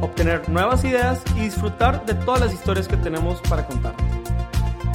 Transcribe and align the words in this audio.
obtener 0.00 0.48
nuevas 0.48 0.84
ideas 0.84 1.24
y 1.36 1.42
disfrutar 1.42 2.04
de 2.06 2.14
todas 2.14 2.40
las 2.40 2.54
historias 2.54 2.88
que 2.88 2.96
tenemos 2.96 3.40
para 3.48 3.66
contar. 3.66 3.94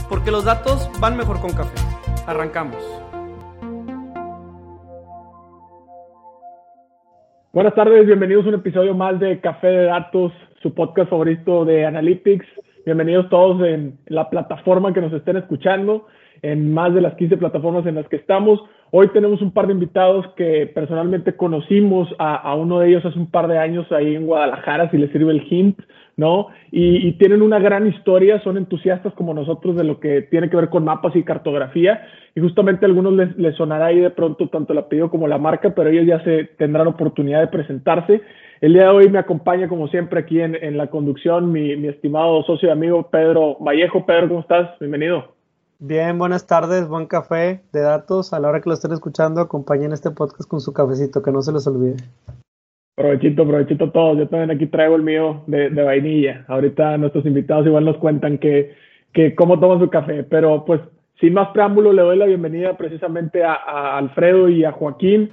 Porque 0.10 0.32
los 0.32 0.46
datos 0.46 0.90
van 1.00 1.18
mejor 1.18 1.40
con 1.40 1.52
café. 1.52 1.78
Arrancamos. 2.28 2.78
Buenas 7.52 7.74
tardes, 7.74 8.06
bienvenidos 8.06 8.46
a 8.46 8.50
un 8.50 8.56
episodio 8.56 8.94
más 8.94 9.20
de 9.20 9.40
Café 9.40 9.68
de 9.68 9.86
Datos, 9.86 10.32
su 10.62 10.74
podcast 10.74 11.10
favorito 11.10 11.66
de 11.66 11.86
Analytics. 11.86 12.46
Bienvenidos 12.86 13.30
todos 13.30 13.62
en 13.68 14.00
la 14.06 14.30
plataforma 14.30 14.94
que 14.94 15.02
nos 15.02 15.12
estén 15.14 15.38
escuchando, 15.38 16.08
en 16.42 16.74
más 16.74 16.94
de 16.94 17.02
las 17.02 17.16
15 17.16 17.38
plataformas 17.38 17.86
en 17.86 17.96
las 17.96 18.08
que 18.08 18.18
estamos. 18.18 18.62
Hoy 18.92 19.10
tenemos 19.10 19.40
un 19.44 19.52
par 19.52 19.68
de 19.68 19.74
invitados 19.74 20.26
que 20.36 20.66
personalmente 20.74 21.36
conocimos 21.36 22.10
a, 22.18 22.56
uno 22.56 22.80
de 22.80 22.90
ellos 22.90 23.06
hace 23.06 23.20
un 23.20 23.30
par 23.30 23.48
de 23.48 23.60
años 23.60 23.92
ahí 23.92 24.16
en 24.16 24.26
Guadalajara, 24.26 24.90
si 24.90 24.98
les 24.98 25.12
sirve 25.12 25.32
el 25.32 25.46
hint, 25.48 25.80
¿no? 26.18 26.48
Y, 26.72 27.12
tienen 27.14 27.44
una 27.44 27.60
gran 27.60 27.86
historia, 27.86 28.42
son 28.42 28.58
entusiastas 28.58 29.14
como 29.14 29.34
nosotros 29.36 29.76
de 29.76 29.84
lo 29.84 30.00
que 30.00 30.24
tiene 30.24 30.50
que 30.50 30.56
ver 30.56 30.70
con 30.70 30.86
mapas 30.86 31.16
y 31.16 31.24
cartografía. 31.24 32.02
Y 32.36 32.42
justamente 32.42 32.86
a 32.86 32.88
algunos 32.88 33.14
les, 33.14 33.56
sonará 33.56 33.88
ahí 33.88 34.00
de 34.00 34.10
pronto 34.10 34.48
tanto 34.50 34.74
el 34.74 34.80
apellido 34.80 35.12
como 35.12 35.28
la 35.28 35.38
marca, 35.38 35.76
pero 35.76 35.90
ellos 35.90 36.08
ya 36.08 36.24
se 36.24 36.46
tendrán 36.58 36.88
oportunidad 36.88 37.42
de 37.42 37.48
presentarse. 37.48 38.22
El 38.60 38.74
día 38.74 38.84
de 38.84 38.90
hoy 38.90 39.10
me 39.10 39.20
acompaña, 39.20 39.70
como 39.70 39.88
siempre, 39.88 40.22
aquí 40.22 40.42
en, 40.42 40.56
en 40.56 40.78
la 40.78 40.88
conducción 40.88 41.52
mi, 41.52 41.76
mi 41.76 41.90
estimado 41.90 42.44
socio 42.44 42.70
y 42.70 42.72
amigo 42.72 43.08
Pedro 43.12 43.58
Vallejo. 43.60 44.06
Pedro, 44.06 44.30
¿cómo 44.30 44.40
estás? 44.40 44.78
Bienvenido. 44.80 45.39
Bien, 45.82 46.18
buenas 46.18 46.46
tardes, 46.46 46.90
buen 46.90 47.08
café 47.08 47.62
de 47.72 47.80
datos. 47.80 48.34
A 48.34 48.40
la 48.40 48.50
hora 48.50 48.60
que 48.60 48.68
lo 48.68 48.74
estén 48.74 48.92
escuchando, 48.92 49.40
acompañen 49.40 49.94
este 49.94 50.12
podcast 50.12 50.50
con 50.50 50.60
su 50.60 50.74
cafecito, 50.74 51.22
que 51.24 51.32
no 51.32 51.42
se 51.42 51.54
les 51.54 51.66
olvide. 51.68 51.96
Provechito, 52.96 53.48
provechito 53.48 53.90
todos. 53.90 54.18
Yo 54.18 54.28
también 54.28 54.52
aquí 54.52 54.68
traigo 54.68 54.98
el 54.98 55.04
mío 55.04 55.42
de, 55.48 55.70
vainilla. 55.70 56.44
Ahorita 56.50 56.98
nuestros 56.98 57.26
invitados 57.26 57.66
igual 57.66 57.86
nos 57.86 57.96
cuentan 57.96 58.40
que, 58.40 58.74
que 59.14 59.34
cómo 59.36 59.58
toman 59.58 59.80
su 59.80 59.90
café. 59.90 60.26
Pero 60.26 60.66
pues, 60.66 60.82
sin 61.22 61.34
más 61.34 61.48
preámbulo, 61.54 61.94
le 61.94 62.02
doy 62.02 62.18
la 62.18 62.26
bienvenida 62.26 62.76
precisamente 62.76 63.46
a, 63.46 63.54
a 63.54 63.98
Alfredo 63.98 64.50
y 64.50 64.66
a 64.66 64.74
Joaquín 64.74 65.32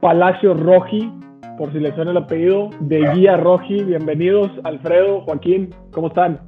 Palacio 0.00 0.54
Roji, 0.54 1.08
por 1.56 1.72
si 1.72 1.78
les 1.78 1.94
suena 1.94 2.10
el 2.10 2.16
apellido, 2.16 2.70
de 2.80 3.08
Guía 3.14 3.36
Roji. 3.36 3.84
Bienvenidos, 3.84 4.50
Alfredo, 4.64 5.20
Joaquín, 5.20 5.70
¿cómo 5.92 6.08
están? 6.08 6.47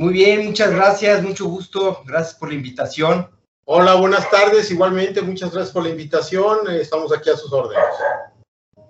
Muy 0.00 0.14
bien, 0.14 0.46
muchas 0.46 0.74
gracias, 0.74 1.22
mucho 1.22 1.44
gusto, 1.44 1.98
gracias 2.06 2.34
por 2.40 2.48
la 2.48 2.54
invitación. 2.54 3.26
Hola, 3.66 3.96
buenas 3.96 4.30
tardes, 4.30 4.72
igualmente, 4.72 5.20
muchas 5.20 5.52
gracias 5.52 5.74
por 5.74 5.82
la 5.82 5.90
invitación, 5.90 6.56
estamos 6.80 7.14
aquí 7.14 7.28
a 7.28 7.34
sus 7.34 7.52
órdenes. 7.52 7.84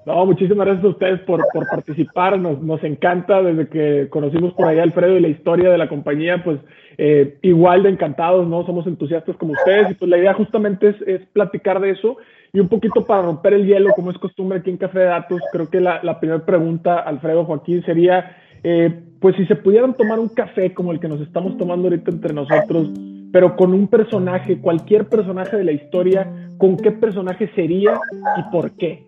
No, 0.06 0.24
muchísimas 0.24 0.66
gracias 0.66 0.84
a 0.84 0.88
ustedes 0.90 1.20
por, 1.22 1.44
por 1.52 1.66
participar, 1.68 2.38
nos, 2.38 2.62
nos, 2.62 2.84
encanta 2.84 3.42
desde 3.42 3.68
que 3.68 4.08
conocimos 4.08 4.54
por 4.54 4.68
allá 4.68 4.84
Alfredo 4.84 5.16
y 5.16 5.20
la 5.20 5.26
historia 5.26 5.70
de 5.70 5.78
la 5.78 5.88
compañía, 5.88 6.44
pues 6.44 6.60
eh, 6.96 7.38
igual 7.42 7.82
de 7.82 7.88
encantados, 7.88 8.46
¿no? 8.46 8.64
Somos 8.64 8.86
entusiastas 8.86 9.36
como 9.36 9.54
ustedes 9.54 9.90
y 9.90 9.94
pues 9.94 10.08
la 10.08 10.16
idea 10.16 10.34
justamente 10.34 10.90
es, 10.90 10.96
es, 11.08 11.26
platicar 11.32 11.80
de 11.80 11.90
eso 11.90 12.18
y 12.52 12.60
un 12.60 12.68
poquito 12.68 13.04
para 13.04 13.22
romper 13.22 13.54
el 13.54 13.66
hielo, 13.66 13.90
como 13.96 14.12
es 14.12 14.18
costumbre 14.18 14.60
aquí 14.60 14.70
en 14.70 14.76
Café 14.76 15.00
de 15.00 15.04
Datos, 15.06 15.40
creo 15.50 15.68
que 15.68 15.80
la, 15.80 16.00
la 16.04 16.20
primera 16.20 16.46
pregunta, 16.46 17.00
Alfredo 17.00 17.44
Joaquín, 17.46 17.84
sería 17.84 18.36
eh, 18.62 19.02
pues 19.20 19.36
si 19.36 19.46
se 19.46 19.56
pudieran 19.56 19.94
tomar 19.94 20.18
un 20.18 20.28
café 20.28 20.72
como 20.72 20.92
el 20.92 21.00
que 21.00 21.08
nos 21.08 21.20
estamos 21.20 21.56
tomando 21.58 21.88
ahorita 21.88 22.10
entre 22.10 22.32
nosotros, 22.32 22.88
pero 23.32 23.56
con 23.56 23.72
un 23.72 23.86
personaje, 23.86 24.60
cualquier 24.60 25.08
personaje 25.08 25.56
de 25.56 25.64
la 25.64 25.72
historia, 25.72 26.30
¿con 26.58 26.76
qué 26.76 26.90
personaje 26.90 27.50
sería 27.54 28.00
y 28.36 28.42
por 28.50 28.72
qué? 28.72 29.06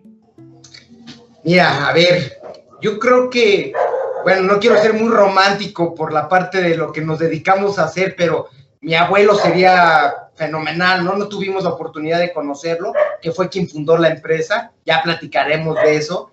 Mira, 1.43 1.89
a 1.89 1.93
ver, 1.93 2.33
yo 2.81 2.99
creo 2.99 3.29
que, 3.29 3.73
bueno, 4.23 4.53
no 4.53 4.59
quiero 4.59 4.77
ser 4.77 4.93
muy 4.93 5.09
romántico 5.09 5.93
por 5.93 6.13
la 6.13 6.29
parte 6.29 6.61
de 6.61 6.77
lo 6.77 6.91
que 6.91 7.01
nos 7.01 7.19
dedicamos 7.19 7.79
a 7.79 7.85
hacer, 7.85 8.15
pero 8.17 8.47
mi 8.81 8.95
abuelo 8.95 9.35
sería 9.35 10.13
fenomenal, 10.35 11.03
¿no? 11.03 11.15
No 11.15 11.27
tuvimos 11.27 11.63
la 11.63 11.71
oportunidad 11.71 12.19
de 12.19 12.33
conocerlo, 12.33 12.93
que 13.21 13.31
fue 13.31 13.49
quien 13.49 13.67
fundó 13.67 13.97
la 13.97 14.09
empresa, 14.09 14.71
ya 14.85 15.01
platicaremos 15.03 15.75
de 15.83 15.95
eso 15.95 16.31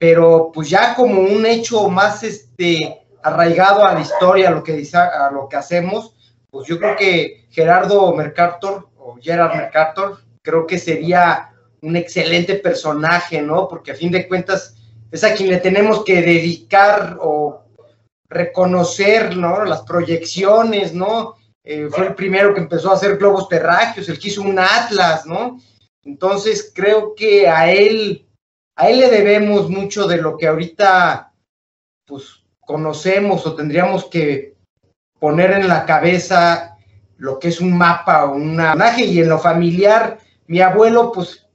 pero 0.00 0.50
pues 0.50 0.70
ya 0.70 0.94
como 0.94 1.20
un 1.20 1.44
hecho 1.44 1.90
más 1.90 2.22
este, 2.22 3.02
arraigado 3.22 3.84
a 3.84 3.92
la 3.92 4.00
historia, 4.00 4.48
a 4.48 4.50
lo, 4.50 4.64
que, 4.64 4.82
a 4.94 5.30
lo 5.30 5.46
que 5.46 5.56
hacemos, 5.56 6.16
pues 6.48 6.66
yo 6.66 6.78
creo 6.78 6.96
que 6.96 7.44
Gerardo 7.50 8.10
Mercator 8.14 8.88
o 8.96 9.18
Gerard 9.20 9.54
Mercator, 9.54 10.16
creo 10.40 10.66
que 10.66 10.78
sería 10.78 11.50
un 11.82 11.96
excelente 11.96 12.54
personaje, 12.54 13.42
¿no? 13.42 13.68
Porque 13.68 13.90
a 13.90 13.94
fin 13.94 14.10
de 14.10 14.26
cuentas 14.26 14.74
es 15.10 15.22
a 15.22 15.34
quien 15.34 15.50
le 15.50 15.58
tenemos 15.58 16.02
que 16.02 16.22
dedicar 16.22 17.18
o 17.20 17.64
reconocer, 18.30 19.36
¿no? 19.36 19.66
Las 19.66 19.82
proyecciones, 19.82 20.94
¿no? 20.94 21.34
Eh, 21.62 21.88
fue 21.90 22.06
el 22.06 22.14
primero 22.14 22.54
que 22.54 22.60
empezó 22.60 22.90
a 22.90 22.94
hacer 22.94 23.18
globos 23.18 23.50
terráqueos, 23.50 24.08
el 24.08 24.18
que 24.18 24.28
hizo 24.28 24.40
un 24.40 24.58
atlas, 24.58 25.26
¿no? 25.26 25.60
Entonces 26.04 26.72
creo 26.74 27.14
que 27.14 27.46
a 27.46 27.70
él 27.70 28.26
a 28.80 28.88
él 28.88 29.00
le 29.00 29.10
debemos 29.10 29.68
mucho 29.68 30.06
de 30.06 30.16
lo 30.16 30.38
que 30.38 30.46
ahorita 30.46 31.34
pues 32.06 32.42
conocemos 32.60 33.46
o 33.46 33.54
tendríamos 33.54 34.06
que 34.06 34.54
poner 35.18 35.50
en 35.50 35.68
la 35.68 35.84
cabeza 35.84 36.78
lo 37.18 37.38
que 37.38 37.48
es 37.48 37.60
un 37.60 37.76
mapa 37.76 38.24
o 38.24 38.36
un 38.36 38.56
personaje 38.56 39.04
y 39.04 39.20
en 39.20 39.28
lo 39.28 39.38
familiar, 39.38 40.18
mi 40.46 40.62
abuelo, 40.62 41.12
pues, 41.12 41.46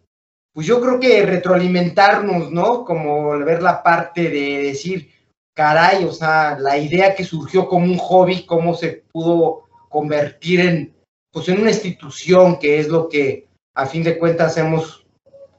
pues 0.53 0.67
yo 0.67 0.79
creo 0.79 0.99
que 0.99 1.25
retroalimentarnos, 1.25 2.51
¿no? 2.51 2.85
Como 2.85 3.39
ver 3.39 3.63
la 3.63 3.81
parte 3.81 4.29
de 4.29 4.61
decir, 4.61 5.09
caray, 5.55 6.05
o 6.05 6.11
sea, 6.11 6.59
la 6.59 6.77
idea 6.77 7.15
que 7.15 7.23
surgió 7.23 7.67
como 7.67 7.85
un 7.85 7.97
hobby, 7.97 8.45
cómo 8.45 8.75
se 8.75 9.03
pudo 9.11 9.63
convertir 9.89 10.59
en, 10.59 10.95
pues, 11.31 11.49
en 11.49 11.59
una 11.59 11.71
institución, 11.71 12.59
que 12.59 12.79
es 12.79 12.87
lo 12.87 13.09
que 13.09 13.47
a 13.73 13.87
fin 13.87 14.03
de 14.03 14.19
cuentas 14.19 14.55
hemos 14.57 15.04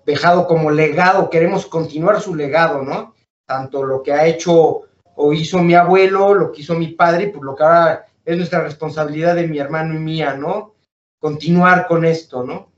dejado 0.07 0.47
como 0.47 0.71
legado, 0.71 1.29
queremos 1.29 1.67
continuar 1.67 2.21
su 2.21 2.35
legado, 2.35 2.83
¿no? 2.83 3.15
Tanto 3.45 3.83
lo 3.85 4.03
que 4.03 4.13
ha 4.13 4.27
hecho 4.27 4.83
o 5.17 5.33
hizo 5.33 5.63
mi 5.63 5.75
abuelo, 5.75 6.33
lo 6.33 6.53
que 6.53 6.61
hizo 6.61 6.75
mi 6.75 6.89
padre, 6.89 7.29
pues 7.29 7.43
lo 7.43 7.55
que 7.57 7.65
ahora 7.65 8.07
es 8.25 8.37
nuestra 8.37 8.63
responsabilidad 8.63 9.35
de 9.35 9.49
mi 9.49 9.59
hermano 9.59 9.95
y 9.95 9.99
mía, 9.99 10.35
¿no? 10.35 10.75
Continuar 11.19 11.87
con 11.89 12.05
esto, 12.05 12.45
¿no? 12.45 12.71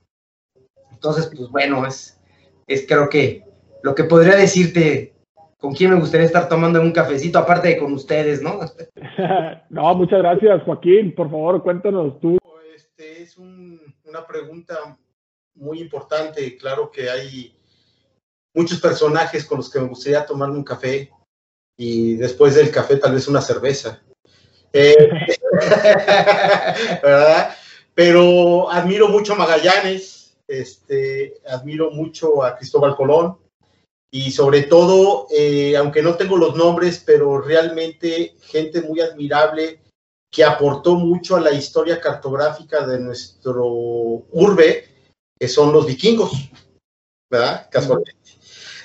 Entonces, 0.91 1.31
pues 1.35 1.51
bueno, 1.51 1.87
es, 1.87 2.19
es 2.67 2.87
creo 2.89 3.09
que 3.09 3.45
lo 3.83 3.95
que 3.95 4.05
podría 4.05 4.35
decirte 4.35 5.15
con 5.59 5.75
quién 5.75 5.91
me 5.91 6.01
gustaría 6.01 6.27
estar 6.27 6.49
tomando 6.49 6.81
un 6.81 6.93
cafecito, 6.93 7.39
aparte 7.39 7.69
de 7.69 7.79
con 7.79 7.93
ustedes, 7.93 8.41
¿no? 8.41 8.61
no, 9.71 9.95
muchas 9.95 10.21
gracias, 10.21 10.63
Joaquín. 10.63 11.15
Por 11.15 11.31
favor, 11.31 11.63
cuéntanos 11.63 12.19
tú. 12.21 12.39
Este 12.75 13.23
es 13.23 13.37
una 13.37 14.27
pregunta 14.27 14.97
muy 15.59 15.81
importante. 15.81 16.57
Claro 16.57 16.91
que 16.91 17.11
hay 17.11 17.55
muchos 18.55 18.81
personajes 18.81 19.45
con 19.45 19.59
los 19.59 19.71
que 19.71 19.81
me 19.81 19.89
gustaría 19.89 20.27
tomarme 20.27 20.57
un 20.57 20.65
café 20.65 21.11
y 21.77 22.15
después 22.15 22.55
del 22.55 22.71
café 22.71 22.97
tal 22.97 23.15
vez 23.15 23.29
una 23.29 23.41
cerveza. 23.41 24.03
Eh, 24.73 24.97
¿Verdad? 27.03 27.57
Pero 27.95 28.71
admiro 28.71 29.09
mucho 29.09 29.33
a 29.33 29.37
Magallanes, 29.37 30.37
este, 30.47 31.35
admiro 31.47 31.91
mucho 31.91 32.43
a 32.43 32.57
Cristóbal 32.57 32.97
Colón 32.97 33.39
y 34.11 34.31
sobre 34.31 34.63
todo, 34.63 35.27
eh, 35.31 35.77
aunque 35.77 36.03
no 36.03 36.17
tengo 36.17 36.37
los 36.37 36.57
nombres, 36.57 37.03
pero 37.05 37.41
realmente 37.41 38.37
gente 38.41 38.81
muy 38.83 39.01
admirable 39.01 39.81
que 40.31 40.45
aportó 40.45 40.95
mucho 40.95 41.37
a 41.37 41.41
la 41.41 41.53
historia 41.53 42.01
cartográfica 42.01 42.87
de 42.87 43.01
nuestro 43.01 43.67
urbe 43.67 44.88
que 45.39 45.49
son 45.49 45.73
los 45.73 45.87
vikingos, 45.87 46.51
¿verdad? 47.31 47.69
Casualmente. 47.71 48.17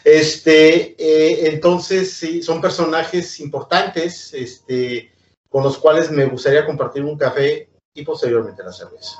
Este, 0.04 0.96
eh, 0.98 1.48
entonces, 1.48 2.14
sí, 2.14 2.44
son 2.44 2.60
personajes 2.62 3.40
importantes, 3.40 4.34
este, 4.34 5.12
con 5.50 5.64
los 5.64 5.78
cuales 5.78 6.12
me 6.12 6.26
gustaría 6.26 6.66
compartir 6.66 7.04
un 7.04 7.18
café 7.18 7.70
y 7.94 8.04
posteriormente 8.04 8.64
la 8.64 8.74
cerveza. 8.74 9.18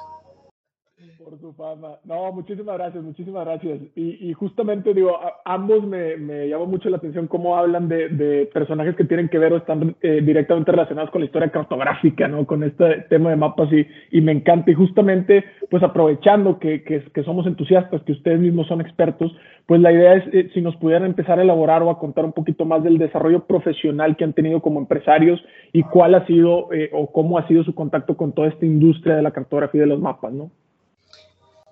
Por 1.24 1.40
su 1.40 1.54
fama. 1.54 1.98
No, 2.06 2.32
muchísimas 2.32 2.78
gracias, 2.78 3.04
muchísimas 3.04 3.46
gracias. 3.46 3.80
Y, 3.96 4.34
justamente 4.34 4.94
digo, 4.94 5.18
ambos 5.46 5.86
me, 5.86 6.18
me 6.18 6.48
llamó 6.48 6.66
mucho 6.66 6.90
la 6.90 6.98
atención 6.98 7.28
cómo 7.28 7.58
hablan 7.58 7.88
de, 7.88 8.50
personajes 8.54 8.96
que 8.96 9.06
tienen 9.06 9.30
que 9.30 9.38
ver 9.38 9.54
o 9.54 9.58
están 9.58 9.96
eh, 10.02 10.22
directamente 10.24 10.72
relacionados 10.72 11.12
con 11.12 11.22
la 11.22 11.26
historia 11.26 11.50
cartográfica, 11.50 12.28
¿no? 12.28 12.46
Con 12.46 12.64
este 12.64 13.06
tema 13.10 13.30
de 13.30 13.36
mapas 13.36 13.70
y, 14.12 14.22
me 14.22 14.32
encanta. 14.32 14.72
Y 14.72 14.74
justamente, 14.74 15.44
pues 15.70 15.84
aprovechando 15.84 16.60
que, 16.60 16.84
somos 17.26 17.48
entusiastas, 17.48 18.02
que 18.04 18.12
ustedes 18.12 18.40
mismos 18.40 18.68
son 18.68 18.82
expertos, 18.82 19.36
pues 19.66 19.80
la 19.82 19.92
idea 19.92 20.16
es 20.16 20.34
eh, 20.34 20.50
si 20.54 20.62
nos 20.62 20.76
pudieran 20.76 21.06
empezar 21.06 21.40
a 21.40 21.44
elaborar 21.44 21.84
o 21.84 21.90
a 21.90 22.00
contar 22.00 22.26
un 22.26 22.34
poquito 22.34 22.66
más 22.66 22.84
del 22.84 22.98
desarrollo 22.98 23.46
profesional 23.46 24.18
que 24.18 24.26
han 24.26 24.34
tenido 24.34 24.62
como 24.62 24.80
empresarios 24.80 25.44
y 25.72 25.84
cuál 25.84 26.16
ha 26.16 26.26
sido 26.26 26.72
eh, 26.74 26.90
o 26.92 27.12
cómo 27.12 27.38
ha 27.38 27.48
sido 27.48 27.64
su 27.64 27.74
contacto 27.74 28.18
con 28.18 28.34
toda 28.34 28.50
esta 28.50 28.66
industria 28.66 29.16
de 29.16 29.22
la 29.22 29.32
cartografía 29.32 29.80
y 29.80 29.82
de 29.82 29.88
los 29.88 30.02
mapas, 30.02 30.34
¿no? 30.34 30.52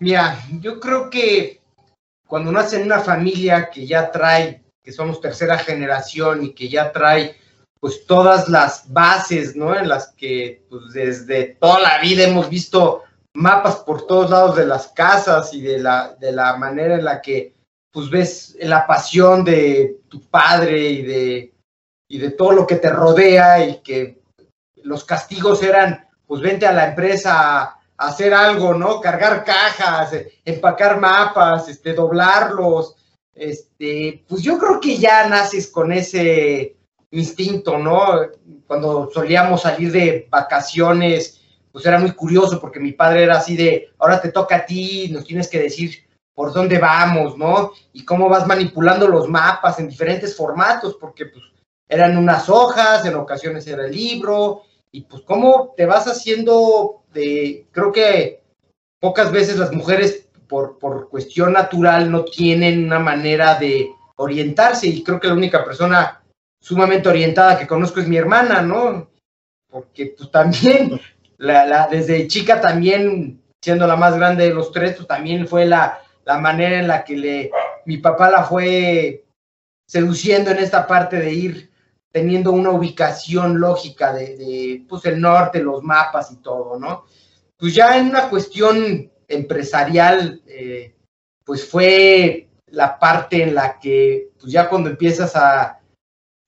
Mira, 0.01 0.43
yo 0.59 0.79
creo 0.79 1.11
que 1.11 1.61
cuando 2.27 2.49
uno 2.49 2.59
hace 2.59 2.77
en 2.77 2.87
una 2.87 3.01
familia 3.01 3.69
que 3.69 3.85
ya 3.85 4.09
trae, 4.09 4.63
que 4.83 4.91
somos 4.91 5.21
tercera 5.21 5.59
generación 5.59 6.43
y 6.43 6.53
que 6.53 6.69
ya 6.69 6.91
trae 6.91 7.35
pues 7.79 8.07
todas 8.07 8.49
las 8.49 8.91
bases, 8.91 9.55
¿no? 9.55 9.77
En 9.77 9.87
las 9.87 10.11
que 10.13 10.65
pues 10.71 10.91
desde 10.93 11.55
toda 11.59 11.79
la 11.81 12.01
vida 12.01 12.23
hemos 12.23 12.49
visto 12.49 13.03
mapas 13.35 13.75
por 13.75 14.07
todos 14.07 14.31
lados 14.31 14.55
de 14.55 14.65
las 14.65 14.87
casas 14.87 15.53
y 15.53 15.61
de 15.61 15.77
la, 15.77 16.15
de 16.19 16.31
la 16.31 16.57
manera 16.57 16.95
en 16.95 17.05
la 17.05 17.21
que 17.21 17.53
pues 17.91 18.09
ves 18.09 18.57
la 18.59 18.87
pasión 18.87 19.43
de 19.43 19.99
tu 20.09 20.19
padre 20.19 20.83
y 20.83 21.01
de, 21.03 21.53
y 22.09 22.17
de 22.17 22.31
todo 22.31 22.53
lo 22.53 22.65
que 22.65 22.77
te 22.77 22.89
rodea 22.89 23.63
y 23.63 23.83
que 23.83 24.19
los 24.77 25.05
castigos 25.05 25.61
eran 25.61 26.07
pues 26.25 26.41
vente 26.41 26.65
a 26.65 26.71
la 26.71 26.87
empresa 26.87 27.77
hacer 28.01 28.33
algo, 28.33 28.73
¿no? 28.73 28.99
Cargar 28.99 29.43
cajas, 29.43 30.15
empacar 30.43 30.99
mapas, 30.99 31.69
este, 31.69 31.93
doblarlos, 31.93 32.95
este, 33.33 34.23
pues 34.27 34.41
yo 34.41 34.57
creo 34.57 34.79
que 34.79 34.97
ya 34.97 35.27
naces 35.27 35.67
con 35.67 35.91
ese 35.91 36.75
instinto, 37.11 37.77
¿no? 37.77 38.19
Cuando 38.65 39.09
solíamos 39.13 39.61
salir 39.61 39.91
de 39.91 40.27
vacaciones, 40.29 41.41
pues 41.71 41.85
era 41.85 41.99
muy 41.99 42.11
curioso 42.11 42.59
porque 42.59 42.79
mi 42.79 42.91
padre 42.93 43.23
era 43.23 43.37
así 43.37 43.55
de, 43.55 43.89
ahora 43.99 44.19
te 44.19 44.31
toca 44.31 44.57
a 44.57 44.65
ti, 44.65 45.09
nos 45.09 45.23
tienes 45.23 45.47
que 45.47 45.59
decir 45.59 46.03
por 46.33 46.53
dónde 46.53 46.79
vamos, 46.79 47.37
¿no? 47.37 47.71
Y 47.93 48.03
cómo 48.03 48.29
vas 48.29 48.47
manipulando 48.47 49.07
los 49.07 49.29
mapas 49.29 49.79
en 49.79 49.87
diferentes 49.87 50.35
formatos, 50.35 50.97
porque 50.99 51.27
pues 51.27 51.43
eran 51.87 52.17
unas 52.17 52.49
hojas, 52.49 53.05
en 53.05 53.15
ocasiones 53.15 53.67
era 53.67 53.85
el 53.85 53.91
libro, 53.91 54.63
y 54.91 55.01
pues 55.01 55.23
cómo 55.23 55.73
te 55.77 55.85
vas 55.85 56.07
haciendo 56.07 57.03
de, 57.13 57.65
creo 57.71 57.91
que 57.91 58.43
pocas 58.99 59.31
veces 59.31 59.57
las 59.57 59.71
mujeres 59.71 60.27
por, 60.47 60.77
por 60.79 61.09
cuestión 61.09 61.53
natural 61.53 62.11
no 62.11 62.25
tienen 62.25 62.85
una 62.85 62.99
manera 62.99 63.55
de 63.57 63.89
orientarse 64.17 64.87
y 64.87 65.03
creo 65.03 65.19
que 65.19 65.27
la 65.27 65.33
única 65.33 65.63
persona 65.63 66.21
sumamente 66.61 67.09
orientada 67.09 67.57
que 67.57 67.67
conozco 67.67 67.99
es 67.99 68.07
mi 68.07 68.17
hermana, 68.17 68.61
¿no? 68.61 69.09
Porque 69.69 70.13
pues 70.17 70.29
también, 70.29 70.99
desde 71.89 72.27
chica 72.27 72.59
también, 72.61 73.41
siendo 73.63 73.87
la 73.87 73.95
más 73.95 74.17
grande 74.17 74.49
de 74.49 74.53
los 74.53 74.71
tres, 74.71 74.95
pues 74.95 75.07
también 75.07 75.47
fue 75.47 75.65
la, 75.65 76.01
la 76.25 76.37
manera 76.37 76.79
en 76.79 76.87
la 76.87 77.03
que 77.03 77.15
le, 77.15 77.51
mi 77.85 77.97
papá 77.97 78.29
la 78.29 78.43
fue 78.43 79.23
seduciendo 79.87 80.51
en 80.51 80.59
esta 80.59 80.85
parte 80.85 81.17
de 81.17 81.33
ir 81.33 81.70
teniendo 82.11 82.51
una 82.51 82.71
ubicación 82.71 83.59
lógica 83.59 84.13
de, 84.13 84.83
pues 84.87 85.05
el 85.05 85.19
norte, 85.21 85.61
los 85.61 85.81
mapas 85.81 86.31
y 86.31 86.37
todo, 86.37 86.77
¿no? 86.77 87.05
Pues 87.57 87.73
ya 87.73 87.97
en 87.97 88.09
una 88.09 88.29
cuestión 88.29 89.11
empresarial, 89.27 90.41
eh, 90.45 90.95
pues 91.43 91.65
fue 91.65 92.49
la 92.67 92.99
parte 92.99 93.43
en 93.43 93.55
la 93.55 93.79
que, 93.79 94.31
pues 94.39 94.51
ya 94.51 94.67
cuando 94.67 94.89
empiezas 94.89 95.35
a, 95.35 95.79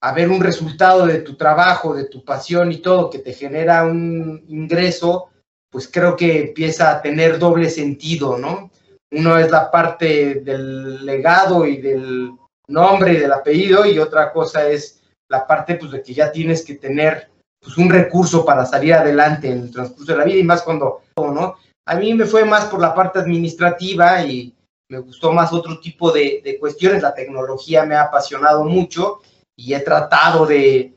a 0.00 0.12
ver 0.12 0.28
un 0.28 0.40
resultado 0.40 1.06
de 1.06 1.20
tu 1.20 1.36
trabajo, 1.36 1.94
de 1.94 2.04
tu 2.04 2.24
pasión 2.24 2.70
y 2.72 2.78
todo, 2.78 3.08
que 3.08 3.20
te 3.20 3.32
genera 3.32 3.84
un 3.84 4.44
ingreso, 4.48 5.30
pues 5.70 5.88
creo 5.90 6.14
que 6.14 6.40
empieza 6.48 6.90
a 6.90 7.00
tener 7.00 7.38
doble 7.38 7.70
sentido, 7.70 8.36
¿no? 8.36 8.70
Uno 9.10 9.38
es 9.38 9.50
la 9.50 9.70
parte 9.70 10.36
del 10.36 11.06
legado 11.06 11.66
y 11.66 11.78
del 11.78 12.32
nombre 12.68 13.14
y 13.14 13.16
del 13.16 13.32
apellido, 13.32 13.86
y 13.86 13.98
otra 13.98 14.32
cosa 14.32 14.68
es 14.68 15.00
la 15.34 15.46
parte 15.46 15.74
pues 15.74 15.90
de 15.90 16.02
que 16.02 16.14
ya 16.14 16.30
tienes 16.30 16.64
que 16.64 16.74
tener 16.74 17.28
pues 17.60 17.76
un 17.78 17.90
recurso 17.90 18.44
para 18.44 18.64
salir 18.66 18.94
adelante 18.94 19.50
en 19.50 19.62
el 19.62 19.70
transcurso 19.70 20.12
de 20.12 20.18
la 20.18 20.24
vida 20.24 20.38
y 20.38 20.44
más 20.44 20.62
cuando, 20.62 21.02
¿no? 21.16 21.56
A 21.86 21.96
mí 21.96 22.14
me 22.14 22.24
fue 22.24 22.44
más 22.44 22.66
por 22.66 22.80
la 22.80 22.94
parte 22.94 23.18
administrativa 23.18 24.22
y 24.22 24.54
me 24.90 24.98
gustó 24.98 25.32
más 25.32 25.52
otro 25.52 25.80
tipo 25.80 26.12
de, 26.12 26.40
de 26.44 26.58
cuestiones. 26.58 27.02
La 27.02 27.14
tecnología 27.14 27.84
me 27.84 27.94
ha 27.94 28.02
apasionado 28.02 28.64
mucho 28.64 29.20
y 29.56 29.74
he 29.74 29.80
tratado 29.80 30.46
de 30.46 30.94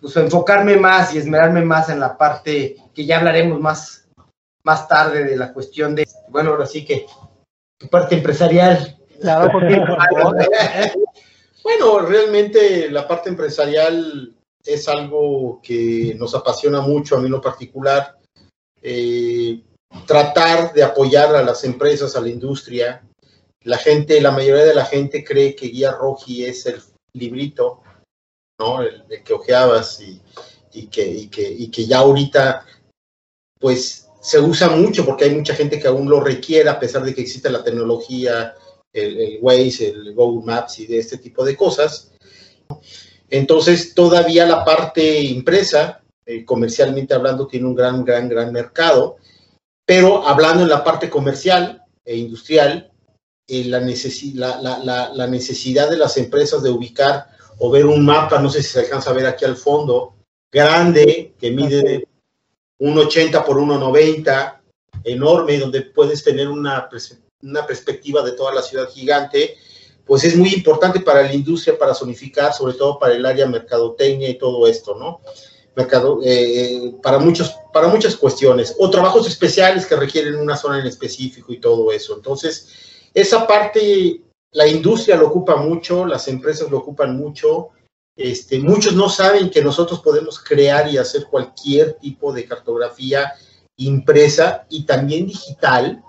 pues, 0.00 0.16
enfocarme 0.16 0.76
más 0.76 1.14
y 1.14 1.18
esmerarme 1.18 1.62
más 1.62 1.88
en 1.88 2.00
la 2.00 2.16
parte 2.16 2.76
que 2.94 3.06
ya 3.06 3.18
hablaremos 3.18 3.60
más, 3.60 4.08
más 4.62 4.88
tarde 4.88 5.24
de 5.24 5.36
la 5.36 5.52
cuestión 5.52 5.94
de, 5.94 6.06
bueno, 6.28 6.50
ahora 6.50 6.66
sí 6.66 6.84
que 6.84 7.06
tu 7.78 7.88
parte 7.88 8.16
empresarial. 8.16 8.98
Claro, 9.20 9.50
porque 9.52 9.74
Bueno, 11.62 12.00
realmente 12.00 12.90
la 12.90 13.06
parte 13.06 13.28
empresarial 13.28 14.34
es 14.64 14.88
algo 14.88 15.60
que 15.62 16.14
nos 16.18 16.34
apasiona 16.34 16.80
mucho, 16.80 17.16
a 17.16 17.18
mí 17.18 17.26
en 17.26 17.32
lo 17.32 17.40
particular. 17.40 18.18
Eh, 18.82 19.62
tratar 20.06 20.72
de 20.72 20.82
apoyar 20.82 21.34
a 21.34 21.42
las 21.42 21.64
empresas, 21.64 22.16
a 22.16 22.20
la 22.20 22.28
industria. 22.28 23.02
La 23.62 23.78
gente, 23.78 24.20
la 24.20 24.30
mayoría 24.30 24.64
de 24.64 24.74
la 24.74 24.86
gente 24.86 25.24
cree 25.24 25.54
que 25.54 25.68
Guía 25.68 25.92
Roji 25.92 26.44
es 26.44 26.66
el 26.66 26.80
librito, 27.12 27.82
¿no? 28.58 28.82
El, 28.82 29.04
que 29.22 29.32
ojeabas 29.32 30.00
y, 30.00 30.86
que, 30.86 31.06
y, 31.06 31.28
que, 31.28 31.50
y 31.50 31.70
que 31.70 31.86
ya 31.86 31.98
ahorita, 31.98 32.64
pues, 33.58 34.08
se 34.20 34.38
usa 34.38 34.68
mucho 34.70 35.04
porque 35.04 35.24
hay 35.24 35.34
mucha 35.34 35.54
gente 35.54 35.80
que 35.80 35.88
aún 35.88 36.08
lo 36.08 36.20
requiere 36.20 36.68
a 36.68 36.78
pesar 36.78 37.02
de 37.02 37.14
que 37.14 37.22
existe 37.22 37.50
la 37.50 37.64
tecnología, 37.64 38.54
el, 38.92 39.20
el, 39.20 39.38
Waze, 39.40 39.88
el 39.88 40.14
Google 40.14 40.44
Maps 40.44 40.78
y 40.80 40.86
de 40.86 40.98
este 40.98 41.18
tipo 41.18 41.44
de 41.44 41.56
cosas. 41.56 42.12
Entonces, 43.28 43.94
todavía 43.94 44.46
la 44.46 44.64
parte 44.64 45.20
impresa, 45.20 46.02
eh, 46.26 46.44
comercialmente 46.44 47.14
hablando, 47.14 47.46
tiene 47.46 47.66
un 47.66 47.74
gran, 47.74 48.04
gran, 48.04 48.28
gran 48.28 48.52
mercado, 48.52 49.16
pero 49.86 50.26
hablando 50.26 50.62
en 50.62 50.68
la 50.68 50.84
parte 50.84 51.08
comercial 51.08 51.84
e 52.04 52.16
industrial, 52.16 52.90
eh, 53.46 53.64
la, 53.64 53.80
la, 54.60 55.10
la, 55.12 55.26
necesidad 55.26 55.90
de 55.90 55.96
las 55.96 56.16
empresas 56.16 56.62
de 56.62 56.70
ubicar 56.70 57.26
o 57.58 57.70
ver 57.70 57.86
un 57.86 58.04
mapa, 58.04 58.40
no 58.40 58.48
sé 58.48 58.62
si 58.62 58.70
se 58.70 58.80
alcanza 58.80 59.10
a 59.10 59.14
ver 59.14 59.26
aquí 59.26 59.44
al 59.44 59.56
fondo, 59.56 60.14
grande, 60.52 61.34
que 61.38 61.50
mide 61.50 62.06
un 62.78 62.98
80 62.98 63.44
por 63.44 63.56
1,90, 63.56 64.60
enorme, 65.04 65.58
donde 65.58 65.82
puedes 65.82 66.22
tener 66.22 66.48
una 66.48 66.88
una 67.42 67.66
perspectiva 67.66 68.22
de 68.22 68.32
toda 68.32 68.54
la 68.54 68.62
ciudad 68.62 68.88
gigante, 68.88 69.56
pues 70.04 70.24
es 70.24 70.36
muy 70.36 70.52
importante 70.52 71.00
para 71.00 71.22
la 71.22 71.32
industria, 71.32 71.78
para 71.78 71.94
zonificar, 71.94 72.52
sobre 72.52 72.74
todo 72.74 72.98
para 72.98 73.14
el 73.14 73.24
área 73.24 73.46
mercadotecnia 73.46 74.28
y 74.28 74.38
todo 74.38 74.66
esto, 74.66 74.96
¿no? 74.96 75.20
Mercado, 75.76 76.20
eh, 76.24 76.94
para, 77.02 77.18
muchos, 77.18 77.54
para 77.72 77.88
muchas 77.88 78.16
cuestiones, 78.16 78.74
o 78.78 78.90
trabajos 78.90 79.28
especiales 79.28 79.86
que 79.86 79.94
requieren 79.94 80.36
una 80.36 80.56
zona 80.56 80.80
en 80.80 80.86
específico 80.86 81.52
y 81.52 81.60
todo 81.60 81.92
eso. 81.92 82.16
Entonces, 82.16 82.68
esa 83.14 83.46
parte, 83.46 84.20
la 84.52 84.66
industria 84.66 85.16
lo 85.16 85.28
ocupa 85.28 85.56
mucho, 85.56 86.04
las 86.04 86.26
empresas 86.26 86.70
lo 86.70 86.78
ocupan 86.78 87.16
mucho, 87.16 87.70
este, 88.16 88.58
muchos 88.58 88.94
no 88.94 89.08
saben 89.08 89.48
que 89.48 89.62
nosotros 89.62 90.00
podemos 90.00 90.40
crear 90.40 90.92
y 90.92 90.98
hacer 90.98 91.26
cualquier 91.26 91.94
tipo 91.94 92.32
de 92.32 92.44
cartografía 92.44 93.32
impresa 93.76 94.66
y 94.68 94.84
también 94.84 95.26
digital, 95.26 96.02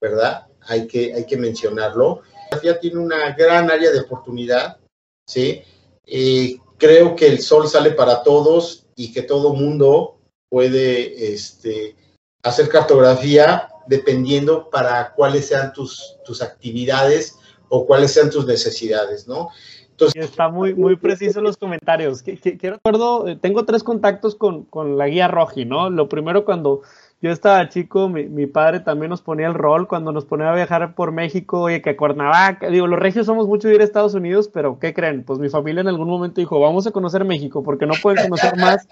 ¿verdad? 0.00 0.46
Hay 0.66 0.86
que, 0.86 1.14
hay 1.14 1.26
que 1.26 1.36
mencionarlo. 1.36 2.22
La 2.50 2.80
tiene 2.80 2.98
una 2.98 3.32
gran 3.32 3.70
área 3.70 3.90
de 3.90 4.00
oportunidad, 4.00 4.78
¿sí? 5.26 5.62
creo 6.76 7.14
que 7.14 7.28
el 7.28 7.40
sol 7.40 7.68
sale 7.68 7.92
para 7.92 8.22
todos 8.22 8.86
y 8.96 9.12
que 9.12 9.22
todo 9.22 9.54
mundo 9.54 10.18
puede 10.50 11.32
este, 11.32 11.96
hacer 12.42 12.68
cartografía 12.68 13.68
dependiendo 13.86 14.68
para 14.68 15.12
cuáles 15.14 15.46
sean 15.46 15.72
tus, 15.72 16.18
tus 16.24 16.42
actividades 16.42 17.38
o 17.68 17.86
cuáles 17.86 18.12
sean 18.12 18.30
tus 18.30 18.46
necesidades, 18.46 19.26
¿no? 19.26 19.48
Entonces, 19.90 20.24
Está 20.24 20.48
muy, 20.48 20.74
muy 20.74 20.96
preciso 20.96 21.40
los 21.40 21.56
comentarios. 21.56 22.22
Quiero 22.22 22.76
recuerdo, 22.76 23.28
eh, 23.28 23.36
tengo 23.36 23.64
tres 23.64 23.82
contactos 23.82 24.34
con, 24.34 24.64
con 24.64 24.98
la 24.98 25.06
guía 25.06 25.28
Roji, 25.28 25.64
¿no? 25.64 25.90
Lo 25.90 26.08
primero 26.08 26.44
cuando 26.44 26.82
yo 27.22 27.30
estaba 27.30 27.68
chico, 27.68 28.08
mi, 28.08 28.46
padre 28.48 28.80
también 28.80 29.10
nos 29.10 29.22
ponía 29.22 29.46
el 29.46 29.54
rol 29.54 29.86
cuando 29.86 30.10
nos 30.10 30.24
ponía 30.24 30.50
a 30.50 30.54
viajar 30.56 30.96
por 30.96 31.12
México, 31.12 31.60
oye, 31.60 31.80
que 31.80 31.94
Cuernavaca, 31.94 32.68
digo, 32.68 32.88
los 32.88 32.98
regios 32.98 33.26
somos 33.26 33.46
mucho 33.46 33.68
de 33.68 33.76
ir 33.76 33.80
a 33.80 33.84
Estados 33.84 34.14
Unidos, 34.14 34.50
pero 34.52 34.80
¿qué 34.80 34.92
creen? 34.92 35.22
Pues 35.22 35.38
mi 35.38 35.48
familia 35.48 35.82
en 35.82 35.88
algún 35.88 36.08
momento 36.08 36.40
dijo, 36.40 36.58
vamos 36.58 36.84
a 36.88 36.90
conocer 36.90 37.24
México, 37.24 37.62
porque 37.62 37.86
no 37.86 37.94
pueden 38.02 38.24
conocer 38.24 38.56
más 38.56 38.88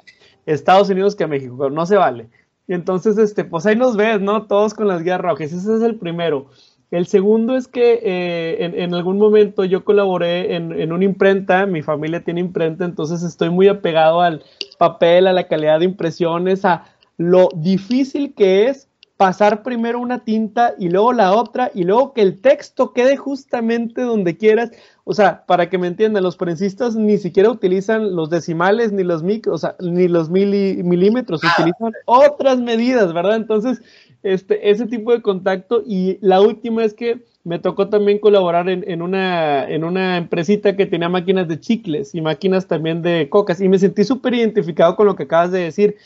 Estados 0.47 0.89
Unidos 0.91 1.17
que 1.17 1.27
México, 1.27 1.71
no 1.71 1.85
se 1.87 1.97
vale. 1.97 2.29
Y 2.69 2.75
entonces, 2.75 3.19
este, 3.19 3.43
pues 3.43 3.67
ahí 3.67 3.75
nos 3.75 3.97
ves, 3.97 4.21
¿no? 4.21 4.47
Todos 4.47 4.75
con 4.75 4.87
las 4.87 5.03
guías 5.03 5.21
rojas. 5.21 5.53
Ese 5.53 5.75
es 5.75 5.83
el 5.83 5.97
primero. 5.97 6.47
El 6.93 7.07
segundo 7.07 7.57
es 7.57 7.67
que 7.67 8.01
eh, 8.01 8.73
en, 8.77 8.95
algún 8.95 9.19
momento 9.19 9.65
yo 9.65 9.85
colaboré 9.85 10.55
en, 10.55 10.73
en, 10.81 10.93
una 10.93 11.05
imprenta, 11.05 11.67
mi 11.67 11.83
familia 11.83 12.23
tiene 12.23 12.41
imprenta, 12.41 12.85
entonces 12.85 13.25
estoy 13.25 13.51
muy 13.51 13.67
apegado 13.67 14.21
al 14.21 14.45
papel, 14.79 15.27
a 15.27 15.33
la 15.33 15.49
calidad 15.49 15.81
de 15.81 15.85
impresiones, 15.85 16.65
a 16.65 16.85
lo 17.21 17.51
difícil 17.55 18.33
que 18.33 18.69
es 18.69 18.89
pasar 19.19 19.63
primero 19.63 20.01
una 20.01 20.25
tinta 20.25 20.73
y 20.79 20.89
luego 20.89 21.13
la 21.13 21.35
otra 21.35 21.71
y 21.75 21.85
luego 21.85 22.15
que 22.15 22.23
el 22.23 22.41
texto 22.41 22.95
quede 22.95 23.19
justamente 23.19 24.01
donde 24.01 24.39
quieras. 24.39 24.71
O 25.05 25.13
sea, 25.13 25.45
para 25.45 25.69
que 25.69 25.77
me 25.77 25.87
entiendan, 25.87 26.23
los 26.23 26.39
prensistas 26.39 26.97
ni 26.97 27.19
siquiera 27.19 27.51
utilizan 27.51 28.17
los 28.17 28.31
decimales 28.31 28.93
ni 28.93 29.03
los 29.03 29.23
micros, 29.23 29.57
o 29.57 29.59
sea, 29.59 29.77
ni 29.81 30.09
los 30.09 30.31
milímetros, 30.31 31.43
ah. 31.45 31.55
utilizan 31.59 31.93
otras 32.07 32.59
medidas, 32.59 33.13
¿verdad? 33.13 33.37
Entonces, 33.37 33.83
este, 34.23 34.71
ese 34.71 34.87
tipo 34.87 35.13
de 35.13 35.21
contacto. 35.21 35.83
Y 35.85 36.17
la 36.23 36.41
última 36.41 36.85
es 36.85 36.95
que 36.95 37.21
me 37.45 37.59
tocó 37.59 37.91
también 37.91 38.19
colaborar 38.19 38.71
en, 38.71 38.85
en, 38.91 39.03
una, 39.03 39.69
en 39.69 39.85
una 39.85 40.17
empresita 40.17 40.75
que 40.75 40.87
tenía 40.87 41.11
máquinas 41.11 41.49
de 41.49 41.61
chicles 41.61 42.15
y 42.15 42.23
máquinas 42.23 42.67
también 42.67 43.03
de 43.03 43.29
cocas. 43.29 43.61
Y 43.61 43.69
me 43.69 43.79
sentí 43.79 44.05
súper 44.05 44.33
identificado 44.33 44.97
con 44.97 45.07
lo 45.07 45.17
que 45.17 45.25
acabas 45.25 45.53
de 45.53 45.61
decir 45.61 45.97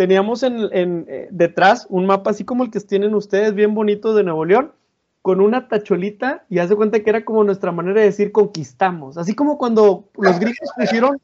teníamos 0.00 0.42
en, 0.42 0.70
eh, 0.72 1.28
detrás 1.30 1.86
un 1.90 2.06
mapa 2.06 2.30
así 2.30 2.42
como 2.42 2.64
el 2.64 2.70
que 2.70 2.80
tienen 2.80 3.14
ustedes, 3.14 3.54
bien 3.54 3.74
bonito 3.74 4.14
de 4.14 4.24
Nuevo 4.24 4.46
León, 4.46 4.72
con 5.20 5.42
una 5.42 5.68
tacholita 5.68 6.46
y 6.48 6.58
hace 6.58 6.74
cuenta 6.74 7.00
que 7.00 7.10
era 7.10 7.22
como 7.22 7.44
nuestra 7.44 7.70
manera 7.70 8.00
de 8.00 8.06
decir 8.06 8.32
conquistamos. 8.32 9.18
Así 9.18 9.34
como 9.34 9.58
cuando 9.58 10.08
los 10.16 10.40
griegos 10.40 10.70
pusieron 10.74 11.20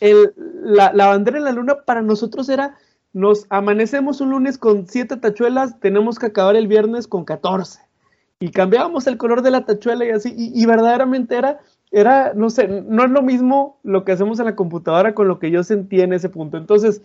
la, 0.00 0.92
la, 0.92 1.06
bandera 1.06 1.38
en 1.38 1.44
la 1.44 1.52
luna, 1.52 1.76
para 1.84 2.02
nosotros 2.02 2.48
era, 2.48 2.76
nos 3.12 3.46
amanecemos 3.48 4.20
un 4.20 4.30
lunes 4.30 4.58
con 4.58 4.88
siete 4.88 5.16
tachuelas, 5.18 5.78
tenemos 5.78 6.18
que 6.18 6.26
acabar 6.26 6.56
el 6.56 6.66
viernes 6.66 7.06
con 7.06 7.24
catorce. 7.24 7.78
Y 8.40 8.50
cambiábamos 8.50 9.06
el 9.06 9.18
color 9.18 9.42
de 9.42 9.52
la 9.52 9.64
tachuela 9.66 10.04
y 10.04 10.10
así, 10.10 10.34
y, 10.36 10.50
y 10.60 10.66
verdaderamente 10.66 11.36
era 11.36 11.60
era, 11.92 12.32
no 12.34 12.50
sé, 12.50 12.68
no 12.68 13.04
es 13.04 13.10
lo 13.10 13.22
mismo 13.22 13.78
lo 13.82 14.04
que 14.04 14.12
hacemos 14.12 14.38
en 14.38 14.46
la 14.46 14.56
computadora 14.56 15.14
con 15.14 15.28
lo 15.28 15.38
que 15.38 15.50
yo 15.50 15.62
sentí 15.62 16.00
en 16.00 16.12
ese 16.12 16.28
punto. 16.28 16.56
Entonces, 16.56 17.00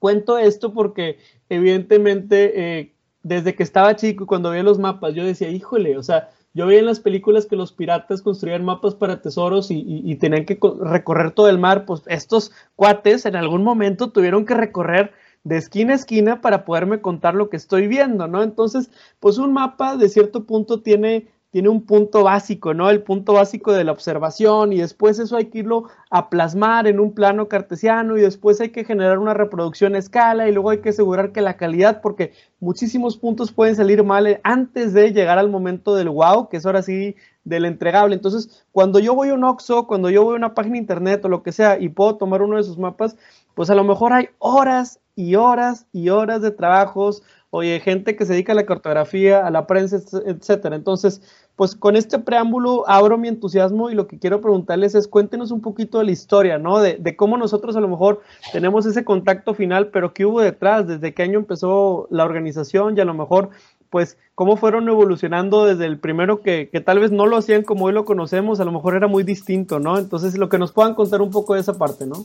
Cuento 0.00 0.38
esto 0.38 0.72
porque 0.72 1.18
evidentemente 1.48 2.78
eh, 2.80 2.94
desde 3.22 3.54
que 3.54 3.62
estaba 3.62 3.94
chico 3.94 4.24
y 4.24 4.26
cuando 4.26 4.50
veía 4.50 4.62
los 4.62 4.78
mapas, 4.78 5.14
yo 5.14 5.24
decía, 5.24 5.50
híjole, 5.50 5.96
o 5.96 6.02
sea, 6.02 6.30
yo 6.54 6.66
veía 6.66 6.80
en 6.80 6.86
las 6.86 7.00
películas 7.00 7.46
que 7.46 7.54
los 7.54 7.72
piratas 7.72 8.22
construían 8.22 8.64
mapas 8.64 8.94
para 8.94 9.20
tesoros 9.20 9.68
y, 9.70 10.16
tenían 10.16 10.46
que 10.46 10.58
recorrer 10.80 11.30
todo 11.30 11.48
el 11.48 11.58
mar, 11.58 11.84
pues 11.84 12.02
estos 12.06 12.50
cuates 12.74 13.24
en 13.26 13.36
algún 13.36 13.62
momento 13.62 14.10
tuvieron 14.10 14.44
que 14.44 14.54
recorrer 14.54 15.12
de 15.44 15.58
esquina 15.58 15.92
a 15.92 15.96
esquina 15.96 16.40
para 16.40 16.64
poderme 16.64 17.00
contar 17.00 17.34
lo 17.34 17.50
que 17.50 17.56
estoy 17.56 17.86
viendo, 17.86 18.26
¿no? 18.26 18.42
Entonces, 18.42 18.90
pues 19.20 19.38
un 19.38 19.52
mapa 19.52 19.96
de 19.96 20.08
cierto 20.08 20.44
punto 20.44 20.80
tiene 20.82 21.28
tiene 21.50 21.68
un 21.68 21.84
punto 21.84 22.22
básico, 22.22 22.74
¿no? 22.74 22.90
El 22.90 23.02
punto 23.02 23.32
básico 23.32 23.72
de 23.72 23.82
la 23.84 23.92
observación 23.92 24.72
y 24.72 24.78
después 24.78 25.18
eso 25.18 25.36
hay 25.36 25.46
que 25.46 25.58
irlo 25.58 25.84
a 26.10 26.30
plasmar 26.30 26.86
en 26.86 27.00
un 27.00 27.12
plano 27.12 27.48
cartesiano 27.48 28.16
y 28.16 28.20
después 28.20 28.60
hay 28.60 28.70
que 28.70 28.84
generar 28.84 29.18
una 29.18 29.34
reproducción 29.34 29.94
a 29.94 29.98
escala 29.98 30.48
y 30.48 30.52
luego 30.52 30.70
hay 30.70 30.78
que 30.78 30.90
asegurar 30.90 31.32
que 31.32 31.40
la 31.40 31.56
calidad, 31.56 32.00
porque 32.00 32.32
muchísimos 32.60 33.16
puntos 33.16 33.50
pueden 33.50 33.74
salir 33.74 34.04
mal 34.04 34.40
antes 34.44 34.92
de 34.92 35.12
llegar 35.12 35.38
al 35.38 35.50
momento 35.50 35.96
del 35.96 36.08
wow, 36.10 36.48
que 36.48 36.58
es 36.58 36.66
ahora 36.66 36.82
sí 36.82 37.16
del 37.42 37.64
entregable. 37.64 38.14
Entonces, 38.14 38.64
cuando 38.70 39.00
yo 39.00 39.14
voy 39.14 39.30
a 39.30 39.34
un 39.34 39.44
Oxxo, 39.44 39.86
cuando 39.86 40.08
yo 40.10 40.22
voy 40.22 40.34
a 40.34 40.36
una 40.36 40.54
página 40.54 40.74
de 40.74 40.80
internet 40.80 41.24
o 41.24 41.28
lo 41.28 41.42
que 41.42 41.52
sea 41.52 41.78
y 41.80 41.88
puedo 41.88 42.16
tomar 42.16 42.42
uno 42.42 42.56
de 42.56 42.62
esos 42.62 42.78
mapas, 42.78 43.16
pues 43.54 43.70
a 43.70 43.74
lo 43.74 43.82
mejor 43.82 44.12
hay 44.12 44.28
horas 44.38 45.00
y 45.16 45.34
horas 45.34 45.86
y 45.92 46.08
horas 46.10 46.42
de 46.42 46.50
trabajos, 46.50 47.22
oye, 47.50 47.80
gente 47.80 48.16
que 48.16 48.24
se 48.24 48.32
dedica 48.32 48.52
a 48.52 48.54
la 48.54 48.66
cartografía, 48.66 49.46
a 49.46 49.50
la 49.50 49.66
prensa, 49.66 49.98
etcétera. 50.24 50.76
Entonces, 50.76 51.22
pues 51.56 51.74
con 51.74 51.94
este 51.96 52.18
preámbulo 52.18 52.88
abro 52.88 53.18
mi 53.18 53.28
entusiasmo 53.28 53.90
y 53.90 53.94
lo 53.94 54.06
que 54.06 54.18
quiero 54.18 54.40
preguntarles 54.40 54.94
es 54.94 55.08
cuéntenos 55.08 55.50
un 55.50 55.60
poquito 55.60 55.98
de 55.98 56.04
la 56.04 56.10
historia, 56.10 56.58
¿no? 56.58 56.80
De, 56.80 56.96
de, 56.96 57.16
cómo 57.16 57.36
nosotros 57.36 57.76
a 57.76 57.80
lo 57.80 57.88
mejor 57.88 58.22
tenemos 58.52 58.86
ese 58.86 59.04
contacto 59.04 59.52
final, 59.54 59.88
pero 59.88 60.14
qué 60.14 60.24
hubo 60.24 60.40
detrás, 60.40 60.86
desde 60.86 61.12
qué 61.12 61.22
año 61.22 61.38
empezó 61.38 62.06
la 62.10 62.24
organización 62.24 62.96
y 62.96 63.00
a 63.00 63.04
lo 63.04 63.14
mejor, 63.14 63.50
pues, 63.90 64.16
cómo 64.34 64.56
fueron 64.56 64.88
evolucionando 64.88 65.66
desde 65.66 65.84
el 65.84 65.98
primero 65.98 66.40
que, 66.40 66.70
que 66.70 66.80
tal 66.80 66.98
vez 66.98 67.12
no 67.12 67.26
lo 67.26 67.36
hacían 67.36 67.62
como 67.62 67.84
hoy 67.84 67.92
lo 67.92 68.04
conocemos, 68.06 68.60
a 68.60 68.64
lo 68.64 68.72
mejor 68.72 68.96
era 68.96 69.06
muy 69.06 69.22
distinto, 69.22 69.78
¿no? 69.78 69.98
Entonces, 69.98 70.38
lo 70.38 70.48
que 70.48 70.58
nos 70.58 70.72
puedan 70.72 70.94
contar 70.94 71.20
un 71.20 71.30
poco 71.30 71.54
de 71.54 71.60
esa 71.60 71.76
parte, 71.76 72.06
¿no? 72.06 72.24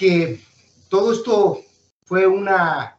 que 0.00 0.40
todo 0.88 1.12
esto 1.12 1.60
fue 2.06 2.26
una, 2.26 2.98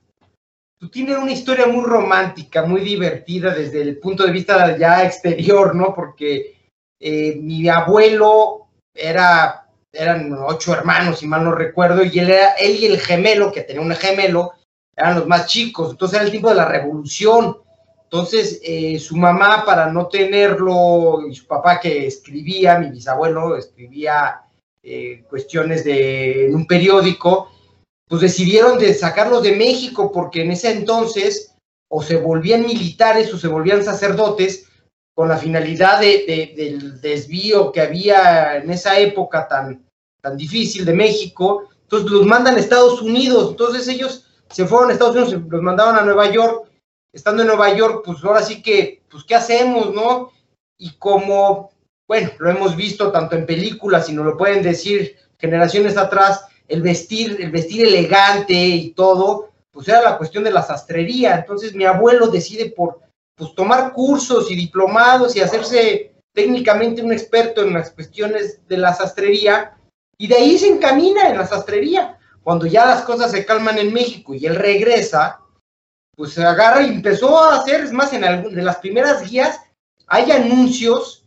tiene 0.91 1.17
una 1.17 1.31
historia 1.31 1.65
muy 1.65 1.83
romántica, 1.83 2.63
muy 2.63 2.81
divertida 2.81 3.55
desde 3.55 3.81
el 3.81 3.97
punto 3.97 4.23
de 4.23 4.31
vista 4.31 4.77
ya 4.77 5.03
exterior, 5.03 5.73
¿no? 5.73 5.95
Porque 5.95 6.55
eh, 6.99 7.37
mi 7.41 7.67
abuelo 7.67 8.67
era, 8.93 9.67
eran 9.91 10.31
ocho 10.45 10.73
hermanos, 10.73 11.17
si 11.17 11.25
mal 11.25 11.43
no 11.43 11.53
recuerdo, 11.53 12.03
y 12.03 12.19
él, 12.19 12.29
era, 12.29 12.51
él 12.51 12.77
y 12.79 12.85
el 12.85 12.99
gemelo, 12.99 13.51
que 13.51 13.61
tenía 13.61 13.81
un 13.81 13.95
gemelo, 13.95 14.51
eran 14.95 15.15
los 15.15 15.27
más 15.27 15.47
chicos, 15.47 15.89
entonces 15.89 16.17
era 16.17 16.25
el 16.25 16.31
tiempo 16.31 16.49
de 16.49 16.55
la 16.55 16.65
revolución. 16.65 17.57
Entonces, 18.03 18.59
eh, 18.63 18.99
su 18.99 19.15
mamá, 19.15 19.63
para 19.65 19.91
no 19.91 20.07
tenerlo, 20.07 21.25
y 21.27 21.33
su 21.33 21.47
papá 21.47 21.79
que 21.79 22.05
escribía, 22.05 22.77
mi 22.77 22.91
bisabuelo 22.91 23.55
escribía 23.55 24.41
eh, 24.83 25.23
cuestiones 25.29 25.83
de 25.83 26.49
un 26.53 26.65
periódico, 26.65 27.51
pues 28.07 28.21
decidieron 28.21 28.77
de 28.77 28.93
sacarlos 28.93 29.43
de 29.43 29.55
México 29.55 30.11
porque 30.11 30.41
en 30.41 30.51
ese 30.51 30.71
entonces 30.71 31.55
o 31.89 32.01
se 32.01 32.15
volvían 32.15 32.65
militares 32.65 33.33
o 33.33 33.37
se 33.37 33.47
volvían 33.47 33.83
sacerdotes 33.83 34.67
con 35.13 35.27
la 35.27 35.37
finalidad 35.37 35.99
de, 35.99 36.53
del 36.55 36.99
desvío 37.01 37.71
que 37.71 37.81
había 37.81 38.57
en 38.57 38.71
esa 38.71 38.97
época 38.99 39.47
tan, 39.47 39.85
tan 40.21 40.37
difícil 40.37 40.85
de 40.85 40.93
México. 40.93 41.69
Entonces 41.83 42.09
los 42.09 42.25
mandan 42.25 42.55
a 42.55 42.59
Estados 42.59 43.01
Unidos. 43.01 43.51
Entonces 43.51 43.87
ellos 43.87 44.25
se 44.49 44.65
fueron 44.65 44.89
a 44.89 44.93
Estados 44.93 45.15
Unidos, 45.15 45.43
los 45.49 45.61
mandaban 45.61 45.97
a 45.97 46.03
Nueva 46.03 46.31
York. 46.31 46.69
Estando 47.13 47.41
en 47.41 47.49
Nueva 47.49 47.75
York, 47.75 48.03
pues 48.05 48.23
ahora 48.23 48.41
sí 48.41 48.61
que, 48.63 49.03
pues 49.09 49.25
¿qué 49.25 49.35
hacemos, 49.35 49.93
no? 49.93 50.31
Y 50.77 50.91
como 50.97 51.71
bueno, 52.11 52.29
lo 52.39 52.49
hemos 52.49 52.75
visto 52.75 53.09
tanto 53.09 53.37
en 53.37 53.45
películas, 53.45 54.09
nos 54.09 54.25
lo 54.25 54.35
pueden 54.35 54.61
decir 54.61 55.15
generaciones 55.39 55.95
atrás, 55.95 56.43
el 56.67 56.81
vestir, 56.81 57.37
el 57.39 57.51
vestir 57.51 57.85
elegante 57.85 58.53
y 58.53 58.91
todo, 58.91 59.51
pues 59.71 59.87
era 59.87 60.01
la 60.01 60.17
cuestión 60.17 60.43
de 60.43 60.51
la 60.51 60.61
sastrería. 60.61 61.37
Entonces 61.37 61.73
mi 61.73 61.85
abuelo 61.85 62.27
decide 62.27 62.69
por 62.69 62.99
pues, 63.33 63.55
tomar 63.55 63.93
cursos 63.93 64.51
y 64.51 64.57
diplomados 64.57 65.37
y 65.37 65.39
hacerse 65.39 66.13
técnicamente 66.33 67.01
un 67.01 67.13
experto 67.13 67.61
en 67.61 67.75
las 67.75 67.91
cuestiones 67.91 68.59
de 68.67 68.75
la 68.75 68.93
sastrería, 68.93 69.77
y 70.17 70.27
de 70.27 70.35
ahí 70.35 70.57
se 70.57 70.67
encamina 70.67 71.29
en 71.29 71.37
la 71.37 71.47
sastrería. 71.47 72.19
Cuando 72.43 72.65
ya 72.65 72.87
las 72.87 73.03
cosas 73.03 73.31
se 73.31 73.45
calman 73.45 73.77
en 73.77 73.93
México 73.93 74.33
y 74.33 74.45
él 74.45 74.55
regresa, 74.57 75.39
pues 76.17 76.33
se 76.33 76.43
agarra 76.43 76.81
y 76.81 76.89
empezó 76.89 77.41
a 77.41 77.55
hacer, 77.55 77.79
es 77.79 77.93
más, 77.93 78.11
en 78.11 78.53
de 78.53 78.61
las 78.63 78.79
primeras 78.79 79.29
guías 79.29 79.61
hay 80.07 80.29
anuncios 80.29 81.20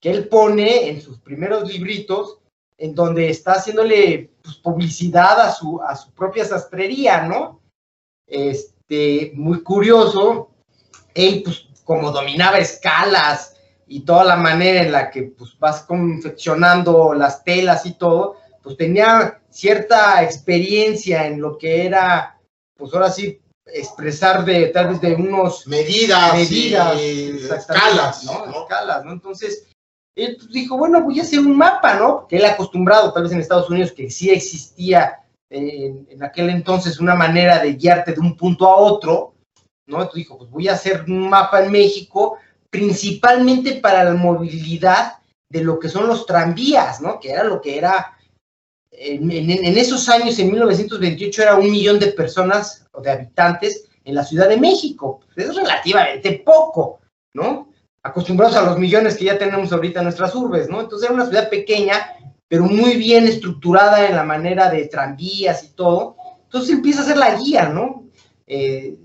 que 0.00 0.10
él 0.10 0.28
pone 0.28 0.88
en 0.88 1.00
sus 1.00 1.18
primeros 1.20 1.68
libritos, 1.72 2.38
en 2.78 2.94
donde 2.94 3.30
está 3.30 3.52
haciéndole 3.52 4.30
pues, 4.42 4.56
publicidad 4.56 5.40
a 5.40 5.52
su, 5.52 5.80
a 5.82 5.96
su 5.96 6.12
propia 6.12 6.44
sastrería, 6.44 7.22
¿no? 7.22 7.60
Este, 8.26 9.32
muy 9.34 9.62
curioso, 9.62 10.50
él 11.14 11.42
pues 11.44 11.66
como 11.84 12.10
dominaba 12.10 12.58
escalas 12.58 13.56
y 13.86 14.00
toda 14.00 14.24
la 14.24 14.36
manera 14.36 14.82
en 14.82 14.92
la 14.92 15.10
que 15.10 15.22
pues 15.22 15.56
vas 15.58 15.82
confeccionando 15.82 17.14
las 17.14 17.44
telas 17.44 17.86
y 17.86 17.92
todo, 17.94 18.36
pues 18.62 18.76
tenía 18.76 19.40
cierta 19.48 20.22
experiencia 20.22 21.26
en 21.26 21.40
lo 21.40 21.56
que 21.56 21.86
era, 21.86 22.40
pues 22.76 22.92
ahora 22.92 23.10
sí, 23.10 23.40
expresar 23.64 24.44
de 24.44 24.66
tal 24.66 24.88
vez 24.88 25.00
de 25.00 25.14
unos 25.14 25.66
medidas, 25.66 26.34
medidas 26.34 27.00
escalas, 27.00 28.24
¿no? 28.24 28.62
Escalas, 28.62 29.04
¿no? 29.04 29.12
Entonces, 29.12 29.66
pues, 30.16 30.48
dijo, 30.50 30.78
bueno, 30.78 31.02
voy 31.02 31.20
a 31.20 31.22
hacer 31.22 31.40
un 31.40 31.56
mapa, 31.56 31.94
¿no? 31.94 32.26
Que 32.26 32.38
él 32.38 32.44
acostumbrado, 32.46 33.12
tal 33.12 33.24
vez 33.24 33.32
en 33.32 33.40
Estados 33.40 33.68
Unidos, 33.68 33.92
que 33.92 34.10
sí 34.10 34.30
existía 34.30 35.20
eh, 35.50 35.94
en, 36.08 36.22
aquel 36.22 36.48
entonces 36.48 36.98
una 36.98 37.14
manera 37.14 37.62
de 37.62 37.74
guiarte 37.74 38.12
de 38.12 38.20
un 38.20 38.34
punto 38.34 38.66
a 38.66 38.76
otro, 38.76 39.34
¿no? 39.86 39.98
Entonces 39.98 40.14
dijo, 40.14 40.38
pues 40.38 40.50
voy 40.50 40.68
a 40.68 40.72
hacer 40.72 41.04
un 41.06 41.28
mapa 41.28 41.62
en 41.62 41.70
México, 41.70 42.38
principalmente 42.70 43.74
para 43.74 44.04
la 44.04 44.14
movilidad 44.14 45.18
de 45.50 45.62
lo 45.62 45.78
que 45.78 45.90
son 45.90 46.08
los 46.08 46.24
tranvías, 46.24 47.02
¿no? 47.02 47.20
Que 47.20 47.32
era 47.32 47.44
lo 47.44 47.60
que 47.60 47.76
era, 47.76 48.16
en, 48.90 49.30
en 49.30 49.78
esos 49.78 50.08
años, 50.08 50.38
en 50.38 50.50
1928, 50.50 51.42
era 51.42 51.56
un 51.56 51.70
millón 51.70 51.98
de 51.98 52.08
personas 52.08 52.86
o 52.92 53.02
de 53.02 53.10
habitantes 53.10 53.84
en 54.02 54.14
la 54.14 54.24
Ciudad 54.24 54.48
de 54.48 54.56
México. 54.56 55.20
Es 55.36 55.54
relativamente 55.54 56.42
poco, 56.44 57.00
¿no? 57.34 57.68
Acostumbrados 58.06 58.56
a 58.56 58.64
los 58.64 58.78
millones 58.78 59.16
que 59.16 59.24
ya 59.26 59.38
tenemos 59.38 59.72
ahorita 59.72 60.00
en 60.00 60.04
nuestras 60.04 60.34
urbes, 60.34 60.68
¿no? 60.68 60.80
Entonces 60.80 61.08
era 61.08 61.14
una 61.14 61.26
ciudad 61.26 61.50
pequeña, 61.50 62.16
pero 62.48 62.64
muy 62.64 62.96
bien 62.96 63.26
estructurada 63.26 64.06
en 64.06 64.16
la 64.16 64.24
manera 64.24 64.70
de 64.70 64.86
tranvías 64.86 65.64
y 65.64 65.68
todo. 65.70 66.16
Entonces 66.44 66.70
empieza 66.70 67.02
a 67.02 67.06
ser 67.06 67.18
la 67.18 67.36
guía, 67.36 67.68
¿no? 67.68 68.04
Eh, 68.46 68.96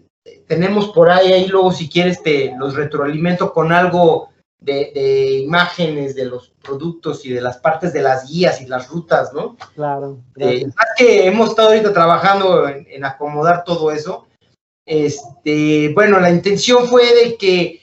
tenemos 0.47 0.89
por 0.89 1.09
ahí, 1.09 1.33
ahí 1.33 1.47
luego 1.47 1.71
si 1.71 1.89
quieres 1.89 2.21
te 2.21 2.53
los 2.57 2.75
retroalimento 2.75 3.51
con 3.53 3.71
algo 3.71 4.29
de, 4.59 5.39
imágenes 5.43 6.15
de 6.15 6.25
los 6.25 6.53
productos 6.61 7.25
y 7.25 7.31
de 7.31 7.41
las 7.41 7.57
partes 7.57 7.93
de 7.93 8.03
las 8.03 8.29
guías 8.29 8.61
y 8.61 8.67
las 8.67 8.87
rutas, 8.89 9.33
¿no? 9.33 9.57
Claro. 9.73 10.19
Eh, 10.37 10.67
que 10.95 11.25
hemos 11.25 11.49
estado 11.49 11.69
ahorita 11.69 11.91
trabajando 11.91 12.69
en, 12.69 12.85
en 12.89 13.03
acomodar 13.03 13.63
todo 13.63 13.91
eso. 13.91 14.27
Este, 14.85 15.91
bueno, 15.93 16.19
la 16.19 16.29
intención 16.29 16.87
fue 16.87 17.03
de 17.15 17.37
que 17.37 17.80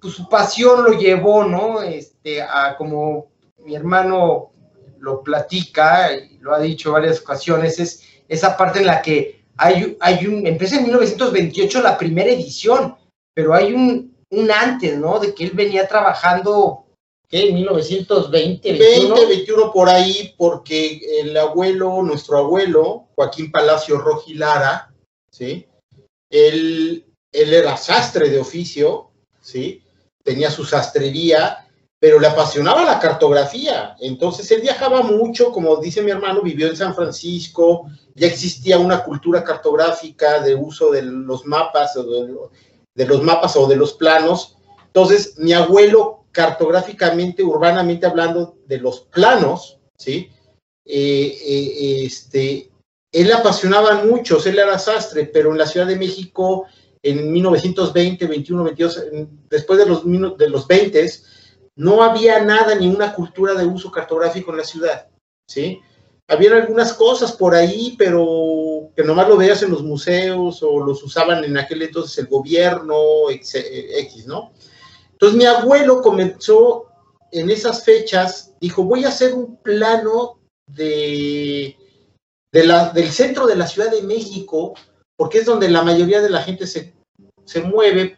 pues, 0.00 0.14
su 0.14 0.28
pasión 0.28 0.84
lo 0.84 0.92
llevó, 0.92 1.44
¿no? 1.44 1.82
Este, 1.82 2.42
a 2.42 2.76
como 2.76 3.28
mi 3.58 3.74
hermano 3.74 4.52
lo 4.98 5.22
platica, 5.22 6.12
y 6.14 6.38
lo 6.38 6.54
ha 6.54 6.60
dicho 6.60 6.92
varias 6.92 7.20
ocasiones, 7.20 7.78
es 7.78 8.02
esa 8.28 8.56
parte 8.56 8.80
en 8.80 8.86
la 8.86 9.02
que 9.02 9.42
hay, 9.56 9.96
hay 10.00 10.26
un, 10.26 10.46
empieza 10.46 10.76
en 10.76 10.84
1928 10.84 11.82
la 11.82 11.98
primera 11.98 12.30
edición, 12.30 12.96
pero 13.34 13.54
hay 13.54 13.72
un, 13.72 14.16
un 14.30 14.50
antes, 14.50 14.96
¿no? 14.98 15.18
De 15.18 15.34
que 15.34 15.44
él 15.44 15.50
venía 15.52 15.88
trabajando, 15.88 16.84
¿qué? 17.28 17.52
1920, 17.52 18.72
21. 18.72 19.14
20, 19.14 19.26
21 19.26 19.72
por 19.72 19.88
ahí, 19.88 20.34
porque 20.36 21.00
el 21.20 21.36
abuelo, 21.36 22.02
nuestro 22.02 22.38
abuelo, 22.38 23.08
Joaquín 23.14 23.50
Palacio 23.50 23.98
Rojilara, 23.98 24.92
¿sí? 25.30 25.66
Él, 26.30 27.04
él 27.32 27.54
era 27.54 27.76
sastre 27.76 28.28
de 28.28 28.38
oficio, 28.38 29.10
¿sí? 29.40 29.82
Tenía 30.28 30.50
su 30.50 30.62
sastrería, 30.62 31.66
pero 31.98 32.20
le 32.20 32.26
apasionaba 32.26 32.84
la 32.84 32.98
cartografía. 32.98 33.96
Entonces 33.98 34.50
él 34.50 34.60
viajaba 34.60 35.00
mucho, 35.00 35.50
como 35.52 35.76
dice 35.78 36.02
mi 36.02 36.10
hermano, 36.10 36.42
vivió 36.42 36.68
en 36.68 36.76
San 36.76 36.94
Francisco, 36.94 37.86
ya 38.14 38.26
existía 38.26 38.78
una 38.78 39.02
cultura 39.02 39.42
cartográfica 39.42 40.40
de 40.40 40.54
uso 40.54 40.90
de 40.90 41.00
los 41.00 41.46
mapas, 41.46 41.96
o 41.96 42.02
de, 42.02 43.06
los 43.06 43.22
mapas 43.22 43.56
o 43.56 43.66
de 43.66 43.76
los 43.76 43.94
planos. 43.94 44.58
Entonces 44.84 45.38
mi 45.38 45.54
abuelo, 45.54 46.24
cartográficamente, 46.30 47.42
urbanamente 47.42 48.04
hablando 48.04 48.58
de 48.66 48.78
los 48.78 49.00
planos, 49.00 49.78
¿sí? 49.96 50.30
Eh, 50.84 51.38
eh, 51.42 52.04
este, 52.04 52.70
él 53.12 53.32
apasionaba 53.32 54.04
mucho, 54.04 54.38
él 54.44 54.58
era 54.58 54.78
sastre, 54.78 55.24
pero 55.24 55.52
en 55.52 55.58
la 55.58 55.66
Ciudad 55.66 55.86
de 55.86 55.96
México 55.96 56.66
en 57.02 57.32
1920, 57.32 58.26
21, 58.26 58.64
22, 58.64 59.04
después 59.48 59.78
de 59.78 59.86
los, 59.86 60.02
de 60.38 60.50
los 60.50 60.66
20, 60.66 61.06
no 61.76 62.02
había 62.02 62.42
nada, 62.42 62.74
ni 62.74 62.88
una 62.88 63.14
cultura 63.14 63.54
de 63.54 63.66
uso 63.66 63.90
cartográfico 63.90 64.50
en 64.50 64.58
la 64.58 64.64
ciudad, 64.64 65.08
¿sí? 65.46 65.80
Habían 66.26 66.54
algunas 66.54 66.92
cosas 66.92 67.32
por 67.32 67.54
ahí, 67.54 67.94
pero 67.96 68.90
que 68.94 69.02
nomás 69.02 69.28
lo 69.28 69.36
veías 69.36 69.62
en 69.62 69.70
los 69.70 69.82
museos 69.82 70.62
o 70.62 70.80
los 70.84 71.02
usaban 71.02 71.42
en 71.42 71.56
aquel 71.56 71.80
entonces 71.80 72.18
el 72.18 72.26
gobierno, 72.26 73.30
X, 73.30 74.26
¿no? 74.26 74.52
Entonces 75.12 75.38
mi 75.38 75.46
abuelo 75.46 76.02
comenzó 76.02 76.86
en 77.32 77.50
esas 77.50 77.84
fechas, 77.84 78.54
dijo, 78.60 78.84
voy 78.84 79.04
a 79.04 79.08
hacer 79.08 79.34
un 79.34 79.56
plano 79.56 80.38
de, 80.66 81.76
del 82.52 83.10
centro 83.10 83.46
de 83.46 83.56
la 83.56 83.66
Ciudad 83.66 83.90
de 83.90 84.02
México 84.02 84.74
porque 85.18 85.38
es 85.38 85.46
donde 85.46 85.68
la 85.68 85.82
mayoría 85.82 86.22
de 86.22 86.30
la 86.30 86.42
gente 86.42 86.64
se, 86.64 86.94
se 87.44 87.60
mueve 87.60 88.16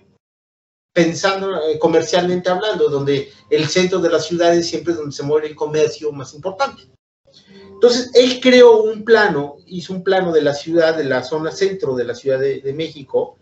pensando 0.92 1.56
eh, 1.62 1.78
comercialmente 1.78 2.50
hablando, 2.50 2.90
donde 2.90 3.32
el 3.48 3.66
centro 3.68 4.00
de 4.00 4.10
las 4.10 4.26
ciudades 4.26 4.68
siempre 4.68 4.92
es 4.92 4.98
donde 4.98 5.16
se 5.16 5.22
mueve 5.22 5.46
el 5.46 5.56
comercio 5.56 6.12
más 6.12 6.34
importante. 6.34 6.82
Entonces, 7.72 8.10
él 8.12 8.38
creó 8.42 8.82
un 8.82 9.02
plano, 9.02 9.56
hizo 9.66 9.94
un 9.94 10.04
plano 10.04 10.30
de 10.30 10.42
la 10.42 10.52
ciudad, 10.52 10.94
de 10.94 11.04
la 11.04 11.22
zona 11.22 11.50
centro 11.50 11.96
de 11.96 12.04
la 12.04 12.14
Ciudad 12.14 12.38
de, 12.38 12.74
México. 12.74 13.38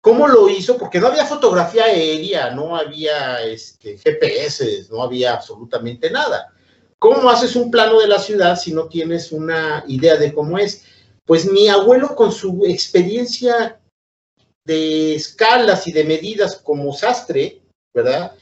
¿Cómo 0.00 0.28
lo 0.28 0.48
hizo? 0.48 0.78
Porque 0.78 1.00
no 1.00 1.08
había 1.08 1.26
fotografía 1.26 1.86
aérea, 1.86 2.52
no 2.52 2.76
había 2.76 3.42
este, 3.42 3.98
GPS, 3.98 4.86
no 4.92 5.02
había 5.02 5.34
absolutamente 5.34 6.12
nada. 6.12 6.52
¿Cómo 7.00 7.28
haces 7.28 7.56
un 7.56 7.72
plano 7.72 7.98
de 7.98 8.06
la 8.06 8.20
ciudad 8.20 8.56
si 8.56 8.72
no 8.72 8.86
tienes 8.86 9.32
una 9.32 9.82
idea 9.88 10.16
de 10.16 10.32
cómo 10.32 10.58
es? 10.58 10.84
Pues 11.26 11.50
mi 11.50 11.68
abuelo 11.68 12.14
con 12.14 12.32
su 12.32 12.64
experiencia 12.66 13.80
de 14.64 15.14
escalas 15.14 15.86
y 15.86 15.92
de 15.92 16.04
medidas 16.04 16.56
como 16.56 16.92
sastre, 16.92 17.62
¿verdad? 17.94 18.36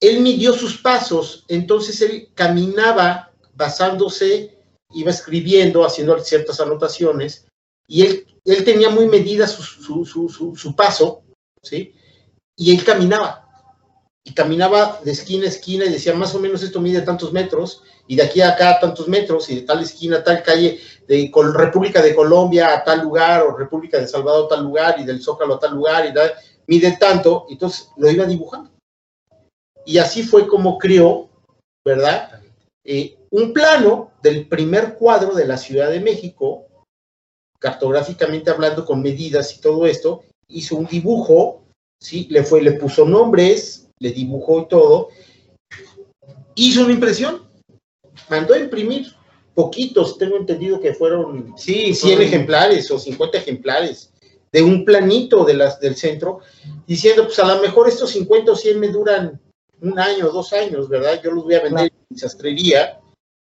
Él 0.00 0.20
midió 0.20 0.52
sus 0.52 0.80
pasos, 0.80 1.44
entonces 1.48 2.00
él 2.02 2.30
caminaba 2.34 3.32
basándose, 3.54 4.58
iba 4.94 5.10
escribiendo, 5.10 5.84
haciendo 5.84 6.18
ciertas 6.20 6.60
anotaciones, 6.60 7.46
y 7.86 8.02
él, 8.02 8.26
tenía 8.64 8.88
muy 8.88 9.06
medida 9.06 9.46
su, 9.46 10.04
su 10.56 10.76
paso, 10.76 11.22
¿sí? 11.62 11.94
Y 12.56 12.74
él 12.74 12.84
caminaba, 12.84 13.50
y 14.24 14.32
caminaba 14.32 15.00
de 15.04 15.12
esquina 15.12 15.44
a 15.46 15.48
esquina 15.48 15.84
y 15.84 15.92
decía, 15.92 16.14
más 16.14 16.34
o 16.34 16.40
menos 16.40 16.62
esto 16.62 16.80
mide 16.80 17.02
tantos 17.02 17.32
metros, 17.32 17.82
y 18.10 18.16
de 18.16 18.24
aquí 18.24 18.40
a 18.40 18.48
acá 18.48 18.80
tantos 18.80 19.06
metros, 19.06 19.48
y 19.50 19.54
de 19.54 19.62
tal 19.62 19.82
esquina 19.82 20.24
tal 20.24 20.42
calle, 20.42 20.80
de 21.06 21.30
República 21.54 22.02
de 22.02 22.12
Colombia 22.12 22.74
a 22.74 22.82
tal 22.82 23.02
lugar, 23.02 23.42
o 23.42 23.56
República 23.56 24.00
de 24.00 24.08
Salvador 24.08 24.46
a 24.46 24.48
tal 24.48 24.64
lugar, 24.64 24.96
y 24.98 25.04
del 25.04 25.22
Zócalo 25.22 25.54
a 25.54 25.58
tal 25.60 25.76
lugar, 25.76 26.06
y 26.06 26.12
mide 26.66 26.96
tanto, 26.98 27.46
entonces 27.48 27.88
lo 27.96 28.10
iba 28.10 28.24
dibujando. 28.24 28.72
Y 29.86 29.98
así 29.98 30.24
fue 30.24 30.48
como 30.48 30.76
creó, 30.76 31.28
¿verdad? 31.86 32.42
Eh, 32.84 33.16
un 33.30 33.52
plano 33.52 34.10
del 34.20 34.48
primer 34.48 34.94
cuadro 34.94 35.32
de 35.32 35.46
la 35.46 35.56
Ciudad 35.56 35.88
de 35.88 36.00
México, 36.00 36.66
cartográficamente 37.60 38.50
hablando, 38.50 38.84
con 38.84 39.02
medidas 39.02 39.56
y 39.56 39.60
todo 39.60 39.86
esto, 39.86 40.24
hizo 40.48 40.74
un 40.74 40.86
dibujo, 40.86 41.62
¿sí? 42.02 42.26
Le, 42.28 42.42
fue, 42.42 42.60
le 42.60 42.72
puso 42.72 43.04
nombres, 43.04 43.88
le 44.00 44.10
dibujó 44.10 44.62
y 44.62 44.66
todo, 44.66 45.10
hizo 46.56 46.82
una 46.82 46.92
impresión, 46.92 47.48
mandó 48.30 48.54
a 48.54 48.58
imprimir 48.58 49.08
poquitos, 49.54 50.16
tengo 50.16 50.36
entendido 50.36 50.80
que 50.80 50.94
fueron 50.94 51.52
sí, 51.56 51.92
100 51.92 52.22
ejemplares 52.22 52.90
o 52.90 52.98
50 52.98 53.38
ejemplares 53.38 54.12
de 54.52 54.62
un 54.62 54.84
planito 54.84 55.44
de 55.44 55.54
las, 55.54 55.80
del 55.80 55.96
centro, 55.96 56.40
diciendo, 56.86 57.24
pues 57.24 57.38
a 57.38 57.54
lo 57.54 57.60
mejor 57.60 57.88
estos 57.88 58.10
50 58.10 58.52
o 58.52 58.56
100 58.56 58.80
me 58.80 58.88
duran 58.88 59.40
un 59.80 59.98
año, 59.98 60.30
dos 60.30 60.52
años, 60.52 60.88
¿verdad? 60.88 61.20
Yo 61.22 61.30
los 61.30 61.44
voy 61.44 61.54
a 61.54 61.62
vender 61.62 61.92
en 62.10 62.18
sastrería 62.18 63.00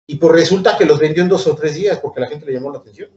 y 0.06 0.16
pues 0.16 0.32
resulta 0.32 0.76
que 0.76 0.84
los 0.84 0.98
vendió 0.98 1.22
en 1.22 1.28
dos 1.28 1.46
o 1.46 1.54
tres 1.54 1.74
días 1.74 1.98
porque 2.00 2.20
la 2.20 2.28
gente 2.28 2.46
le 2.46 2.54
llamó 2.54 2.72
la 2.72 2.78
atención. 2.78 3.10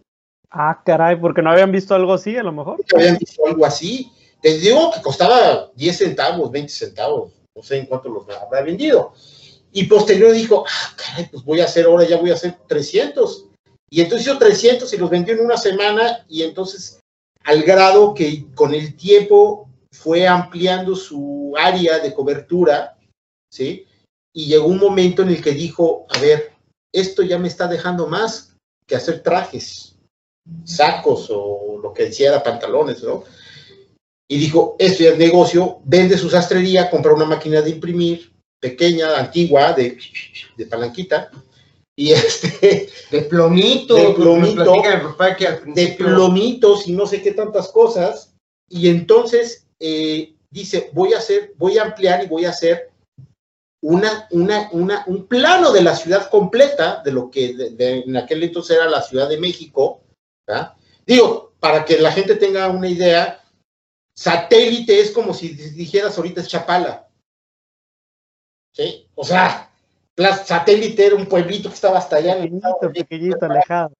Ah, 0.49 0.81
caray, 0.85 1.15
porque 1.15 1.41
no 1.41 1.51
habían 1.51 1.71
visto 1.71 1.95
algo 1.95 2.13
así 2.13 2.35
a 2.35 2.43
lo 2.43 2.51
mejor. 2.51 2.77
No 2.91 2.99
habían 2.99 3.17
visto 3.17 3.45
algo 3.45 3.65
así. 3.65 4.11
Te 4.41 4.57
digo 4.57 4.91
que 4.91 5.01
costaba 5.01 5.71
10 5.75 5.97
centavos, 5.97 6.51
20 6.51 6.69
centavos, 6.69 7.31
no 7.55 7.63
sé 7.63 7.77
en 7.77 7.85
cuánto 7.85 8.09
los 8.09 8.27
habrá 8.29 8.61
vendido. 8.61 9.13
Y 9.71 9.85
posterior 9.85 10.33
dijo, 10.33 10.65
ah, 10.67 10.95
pues 11.31 11.43
voy 11.43 11.61
a 11.61 11.65
hacer 11.65 11.85
ahora, 11.85 12.07
ya 12.07 12.17
voy 12.17 12.31
a 12.31 12.35
hacer 12.35 12.57
300. 12.67 13.47
Y 13.89 14.01
entonces 14.01 14.27
hizo 14.27 14.37
300 14.37 14.93
y 14.93 14.97
los 14.97 15.09
vendió 15.09 15.33
en 15.33 15.41
una 15.41 15.57
semana 15.57 16.25
y 16.29 16.43
entonces 16.43 16.99
al 17.43 17.63
grado 17.63 18.13
que 18.13 18.45
con 18.55 18.73
el 18.73 18.95
tiempo 18.95 19.69
fue 19.91 20.27
ampliando 20.27 20.95
su 20.95 21.53
área 21.57 21.99
de 21.99 22.13
cobertura, 22.13 22.97
¿sí? 23.51 23.85
Y 24.33 24.45
llegó 24.45 24.67
un 24.67 24.79
momento 24.79 25.23
en 25.23 25.29
el 25.29 25.43
que 25.43 25.51
dijo, 25.51 26.05
a 26.09 26.19
ver, 26.19 26.53
esto 26.93 27.21
ya 27.21 27.37
me 27.37 27.47
está 27.47 27.67
dejando 27.67 28.07
más 28.07 28.55
que 28.87 28.95
hacer 28.95 29.21
trajes, 29.21 29.95
sacos 30.63 31.27
o 31.29 31.79
lo 31.81 31.93
que 31.93 32.07
hiciera, 32.07 32.43
pantalones, 32.43 33.03
¿no? 33.03 33.23
Y 34.29 34.37
dijo, 34.37 34.77
esto 34.79 35.03
ya 35.03 35.09
es 35.09 35.17
negocio, 35.17 35.81
vende 35.83 36.17
su 36.17 36.29
sastrería, 36.29 36.89
compra 36.89 37.13
una 37.13 37.25
máquina 37.25 37.61
de 37.61 37.71
imprimir, 37.71 38.30
pequeña, 38.61 39.17
antigua, 39.17 39.73
de, 39.73 39.97
de 40.55 40.65
palanquita, 40.67 41.31
y 41.97 42.11
este... 42.13 42.89
De 43.11 43.21
plomito, 43.23 43.95
de 43.95 44.13
plomito, 44.13 44.73
que 45.37 45.47
al 45.47 45.73
de 45.73 45.87
plomitos 45.97 46.87
y 46.87 46.93
no 46.93 47.05
sé 47.05 47.21
qué 47.21 47.33
tantas 47.33 47.67
cosas. 47.69 48.33
Y 48.69 48.87
entonces 48.87 49.67
eh, 49.79 50.33
dice, 50.49 50.89
voy 50.93 51.13
a 51.13 51.17
hacer, 51.17 51.53
voy 51.57 51.77
a 51.77 51.83
ampliar 51.83 52.23
y 52.23 52.27
voy 52.27 52.45
a 52.45 52.51
hacer 52.51 52.89
una, 53.83 54.27
una, 54.31 54.69
una, 54.71 55.03
un 55.07 55.27
plano 55.27 55.71
de 55.73 55.81
la 55.81 55.95
ciudad 55.95 56.29
completa, 56.29 57.01
de 57.03 57.11
lo 57.11 57.29
que 57.29 57.53
de- 57.53 57.71
de- 57.71 57.99
en 58.01 58.15
aquel 58.15 58.43
entonces 58.43 58.77
era 58.77 58.87
la 58.89 59.01
Ciudad 59.01 59.27
de 59.27 59.37
México. 59.39 60.01
¿verdad? 60.47 60.73
Digo, 61.05 61.51
para 61.59 61.83
que 61.83 61.99
la 61.99 62.11
gente 62.11 62.35
tenga 62.35 62.69
una 62.69 62.87
idea, 62.87 63.43
satélite 64.17 65.01
es 65.01 65.11
como 65.11 65.33
si 65.33 65.49
dijeras 65.49 66.17
ahorita 66.17 66.41
es 66.41 66.47
Chapala. 66.47 67.07
¿Sí? 68.73 69.07
O 69.15 69.23
sea, 69.23 69.71
satélite 70.45 71.05
era 71.05 71.15
un 71.15 71.25
pueblito 71.25 71.69
que 71.69 71.75
estaba 71.75 71.97
hasta 71.97 72.17
allá 72.17 72.37
en 72.37 72.43
el 72.43 72.49
Pequeñito, 72.49 72.93
pequeñito, 72.93 73.45
alejado. 73.45 73.91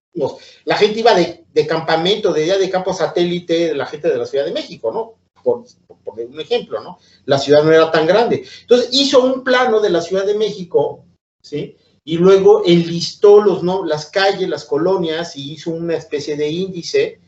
la 0.66 0.76
gente 0.78 1.00
iba 1.00 1.14
de, 1.14 1.46
de 1.54 1.68
campamento, 1.68 2.32
de 2.34 2.44
día 2.44 2.58
de 2.58 2.70
campo 2.70 2.94
satélite, 2.94 3.74
la 3.74 3.86
gente 3.86 4.10
de 4.10 4.18
la 4.18 4.26
Ciudad 4.26 4.46
de 4.46 4.52
México, 4.52 4.92
¿no? 4.92 5.16
Por, 5.44 5.64
por 6.04 6.20
un 6.20 6.40
ejemplo, 6.40 6.82
¿no? 6.82 7.00
La 7.26 7.40
ciudad 7.40 7.64
no 7.64 7.72
era 7.72 7.92
tan 7.92 8.06
grande. 8.06 8.46
Entonces 8.62 8.90
hizo 8.92 9.24
un 9.24 9.44
plano 9.44 9.80
de 9.80 9.90
la 9.90 10.02
Ciudad 10.02 10.26
de 10.26 10.36
México, 10.36 11.04
¿sí? 11.42 11.76
Y 12.04 12.18
luego 12.18 12.64
enlistó 12.66 13.42
los, 13.42 13.64
¿no? 13.64 13.86
las 13.86 14.08
calles, 14.08 14.50
las 14.50 14.66
colonias, 14.66 15.36
y 15.36 15.54
hizo 15.54 15.72
una 15.72 15.96
especie 15.96 16.36
de 16.36 16.50
índice, 16.50 17.20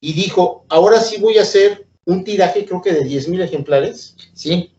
y 0.00 0.12
dijo, 0.12 0.64
ahora 0.68 1.00
sí 1.00 1.20
voy 1.20 1.38
a 1.38 1.42
hacer 1.42 1.86
un 2.04 2.24
tiraje, 2.24 2.64
creo 2.64 2.80
que 2.80 2.92
de 2.92 3.04
10 3.04 3.28
mil 3.28 3.40
ejemplares, 3.40 4.16
Sí, 4.34 4.72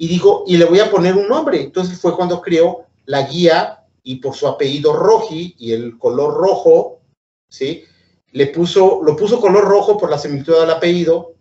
y 0.00 0.06
dijo, 0.06 0.44
y 0.46 0.56
le 0.56 0.64
voy 0.64 0.78
a 0.78 0.90
poner 0.90 1.14
un 1.16 1.28
nombre. 1.28 1.60
Entonces 1.60 2.00
fue 2.00 2.16
cuando 2.16 2.40
creó 2.40 2.86
la 3.04 3.22
guía 3.22 3.84
y 4.04 4.16
por 4.16 4.34
su 4.34 4.46
apellido 4.46 4.94
Roji 4.94 5.56
y 5.58 5.72
el 5.72 5.98
color 5.98 6.34
rojo, 6.34 7.00
¿sí? 7.50 7.84
Le 8.32 8.46
puso, 8.46 9.02
lo 9.02 9.16
puso 9.16 9.40
color 9.40 9.64
rojo 9.64 9.98
por 9.98 10.08
la 10.08 10.18
similitud 10.18 10.58
del 10.58 10.70
apellido, 10.70 11.34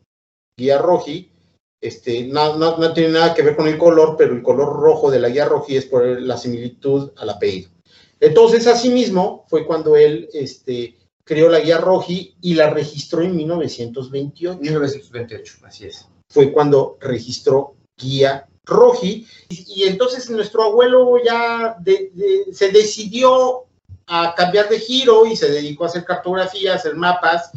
guía 0.58 0.80
Roji. 0.80 1.32
Este, 1.80 2.24
no, 2.24 2.58
no, 2.58 2.78
no 2.78 2.94
tiene 2.94 3.12
nada 3.12 3.36
que 3.36 3.44
ver 3.44 3.56
con 3.56 3.68
el 3.68 3.78
color, 3.78 4.16
pero 4.18 4.34
el 4.34 4.42
color 4.42 4.74
rojo 4.80 5.12
de 5.12 5.20
la 5.20 5.30
guía 5.30 5.46
Roji 5.46 5.78
es 5.78 5.86
por 5.86 6.04
la 6.04 6.38
similitud 6.38 7.12
al 7.18 7.30
apellido. 7.30 7.70
Entonces, 8.20 8.66
asimismo, 8.66 9.46
fue 9.48 9.68
cuando 9.68 9.96
él 9.96 10.28
este, 10.34 10.98
creó 11.24 11.50
la 11.50 11.60
guía 11.60 11.78
Roji 11.78 12.36
y 12.42 12.56
la 12.56 12.72
registró 12.72 13.22
en 13.22 13.36
1928 13.36 14.60
1928, 14.60 15.58
así 15.64 15.86
es. 15.86 16.08
fue 16.28 16.52
cuando 16.52 16.98
registró 17.00 17.77
guía 17.98 18.48
Roji. 18.66 19.28
Y, 19.50 19.82
y 19.82 19.84
entonces 19.88 20.30
nuestro 20.30 20.64
abuelo 20.64 21.16
ya 21.24 21.76
de- 21.80 22.12
de- 22.14 22.54
se 22.54 22.72
decidió 22.72 23.66
a 24.08 24.34
cambiar 24.36 24.70
de 24.70 24.80
giro 24.80 25.26
y 25.26 25.36
se 25.36 25.50
dedicó 25.52 25.84
a 25.84 25.88
hacer 25.88 26.06
cartografía, 26.06 26.74
a 26.74 26.76
hacer 26.76 26.96
mapas. 26.96 27.52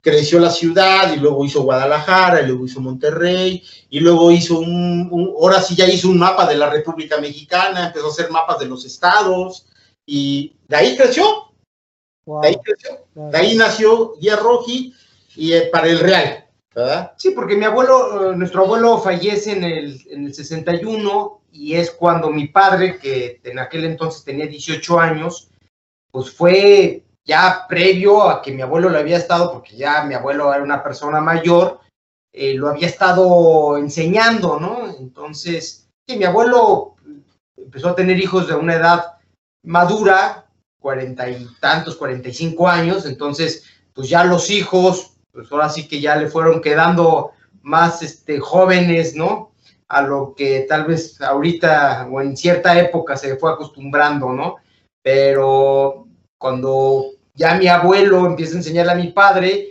Creció 0.00 0.40
la 0.40 0.50
ciudad 0.50 1.12
y 1.14 1.20
luego 1.20 1.44
hizo 1.44 1.62
Guadalajara, 1.62 2.42
y 2.42 2.46
luego 2.48 2.64
hizo 2.66 2.80
Monterrey, 2.80 3.62
y 3.88 4.00
luego 4.00 4.32
hizo 4.32 4.58
un, 4.58 5.06
un- 5.12 5.32
ahora 5.40 5.62
sí 5.62 5.76
ya 5.76 5.86
hizo 5.86 6.08
un 6.08 6.18
mapa 6.18 6.44
de 6.46 6.56
la 6.56 6.68
República 6.68 7.18
Mexicana, 7.18 7.86
empezó 7.86 8.06
a 8.06 8.10
hacer 8.10 8.28
mapas 8.30 8.58
de 8.58 8.66
los 8.66 8.84
estados, 8.84 9.66
y 10.04 10.54
de 10.66 10.76
ahí 10.76 10.96
creció, 10.96 11.24
Wow, 12.26 12.40
de 12.42 12.48
ahí 12.48 12.56
creció, 12.64 12.98
de 13.14 13.38
ahí 13.38 13.54
nació 13.54 14.14
Guía 14.20 14.34
Roji 14.36 14.92
y 15.36 15.52
eh, 15.52 15.68
para 15.72 15.86
el 15.88 16.00
Real, 16.00 16.41
¿verdad? 16.74 17.12
Sí, 17.16 17.30
porque 17.30 17.56
mi 17.56 17.64
abuelo, 17.64 18.32
eh, 18.32 18.36
nuestro 18.36 18.64
abuelo 18.64 18.98
fallece 18.98 19.52
en 19.52 19.64
el, 19.64 20.02
en 20.10 20.26
el 20.26 20.34
61 20.34 21.40
y 21.52 21.74
es 21.74 21.90
cuando 21.90 22.30
mi 22.30 22.48
padre, 22.48 22.98
que 22.98 23.40
en 23.44 23.58
aquel 23.58 23.84
entonces 23.84 24.24
tenía 24.24 24.46
18 24.46 24.98
años, 24.98 25.50
pues 26.10 26.30
fue 26.30 27.04
ya 27.24 27.66
previo 27.68 28.28
a 28.28 28.42
que 28.42 28.52
mi 28.52 28.62
abuelo 28.62 28.88
lo 28.88 28.98
había 28.98 29.18
estado, 29.18 29.52
porque 29.52 29.76
ya 29.76 30.04
mi 30.04 30.14
abuelo 30.14 30.52
era 30.52 30.62
una 30.62 30.82
persona 30.82 31.20
mayor, 31.20 31.80
eh, 32.32 32.54
lo 32.54 32.68
había 32.68 32.86
estado 32.86 33.76
enseñando, 33.76 34.58
¿no? 34.58 34.88
Entonces, 34.98 35.88
sí, 36.08 36.16
mi 36.16 36.24
abuelo 36.24 36.96
empezó 37.56 37.90
a 37.90 37.94
tener 37.94 38.18
hijos 38.18 38.48
de 38.48 38.54
una 38.54 38.74
edad 38.74 39.18
madura, 39.62 40.46
cuarenta 40.80 41.28
y 41.28 41.46
tantos, 41.60 41.96
cuarenta 41.96 42.28
y 42.28 42.34
cinco 42.34 42.68
años, 42.68 43.06
entonces, 43.06 43.64
pues 43.94 44.08
ya 44.08 44.24
los 44.24 44.50
hijos, 44.50 45.11
pues 45.32 45.50
ahora 45.50 45.68
sí 45.68 45.88
que 45.88 46.00
ya 46.00 46.16
le 46.16 46.28
fueron 46.28 46.60
quedando 46.60 47.32
más 47.62 48.02
este, 48.02 48.38
jóvenes, 48.38 49.14
¿no? 49.14 49.52
A 49.88 50.02
lo 50.02 50.34
que 50.34 50.66
tal 50.68 50.84
vez 50.84 51.20
ahorita 51.20 52.08
o 52.10 52.20
en 52.20 52.36
cierta 52.36 52.78
época 52.78 53.16
se 53.16 53.36
fue 53.36 53.52
acostumbrando, 53.52 54.30
¿no? 54.30 54.56
Pero 55.02 56.06
cuando 56.38 57.06
ya 57.34 57.54
mi 57.56 57.66
abuelo 57.68 58.26
empieza 58.26 58.54
a 58.54 58.58
enseñarle 58.58 58.92
a 58.92 58.96
mi 58.96 59.08
padre, 59.08 59.70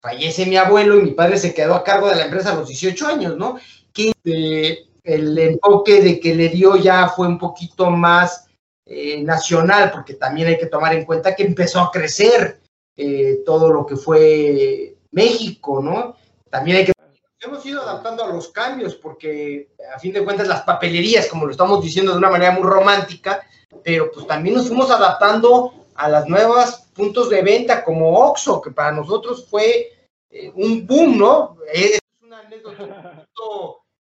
fallece 0.00 0.46
mi 0.46 0.56
abuelo 0.56 0.98
y 0.98 1.02
mi 1.02 1.10
padre 1.12 1.38
se 1.38 1.54
quedó 1.54 1.74
a 1.74 1.84
cargo 1.84 2.08
de 2.08 2.16
la 2.16 2.24
empresa 2.24 2.52
a 2.52 2.56
los 2.56 2.68
18 2.68 3.06
años, 3.06 3.36
¿no? 3.36 3.58
Que 3.92 4.12
eh, 4.24 4.78
el 5.04 5.38
enfoque 5.38 6.02
de 6.02 6.20
que 6.20 6.34
le 6.34 6.48
dio 6.48 6.76
ya 6.76 7.08
fue 7.08 7.26
un 7.26 7.38
poquito 7.38 7.90
más 7.90 8.46
eh, 8.84 9.22
nacional, 9.22 9.90
porque 9.92 10.14
también 10.14 10.48
hay 10.48 10.58
que 10.58 10.66
tomar 10.66 10.94
en 10.94 11.04
cuenta 11.04 11.34
que 11.34 11.44
empezó 11.44 11.80
a 11.80 11.90
crecer 11.90 12.60
eh, 12.96 13.42
todo 13.44 13.70
lo 13.70 13.86
que 13.86 13.96
fue 13.96 14.96
México, 15.10 15.80
¿no? 15.82 16.16
También 16.50 16.78
hay 16.78 16.84
que... 16.86 16.92
Hemos 17.40 17.66
ido 17.66 17.82
adaptando 17.82 18.22
a 18.22 18.28
los 18.28 18.48
cambios, 18.50 18.94
porque 18.94 19.70
a 19.94 19.98
fin 19.98 20.12
de 20.12 20.22
cuentas 20.22 20.46
las 20.46 20.62
papelerías, 20.62 21.26
como 21.26 21.46
lo 21.46 21.50
estamos 21.50 21.82
diciendo 21.82 22.12
de 22.12 22.18
una 22.18 22.30
manera 22.30 22.52
muy 22.52 22.62
romántica, 22.62 23.44
pero 23.82 24.12
pues 24.12 24.26
también 24.26 24.54
nos 24.54 24.68
fuimos 24.68 24.90
adaptando 24.90 25.74
a 25.94 26.08
las 26.08 26.28
nuevas 26.28 26.88
puntos 26.94 27.30
de 27.30 27.42
venta 27.42 27.84
como 27.84 28.16
Oxxo, 28.16 28.60
que 28.60 28.70
para 28.70 28.92
nosotros 28.92 29.46
fue 29.48 29.88
eh, 30.30 30.52
un 30.54 30.86
boom, 30.86 31.18
¿no? 31.18 31.56
Es 31.72 31.98
una 32.22 32.40
anécdota 32.40 33.26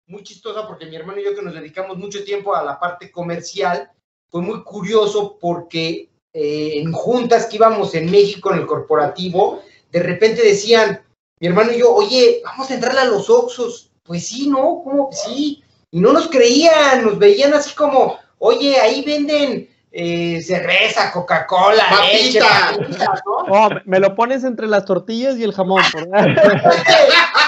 muy 0.08 0.24
chistosa 0.24 0.66
porque 0.66 0.86
mi 0.86 0.96
hermano 0.96 1.20
y 1.20 1.26
yo 1.26 1.36
que 1.36 1.42
nos 1.42 1.54
dedicamos 1.54 1.98
mucho 1.98 2.24
tiempo 2.24 2.56
a 2.56 2.64
la 2.64 2.80
parte 2.80 3.12
comercial, 3.12 3.92
fue 4.30 4.42
muy 4.42 4.64
curioso 4.64 5.38
porque 5.40 6.10
eh, 6.40 6.80
en 6.82 6.92
juntas 6.92 7.48
que 7.48 7.56
íbamos 7.56 7.96
en 7.96 8.12
México 8.12 8.52
en 8.54 8.60
el 8.60 8.68
corporativo, 8.68 9.62
de 9.92 10.00
repente 10.04 10.44
decían, 10.44 11.02
mi 11.40 11.48
hermano 11.48 11.72
y 11.72 11.80
yo, 11.80 11.92
oye, 11.94 12.42
vamos 12.44 12.70
a 12.70 12.76
entrarle 12.76 13.00
a 13.02 13.06
los 13.06 13.28
Oxxos. 13.30 13.90
Pues 14.04 14.28
sí, 14.28 14.48
¿no? 14.48 14.82
¿Cómo 14.84 15.10
que 15.10 15.16
sí? 15.16 15.64
Y 15.92 16.00
no 16.00 16.14
nos 16.14 16.28
creían, 16.30 17.04
nos 17.04 17.18
veían 17.18 17.54
así 17.54 17.74
como, 17.76 18.18
oye, 18.40 18.80
ahí 18.80 19.04
venden 19.04 19.68
eh, 19.92 20.42
cerveza, 20.42 21.12
Coca-Cola, 21.12 21.84
leche, 22.12 22.40
Papita. 22.40 22.78
papitas, 22.78 23.22
¿no? 23.26 23.36
Oh, 23.50 23.70
me- 23.86 24.00
lo 24.00 24.14
pones 24.16 24.44
entre 24.44 24.68
las 24.68 24.86
tortillas 24.86 25.38
y 25.38 25.44
el 25.44 25.54
jamón. 25.54 25.82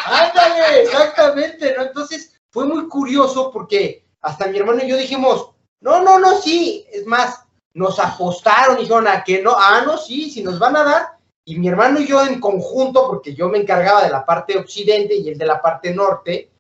Ándale, 0.06 0.82
exactamente, 0.84 1.74
¿no? 1.78 1.84
Entonces 1.84 2.34
fue 2.50 2.66
muy 2.66 2.88
curioso 2.88 3.52
porque 3.52 4.04
hasta 4.22 4.48
mi 4.48 4.58
hermano 4.58 4.82
y 4.84 4.90
yo 4.90 4.98
dijimos, 4.98 5.52
no, 5.82 6.02
no, 6.02 6.20
no, 6.20 6.38
sí, 6.42 6.86
es 6.92 7.06
más, 7.06 7.44
nos 7.74 8.00
apostaron 8.00 8.78
y 8.78 8.82
dijeron 8.82 9.08
a 9.08 9.24
que 9.24 9.42
no, 9.42 9.54
ah, 9.56 9.84
no, 9.86 9.98
sí, 9.98 10.30
si 10.30 10.44
nos 10.44 10.60
van 10.60 10.76
a 10.76 10.84
dar. 10.84 11.08
Y 11.46 11.58
mi 11.58 11.68
hermano 11.68 12.00
y 12.00 12.08
yo 12.08 12.24
en 12.24 12.40
conjunto, 12.40 13.08
porque 13.08 13.34
yo 13.34 13.50
me 13.50 13.58
encargaba 13.58 14.04
de 14.04 14.10
la 14.10 14.26
parte 14.26 14.58
occidente 14.58 15.16
y 15.16 15.30
él 15.30 15.38
de 15.38 15.46
la 15.46 15.62
parte 15.62 15.94
norte, 15.94 16.52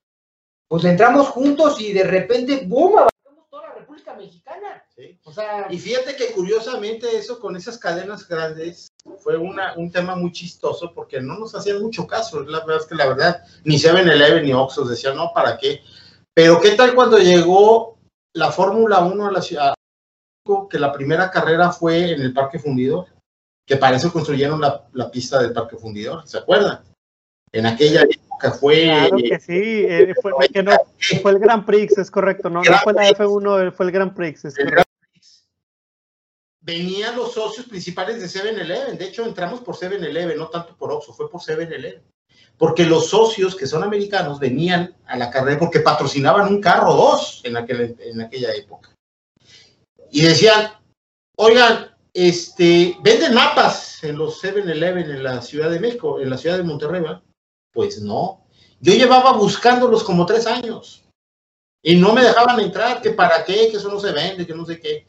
pues 0.67 0.83
le 0.83 0.91
entramos 0.91 1.27
juntos 1.27 1.79
y 1.79 1.93
de 1.93 2.03
repente, 2.03 2.65
¡boom! 2.65 2.97
abarcamos 2.97 3.49
toda 3.49 3.69
la 3.69 3.75
República 3.75 4.13
Mexicana. 4.15 4.83
Sí. 4.95 5.19
O 5.23 5.31
sea, 5.31 5.67
Y 5.69 5.77
fíjate 5.77 6.15
que 6.15 6.31
curiosamente 6.31 7.17
eso 7.17 7.39
con 7.39 7.55
esas 7.55 7.77
cadenas 7.77 8.27
grandes 8.27 8.87
fue 9.19 9.37
una, 9.37 9.73
un 9.77 9.91
tema 9.91 10.15
muy 10.15 10.31
chistoso 10.31 10.91
porque 10.93 11.21
no 11.21 11.37
nos 11.37 11.55
hacían 11.55 11.81
mucho 11.81 12.07
caso. 12.07 12.41
La 12.41 12.59
verdad 12.59 12.77
es 12.81 12.85
que 12.85 12.95
la 12.95 13.07
verdad, 13.07 13.43
ni 13.63 13.77
7-Eleven 13.77 14.43
ni 14.43 14.53
Oxxo 14.53 14.85
decían, 14.85 15.15
no, 15.15 15.31
¿para 15.33 15.57
qué? 15.57 15.81
Pero 16.33 16.59
¿qué 16.59 16.71
tal 16.71 16.95
cuando 16.95 17.17
llegó 17.17 17.97
la 18.33 18.51
Fórmula 18.51 18.99
1 18.99 19.27
a 19.27 19.31
la 19.31 19.41
ciudad? 19.41 19.73
Que 20.69 20.79
la 20.79 20.91
primera 20.91 21.29
carrera 21.31 21.71
fue 21.71 22.11
en 22.13 22.21
el 22.21 22.33
Parque 22.33 22.59
Fundidor, 22.59 23.05
que 23.65 23.77
para 23.77 23.97
eso 23.97 24.11
construyeron 24.11 24.59
la, 24.61 24.87
la 24.93 25.09
pista 25.11 25.39
del 25.41 25.53
Parque 25.53 25.77
Fundidor, 25.77 26.27
¿se 26.27 26.37
acuerdan? 26.39 26.81
En 27.51 27.65
aquella 27.65 28.01
época 28.01 28.51
fue... 28.51 28.83
Claro 28.85 29.17
que 29.17 29.39
sí, 29.39 29.85
eh, 29.87 30.13
fue, 30.21 30.31
que 30.53 30.63
no- 30.63 30.77
fue 31.21 31.31
el 31.31 31.39
Grand 31.39 31.65
Prix, 31.65 31.97
es 31.97 32.09
correcto, 32.11 32.49
no, 32.49 32.61
no 32.63 32.77
fue 32.83 32.93
la 32.93 33.09
F1, 33.09 33.71
fue 33.73 33.85
el 33.87 33.91
Grand 33.91 34.13
Prix, 34.15 34.45
es 34.45 34.57
el 34.57 34.65
correcto. 34.65 34.71
Gran 35.01 35.11
Prix, 35.11 35.47
venían 36.61 37.15
los 37.15 37.33
socios 37.33 37.65
principales 37.67 38.19
de 38.21 38.27
7-Eleven. 38.27 38.97
De 38.97 39.05
hecho, 39.05 39.25
entramos 39.25 39.61
por 39.61 39.75
7-Eleven, 39.75 40.37
no 40.37 40.47
tanto 40.49 40.75
por 40.77 40.91
Oxxo, 40.91 41.13
fue 41.13 41.29
por 41.29 41.41
7-Eleven. 41.41 42.03
porque 42.57 42.85
los 42.85 43.07
socios 43.09 43.55
que 43.55 43.65
son 43.67 43.83
americanos 43.83 44.39
venían 44.39 44.93
a 45.07 45.17
la 45.17 45.29
carrera 45.31 45.57
porque 45.59 45.79
patrocinaban 45.79 46.47
un 46.47 46.59
carro 46.61 46.91
o 46.93 46.95
dos 46.97 47.41
en, 47.45 47.55
aquel, 47.57 47.95
en 47.99 48.21
aquella 48.21 48.53
época. 48.53 48.89
Y 50.11 50.21
decían, 50.21 50.71
oigan, 51.37 51.95
este, 52.13 52.97
venden 53.01 53.33
mapas 53.33 54.03
en 54.03 54.17
los 54.17 54.43
7-Eleven 54.43 55.09
en 55.09 55.23
la 55.23 55.41
Ciudad 55.41 55.69
de 55.69 55.79
México, 55.79 56.19
en 56.19 56.29
la 56.29 56.37
ciudad 56.37 56.57
de 56.57 56.63
Monterrey, 56.63 57.03
Pues 57.71 58.01
no. 58.01 58.45
Yo 58.79 58.93
llevaba 58.93 59.33
buscándolos 59.33 60.03
como 60.03 60.25
tres 60.25 60.47
años 60.47 61.03
y 61.81 61.95
no 61.95 62.13
me 62.13 62.23
dejaban 62.23 62.59
entrar, 62.59 63.01
que 63.01 63.11
para 63.11 63.43
qué, 63.45 63.69
que 63.69 63.77
eso 63.77 63.89
no 63.89 63.99
se 63.99 64.11
vende, 64.11 64.45
que 64.45 64.55
no 64.55 64.65
sé 64.65 64.79
qué. 64.79 65.07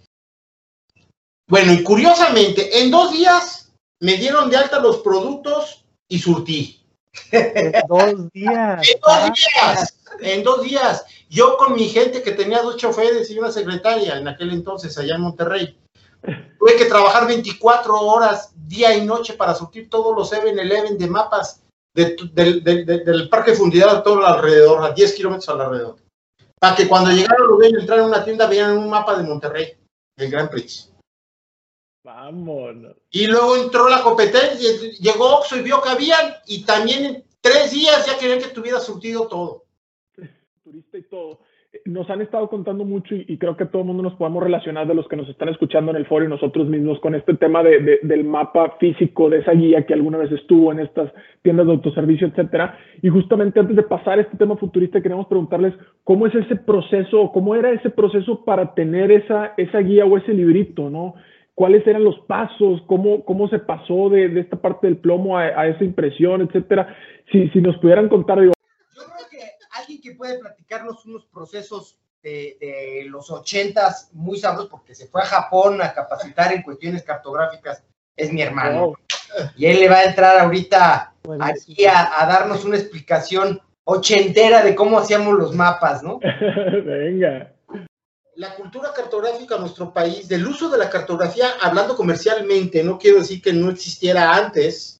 Bueno, 1.48 1.72
y 1.72 1.82
curiosamente, 1.82 2.80
en 2.80 2.90
dos 2.90 3.12
días 3.12 3.72
me 4.00 4.14
dieron 4.14 4.50
de 4.50 4.56
alta 4.56 4.78
los 4.78 4.98
productos 4.98 5.84
y 6.08 6.18
surtí. 6.18 6.84
En 7.32 7.72
dos 7.88 8.30
días. 8.32 8.88
en 8.88 9.00
dos 9.00 9.32
días. 9.34 9.99
En 10.18 10.42
dos 10.42 10.62
días. 10.62 11.04
Yo 11.28 11.56
con 11.56 11.74
mi 11.74 11.88
gente 11.88 12.22
que 12.22 12.32
tenía 12.32 12.62
dos 12.62 12.76
choferes 12.76 13.30
y 13.30 13.38
una 13.38 13.52
secretaria 13.52 14.18
en 14.18 14.26
aquel 14.26 14.50
entonces 14.50 14.96
allá 14.98 15.14
en 15.14 15.20
Monterrey. 15.20 15.78
Tuve 16.58 16.76
que 16.76 16.86
trabajar 16.86 17.26
24 17.26 17.98
horas 18.00 18.52
día 18.66 18.94
y 18.94 19.04
noche 19.04 19.34
para 19.34 19.54
surtir 19.54 19.88
todos 19.88 20.14
los 20.14 20.32
7-Eleven 20.32 20.98
de 20.98 21.06
mapas 21.06 21.62
del 21.94 23.28
parque 23.30 23.54
fundidad 23.54 23.96
a 23.96 24.02
todo 24.02 24.26
alrededor, 24.26 24.84
a 24.84 24.92
10 24.92 25.14
kilómetros 25.14 25.48
alrededor. 25.48 25.96
Para 26.58 26.76
que 26.76 26.86
cuando 26.86 27.10
llegaron 27.10 27.48
los 27.48 27.58
dueños 27.58 27.80
entraran 27.80 28.04
a 28.04 28.08
una 28.08 28.24
tienda 28.24 28.46
vean 28.46 28.76
un 28.76 28.90
mapa 28.90 29.16
de 29.16 29.24
Monterrey, 29.24 29.76
el 30.16 30.30
Gran 30.30 30.50
Prix. 30.50 30.92
Vámonos. 32.04 32.96
Y 33.10 33.26
luego 33.26 33.56
entró 33.56 33.88
la 33.88 34.02
competencia, 34.02 34.70
llegó 34.98 35.38
Oxxo 35.38 35.56
y 35.56 35.62
vio 35.62 35.80
que 35.80 35.88
habían, 35.88 36.34
y 36.46 36.64
también 36.64 37.04
en 37.04 37.24
tres 37.40 37.70
días 37.72 38.06
ya 38.06 38.18
querían 38.18 38.40
que 38.40 38.48
tuviera 38.48 38.80
surtido 38.80 39.26
todo. 39.26 39.64
Turista 40.70 40.98
y 40.98 41.02
todo. 41.02 41.40
Nos 41.84 42.08
han 42.10 42.20
estado 42.20 42.48
contando 42.48 42.84
mucho 42.84 43.14
y, 43.14 43.36
creo 43.38 43.56
que 43.56 43.66
todo 43.66 43.82
el 43.82 43.88
mundo 43.88 44.04
nos 44.04 44.14
podemos 44.14 44.42
relacionar 44.42 44.86
de 44.86 44.94
los 44.94 45.08
que 45.08 45.16
nos 45.16 45.28
están 45.28 45.48
escuchando 45.48 45.90
en 45.90 45.96
el 45.96 46.06
foro 46.06 46.24
y 46.24 46.28
nosotros 46.28 46.68
mismos 46.68 47.00
con 47.00 47.16
este 47.16 47.34
tema 47.34 47.62
de, 47.64 47.98
del 48.02 48.24
mapa 48.24 48.76
físico 48.78 49.28
de 49.28 49.38
esa 49.38 49.52
guía 49.52 49.84
que 49.84 49.94
alguna 49.94 50.18
vez 50.18 50.30
estuvo 50.30 50.70
en 50.70 50.80
estas 50.80 51.12
tiendas 51.42 51.66
de 51.66 51.72
autoservicio, 51.72 52.28
etcétera. 52.28 52.78
Y 53.02 53.08
justamente 53.08 53.58
antes 53.58 53.74
de 53.74 53.82
pasar 53.82 54.18
a 54.18 54.22
este 54.22 54.36
tema 54.36 54.56
futurista, 54.56 55.00
queremos 55.00 55.26
preguntarles 55.26 55.74
cómo 56.04 56.28
es 56.28 56.34
ese 56.36 56.54
proceso, 56.54 57.32
cómo 57.32 57.56
era 57.56 57.72
ese 57.72 57.90
proceso 57.90 58.44
para 58.44 58.72
tener 58.74 59.10
esa, 59.10 59.54
esa 59.56 59.78
guía 59.80 60.04
o 60.04 60.16
ese 60.16 60.32
librito, 60.32 60.88
¿no? 60.88 61.14
cuáles 61.56 61.84
eran 61.86 62.04
los 62.04 62.18
pasos, 62.20 62.80
cómo, 62.86 63.24
cómo 63.24 63.48
se 63.48 63.58
pasó 63.58 64.08
de, 64.08 64.38
esta 64.40 64.56
parte 64.56 64.86
del 64.86 64.98
plomo 64.98 65.36
a, 65.36 65.66
esa 65.66 65.84
impresión, 65.84 66.42
etcétera. 66.42 66.96
Si, 67.30 67.48
si 67.48 67.60
nos 67.60 67.76
pudieran 67.78 68.08
contar, 68.08 68.40
digo. 68.40 68.52
Yo 68.96 69.02
creo 69.04 69.26
que 69.30 69.49
que 70.00 70.12
puede 70.12 70.38
platicarnos 70.38 71.04
unos 71.06 71.26
procesos 71.26 71.98
de, 72.22 73.06
los 73.08 73.30
ochentas 73.30 74.10
muy 74.12 74.38
sabrosos, 74.38 74.70
porque 74.70 74.94
se 74.94 75.06
fue 75.06 75.22
a 75.22 75.26
Japón 75.26 75.80
a 75.80 75.92
capacitar 75.92 76.52
en 76.52 76.62
cuestiones 76.62 77.02
cartográficas, 77.02 77.82
es 78.16 78.32
mi 78.32 78.42
hermano. 78.42 78.94
Y 79.56 79.66
él 79.66 79.80
le 79.80 79.88
va 79.88 79.98
a 79.98 80.04
entrar 80.04 80.38
ahorita 80.38 81.14
aquí 81.40 81.86
a, 81.86 82.22
a 82.22 82.26
darnos 82.26 82.64
una 82.64 82.76
explicación 82.76 83.60
ochentera 83.84 84.62
de 84.62 84.74
cómo 84.74 84.98
hacíamos 84.98 85.38
los 85.38 85.54
mapas, 85.54 86.02
¿no? 86.02 86.18
Venga 86.84 87.54
la 88.40 88.54
cultura 88.54 88.90
cartográfica 88.94 89.56
en 89.56 89.60
nuestro 89.60 89.92
país, 89.92 90.26
del 90.26 90.46
uso 90.46 90.70
de 90.70 90.78
la 90.78 90.88
cartografía, 90.88 91.56
hablando 91.60 91.94
comercialmente, 91.94 92.82
no 92.82 92.98
quiero 92.98 93.18
decir 93.18 93.42
que 93.42 93.52
no 93.52 93.70
existiera 93.70 94.34
antes 94.34 94.98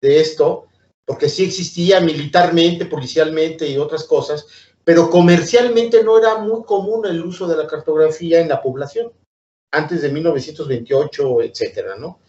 de 0.00 0.20
esto, 0.20 0.66
porque 1.10 1.28
sí 1.28 1.42
existía 1.42 1.98
militarmente, 2.00 2.86
policialmente 2.86 3.68
y 3.68 3.78
otras 3.78 4.04
cosas, 4.04 4.46
pero 4.84 5.10
comercialmente 5.10 6.04
no 6.04 6.16
era 6.16 6.38
muy 6.38 6.62
común 6.62 7.04
el 7.04 7.20
uso 7.24 7.48
de 7.48 7.56
la 7.56 7.66
cartografía 7.66 8.38
en 8.38 8.48
la 8.48 8.62
población, 8.62 9.12
antes 9.72 10.02
de 10.02 10.08
1928, 10.08 11.42
etcétera, 11.42 11.96
¿no? 11.96 12.20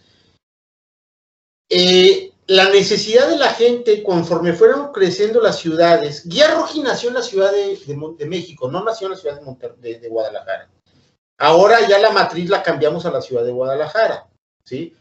Eh, 1.70 2.34
la 2.48 2.72
necesidad 2.72 3.30
de 3.30 3.38
la 3.38 3.50
gente, 3.54 4.02
conforme 4.02 4.54
fueron 4.54 4.91
creciendo 4.91 5.41
las 5.41 5.60
ciudades, 5.60 6.28
Guía 6.28 6.56
Roji 6.56 6.82
nació 6.82 7.10
en 7.10 7.15
la 7.15 7.22
ciudad 7.22 7.52
de, 7.52 8.26
México, 8.26 8.67
no 8.67 8.84
nació 8.84 9.06
en 9.06 9.12
la 9.12 9.20
ciudad 9.20 9.39
de, 9.78 10.00
de, 10.00 10.10
Guadalajara. 10.10 10.72
Ahora 11.38 11.88
ya 11.88 12.00
la 12.00 12.10
matriz 12.10 12.50
la 12.50 12.63
cambiamos 12.63 13.06
a 13.06 13.12
la 13.12 13.22
ciudad 13.22 13.44
de 13.44 13.52
Guadalajara, 13.52 14.28
¿sí? 14.63 14.96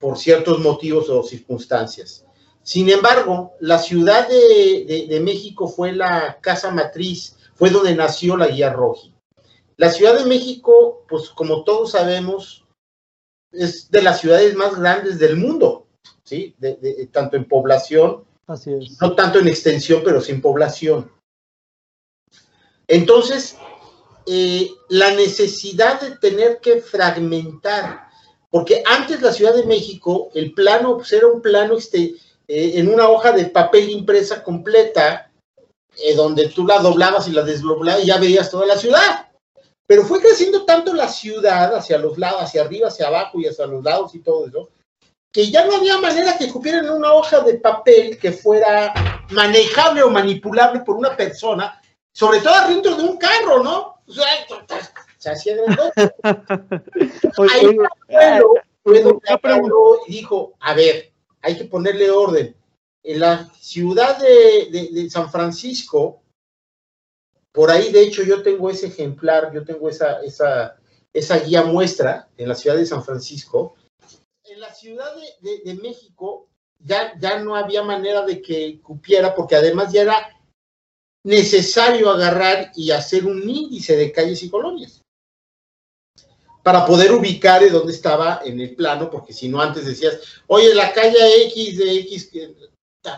Por 0.00 0.18
ciertos 0.18 0.58
motivos 0.58 1.08
o 1.08 1.22
circunstancias. 1.22 2.23
Sin 2.64 2.88
embargo, 2.88 3.52
la 3.60 3.78
ciudad 3.78 4.26
de, 4.26 5.20
México 5.22 5.68
fue 5.68 5.92
la 5.92 6.38
casa 6.40 6.70
matriz, 6.70 7.36
fue 7.54 7.68
donde 7.68 7.94
nació 7.94 8.38
la 8.38 8.48
Guía 8.48 8.72
Roji. 8.72 9.14
La 9.76 9.90
Ciudad 9.90 10.18
de 10.18 10.24
México, 10.24 11.04
pues 11.06 11.28
como 11.28 11.62
todos 11.62 11.90
sabemos, 11.90 12.64
es 13.52 13.90
de 13.90 14.02
las 14.02 14.20
ciudades 14.20 14.56
más 14.56 14.76
grandes 14.78 15.18
del 15.18 15.36
mundo. 15.36 15.86
¿sí? 16.24 16.54
De, 16.56 17.06
tanto 17.12 17.36
en 17.36 17.46
población, 17.46 18.24
no 19.00 19.14
tanto 19.14 19.38
en 19.40 19.48
extensión, 19.48 20.00
pero 20.02 20.22
sin 20.22 20.40
población. 20.40 21.12
Entonces, 22.88 23.58
eh, 24.26 24.70
la 24.88 25.10
necesidad 25.10 26.00
de 26.00 26.16
tener 26.16 26.60
que 26.60 26.80
fragmentar, 26.80 28.08
porque 28.50 28.82
antes 28.86 29.20
la 29.20 29.34
Ciudad 29.34 29.54
de 29.54 29.66
México, 29.66 30.30
el 30.34 30.54
plano 30.54 30.96
pues, 30.96 31.12
era 31.12 31.26
un 31.26 31.42
plano 31.42 31.76
este, 31.76 32.14
eh, 32.46 32.72
en 32.76 32.92
una 32.92 33.08
hoja 33.08 33.32
de 33.32 33.46
papel 33.46 33.90
impresa 33.90 34.42
completa, 34.42 35.30
eh, 35.96 36.14
donde 36.14 36.48
tú 36.48 36.66
la 36.66 36.78
doblabas 36.78 37.28
y 37.28 37.32
la 37.32 37.42
desdoblabas 37.42 38.02
y 38.02 38.06
ya 38.06 38.18
veías 38.18 38.50
toda 38.50 38.66
la 38.66 38.76
ciudad. 38.76 39.28
Pero 39.86 40.04
fue 40.04 40.20
creciendo 40.20 40.64
tanto 40.64 40.94
la 40.94 41.08
ciudad 41.08 41.74
hacia 41.74 41.98
los 41.98 42.18
lados, 42.18 42.42
hacia 42.42 42.62
arriba, 42.62 42.88
hacia 42.88 43.08
abajo 43.08 43.38
y 43.40 43.46
hacia 43.46 43.66
los 43.66 43.84
lados 43.84 44.14
y 44.14 44.20
todo 44.20 44.46
eso, 44.46 44.70
que 45.32 45.50
ya 45.50 45.66
no 45.66 45.76
había 45.76 45.98
manera 45.98 46.38
que 46.38 46.50
cupieran 46.50 46.88
una 46.88 47.12
hoja 47.12 47.40
de 47.40 47.54
papel 47.54 48.18
que 48.18 48.32
fuera 48.32 48.94
manejable 49.30 50.02
o 50.02 50.10
manipulable 50.10 50.80
por 50.80 50.96
una 50.96 51.16
persona, 51.16 51.80
sobre 52.12 52.40
todo 52.40 52.68
dentro 52.68 52.94
de 52.96 53.02
un 53.02 53.16
carro, 53.18 53.62
¿no? 53.62 53.94
O 54.06 54.12
sea, 54.12 54.26
se 55.18 55.30
hacía 55.30 55.56
Ahí 57.52 57.78
abuelo, 59.34 60.00
y 60.06 60.12
dijo, 60.12 60.54
a 60.60 60.74
ver, 60.74 61.13
hay 61.44 61.56
que 61.56 61.64
ponerle 61.64 62.10
orden. 62.10 62.56
En 63.02 63.20
la 63.20 63.52
ciudad 63.60 64.18
de, 64.18 64.90
de, 64.90 65.10
San 65.10 65.30
Francisco, 65.30 66.22
por 67.52 67.70
ahí 67.70 67.92
de 67.92 68.00
hecho 68.00 68.22
yo 68.22 68.42
tengo 68.42 68.70
ese 68.70 68.86
ejemplar, 68.86 69.52
yo 69.52 69.62
tengo 69.62 69.90
esa, 69.90 70.22
esa, 70.22 70.78
esa 71.12 71.38
guía 71.38 71.62
muestra 71.62 72.28
en 72.38 72.48
la 72.48 72.54
ciudad 72.54 72.76
de 72.76 72.86
San 72.86 73.04
Francisco, 73.04 73.76
en 74.44 74.60
la 74.60 74.72
Ciudad 74.72 75.14
de, 75.40 75.74
México 75.74 76.48
ya, 76.78 77.18
ya 77.18 77.38
no 77.40 77.56
había 77.56 77.82
manera 77.82 78.22
de 78.22 78.40
que 78.40 78.80
cupiera, 78.80 79.34
porque 79.34 79.56
además 79.56 79.92
ya 79.92 80.02
era 80.02 80.40
necesario 81.24 82.10
agarrar 82.10 82.70
y 82.74 82.90
hacer 82.90 83.26
un 83.26 83.48
índice 83.48 83.96
de 83.96 84.12
calles 84.12 84.42
y 84.42 84.50
colonias 84.50 85.03
para 86.64 86.86
poder 86.86 87.12
ubicar 87.12 87.60
de 87.60 87.68
dónde 87.68 87.92
estaba 87.92 88.40
en 88.42 88.58
el 88.58 88.74
plano, 88.74 89.10
porque 89.10 89.34
si 89.34 89.48
no 89.50 89.60
antes 89.60 89.84
decías, 89.84 90.18
oye, 90.46 90.74
la 90.74 90.94
calle 90.94 91.44
X 91.48 91.76
de 91.76 91.98
X, 91.98 92.30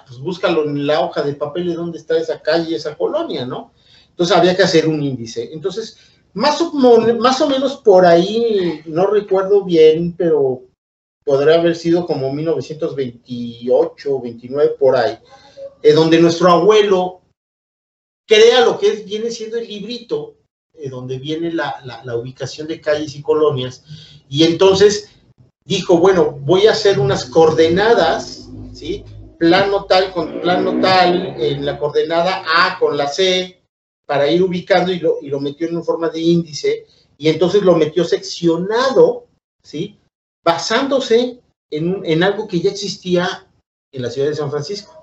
pues 0.04 0.18
búscalo 0.18 0.64
en 0.64 0.84
la 0.84 1.00
hoja 1.00 1.22
de 1.22 1.34
papel 1.34 1.68
de 1.68 1.74
dónde 1.74 1.98
está 1.98 2.18
esa 2.18 2.42
calle, 2.42 2.74
esa 2.74 2.96
colonia, 2.96 3.46
¿no? 3.46 3.72
Entonces 4.08 4.36
había 4.36 4.56
que 4.56 4.64
hacer 4.64 4.88
un 4.88 5.00
índice. 5.00 5.50
Entonces, 5.52 5.96
más 6.34 6.60
o, 6.60 6.72
más 6.72 7.40
o 7.40 7.48
menos 7.48 7.76
por 7.76 8.04
ahí, 8.04 8.82
no 8.84 9.06
recuerdo 9.06 9.62
bien, 9.62 10.16
pero 10.18 10.64
podría 11.24 11.60
haber 11.60 11.76
sido 11.76 12.04
como 12.04 12.32
1928, 12.32 14.20
29, 14.20 14.70
por 14.76 14.96
ahí, 14.96 15.18
eh, 15.82 15.92
donde 15.92 16.20
nuestro 16.20 16.50
abuelo 16.50 17.20
crea 18.26 18.64
lo 18.64 18.76
que 18.76 18.88
es, 18.88 19.04
viene 19.04 19.30
siendo 19.30 19.56
el 19.56 19.68
librito, 19.68 20.35
eh, 20.78 20.88
donde 20.88 21.18
viene 21.18 21.52
la, 21.52 21.82
la, 22.04 22.16
ubicación 22.16 22.68
de 22.68 22.80
calles 22.80 23.14
y 23.14 23.22
colonias, 23.22 23.84
y 24.28 24.44
entonces 24.44 25.10
dijo, 25.64 25.98
bueno, 25.98 26.32
voy 26.32 26.66
a 26.66 26.72
hacer 26.72 26.98
unas 26.98 27.26
coordenadas, 27.26 28.48
¿sí? 28.72 29.04
Plano 29.38 29.84
tal 29.84 30.12
con 30.12 30.40
plano 30.40 30.80
tal, 30.80 31.40
en 31.40 31.64
la 31.64 31.78
coordenada 31.78 32.44
A 32.54 32.78
con 32.78 32.96
la 32.96 33.08
C, 33.08 33.60
para 34.06 34.30
ir 34.30 34.42
ubicando 34.42 34.92
y 34.92 35.00
lo, 35.00 35.18
y 35.20 35.28
lo 35.28 35.40
metió 35.40 35.68
en 35.68 35.84
forma 35.84 36.08
de 36.08 36.20
índice, 36.20 36.86
y 37.18 37.28
entonces 37.28 37.62
lo 37.62 37.74
metió 37.74 38.04
seccionado, 38.04 39.26
¿sí? 39.62 39.98
basándose 40.46 41.40
en, 41.70 42.22
algo 42.22 42.46
que 42.46 42.60
ya 42.60 42.70
existía 42.70 43.48
en 43.90 44.02
la 44.02 44.10
ciudad 44.10 44.28
de 44.28 44.36
San 44.36 44.48
Francisco. 44.48 44.94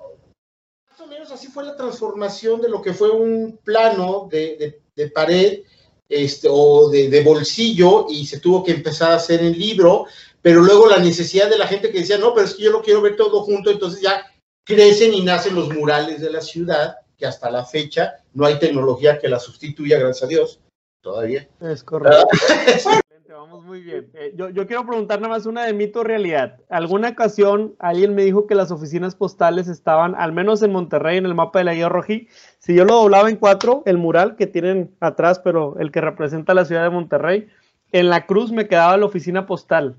Más 0.88 1.00
o 1.00 1.06
menos 1.06 1.30
así 1.30 1.48
fue 1.48 1.64
la 1.64 1.76
transformación 1.76 2.62
de 2.62 2.70
lo 2.70 2.80
que 2.80 2.94
fue 2.94 3.10
un 3.10 3.58
plano 3.62 4.26
de, 4.30 4.80
pared 5.12 5.60
este, 6.08 6.48
o 6.50 6.90
de, 6.90 7.22
bolsillo 7.22 8.06
y 8.08 8.26
se 8.26 8.40
tuvo 8.40 8.62
que 8.62 8.72
empezar 8.72 9.12
a 9.12 9.16
hacer 9.16 9.42
en 9.42 9.58
libro, 9.58 10.06
pero 10.42 10.62
luego 10.62 10.88
la 10.88 10.98
necesidad 10.98 11.48
de 11.48 11.58
la 11.58 11.66
gente 11.66 11.90
que 11.90 12.00
decía, 12.00 12.18
no, 12.18 12.34
pero 12.34 12.46
es 12.46 12.54
que 12.54 12.64
yo 12.64 12.70
lo 12.70 12.82
quiero 12.82 13.00
ver 13.00 13.16
todo 13.16 13.42
junto, 13.42 13.70
entonces 13.70 14.00
ya 14.00 14.24
crecen 14.64 15.14
y 15.14 15.22
nacen 15.22 15.54
los 15.54 15.70
murales 15.70 16.20
de 16.20 16.30
la 16.30 16.40
ciudad, 16.40 16.96
que 17.16 17.26
hasta 17.26 17.50
la 17.50 17.64
fecha 17.64 18.16
no 18.32 18.44
hay 18.44 18.58
tecnología 18.58 19.18
que 19.18 19.28
la 19.28 19.38
sustituya, 19.38 19.98
gracias 19.98 20.24
a 20.24 20.26
Dios, 20.26 20.60
todavía. 21.00 21.48
Es 21.60 21.82
correcto. 21.82 22.26
Vamos 23.36 23.64
muy 23.64 23.80
bien. 23.80 24.10
Eh, 24.14 24.32
yo, 24.36 24.48
yo, 24.50 24.64
quiero 24.68 24.86
preguntar 24.86 25.20
nada 25.20 25.34
más 25.34 25.44
una 25.44 25.64
de 25.64 25.72
mito 25.72 26.00
o 26.00 26.04
realidad. 26.04 26.60
¿Alguna 26.68 27.08
ocasión 27.08 27.74
alguien 27.80 28.14
me 28.14 28.22
dijo 28.22 28.46
que 28.46 28.54
las 28.54 28.70
oficinas 28.70 29.16
postales 29.16 29.66
estaban, 29.66 30.14
al 30.14 30.32
menos 30.32 30.62
en 30.62 30.70
Monterrey, 30.70 31.18
en 31.18 31.26
el 31.26 31.34
mapa 31.34 31.58
de 31.58 31.64
la 31.64 31.74
guía 31.74 31.88
rojí? 31.88 32.28
Si 32.60 32.76
yo 32.76 32.84
lo 32.84 32.94
doblaba 32.94 33.28
en 33.28 33.36
cuatro, 33.36 33.82
el 33.86 33.98
mural 33.98 34.36
que 34.36 34.46
tienen 34.46 34.94
atrás, 35.00 35.40
pero 35.40 35.76
el 35.80 35.90
que 35.90 36.00
representa 36.00 36.54
la 36.54 36.64
ciudad 36.64 36.84
de 36.84 36.90
Monterrey, 36.90 37.48
en 37.90 38.08
la 38.08 38.24
cruz 38.24 38.52
me 38.52 38.68
quedaba 38.68 38.96
la 38.96 39.06
oficina 39.06 39.46
postal. 39.46 39.96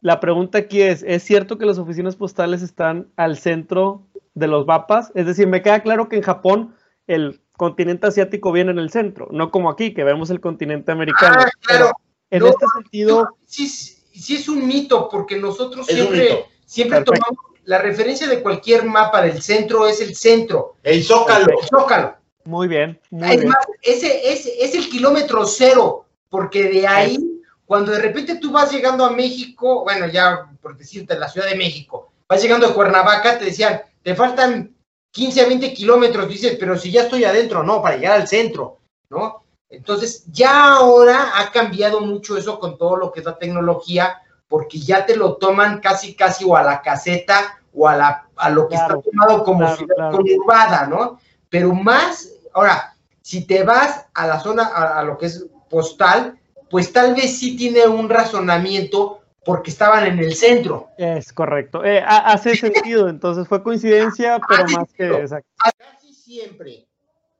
La 0.00 0.18
pregunta 0.18 0.58
aquí 0.58 0.82
es, 0.82 1.04
¿es 1.04 1.22
cierto 1.22 1.58
que 1.58 1.66
las 1.66 1.78
oficinas 1.78 2.16
postales 2.16 2.62
están 2.62 3.06
al 3.14 3.36
centro 3.36 4.08
de 4.34 4.48
los 4.48 4.66
mapas? 4.66 5.12
Es 5.14 5.26
decir, 5.26 5.46
me 5.46 5.62
queda 5.62 5.80
claro 5.80 6.08
que 6.08 6.16
en 6.16 6.22
Japón 6.22 6.74
el 7.06 7.40
continente 7.60 8.06
asiático 8.06 8.52
viene 8.52 8.70
en 8.70 8.78
el 8.78 8.90
centro, 8.90 9.28
no 9.32 9.50
como 9.50 9.68
aquí, 9.68 9.92
que 9.92 10.02
vemos 10.02 10.30
el 10.30 10.40
continente 10.40 10.92
americano. 10.92 11.40
Ah, 11.40 11.50
claro. 11.60 11.90
en 12.30 12.46
este 12.46 12.64
sentido... 12.74 13.28
sí, 13.46 13.68
sí, 13.68 14.36
es 14.36 14.48
un 14.48 14.66
mito, 14.66 15.10
porque 15.10 15.36
nosotros 15.36 15.86
siempre, 15.86 16.46
siempre 16.64 17.02
tomamos 17.02 17.36
la 17.64 17.76
referencia 17.76 18.26
de 18.28 18.40
cualquier 18.40 18.86
mapa 18.86 19.20
del 19.20 19.42
centro, 19.42 19.86
es 19.86 20.00
el 20.00 20.16
centro. 20.16 20.76
El 20.82 21.04
zócalo. 21.04 21.48
El 21.60 21.68
zócalo. 21.68 22.16
Muy 22.44 22.66
bien. 22.66 22.98
es 23.10 23.44
más, 23.44 23.66
ese, 23.82 24.32
es 24.32 24.74
el 24.74 24.88
kilómetro 24.88 25.44
cero, 25.44 26.06
porque 26.30 26.62
de 26.62 26.86
ahí 26.86 27.42
cuando 27.66 27.92
de 27.92 27.98
repente 27.98 28.36
tú 28.36 28.52
vas 28.52 28.72
llegando 28.72 29.04
a 29.04 29.10
México, 29.10 29.84
bueno, 29.84 30.08
ya 30.08 30.50
por 30.62 30.78
decirte, 30.78 31.18
la 31.18 31.28
Ciudad 31.28 31.46
de 31.46 31.56
México, 31.56 32.10
vas 32.26 32.42
llegando 32.42 32.66
a 32.66 32.72
Cuernavaca, 32.72 33.38
te 33.38 33.44
decían, 33.44 33.82
te 34.02 34.14
faltan 34.14 34.74
15 35.12 35.40
a 35.40 35.46
20 35.46 35.74
kilómetros, 35.74 36.28
dices, 36.28 36.56
pero 36.58 36.78
si 36.78 36.90
ya 36.90 37.02
estoy 37.02 37.24
adentro, 37.24 37.62
no, 37.62 37.82
para 37.82 37.96
llegar 37.96 38.20
al 38.20 38.28
centro, 38.28 38.78
¿no? 39.10 39.44
Entonces, 39.68 40.24
ya 40.30 40.74
ahora 40.74 41.32
ha 41.36 41.50
cambiado 41.50 42.00
mucho 42.00 42.36
eso 42.36 42.58
con 42.58 42.76
todo 42.76 42.96
lo 42.96 43.12
que 43.12 43.20
es 43.20 43.26
la 43.26 43.38
tecnología, 43.38 44.20
porque 44.48 44.78
ya 44.78 45.06
te 45.06 45.16
lo 45.16 45.36
toman 45.36 45.80
casi, 45.80 46.14
casi 46.14 46.44
o 46.44 46.56
a 46.56 46.62
la 46.62 46.82
caseta 46.82 47.60
o 47.72 47.86
a, 47.86 47.96
la, 47.96 48.28
a 48.36 48.50
lo 48.50 48.68
que 48.68 48.74
está 48.74 49.00
tomado 49.00 49.44
como 49.44 49.76
ciudad 49.76 50.10
conurbada, 50.10 50.86
¿no? 50.86 51.20
Pero 51.48 51.72
más, 51.72 52.32
ahora, 52.52 52.96
si 53.22 53.46
te 53.46 53.62
vas 53.62 54.06
a 54.14 54.26
la 54.26 54.40
zona, 54.40 54.64
a 54.66 55.02
lo 55.04 55.16
que 55.18 55.26
es 55.26 55.46
postal, 55.68 56.36
pues 56.68 56.92
tal 56.92 57.14
vez 57.14 57.38
sí 57.38 57.56
tiene 57.56 57.86
un 57.86 58.08
razonamiento 58.08 59.19
porque 59.44 59.70
estaban 59.70 60.06
en 60.06 60.18
el 60.18 60.34
centro. 60.34 60.90
Es 60.96 61.32
correcto. 61.32 61.84
Eh, 61.84 62.02
hace 62.06 62.56
sentido, 62.56 63.08
entonces 63.08 63.48
fue 63.48 63.62
coincidencia, 63.62 64.38
pero 64.48 64.64
más 64.68 64.92
que 64.92 65.06
exacto. 65.06 65.50
Casi 65.78 66.14
siempre 66.14 66.86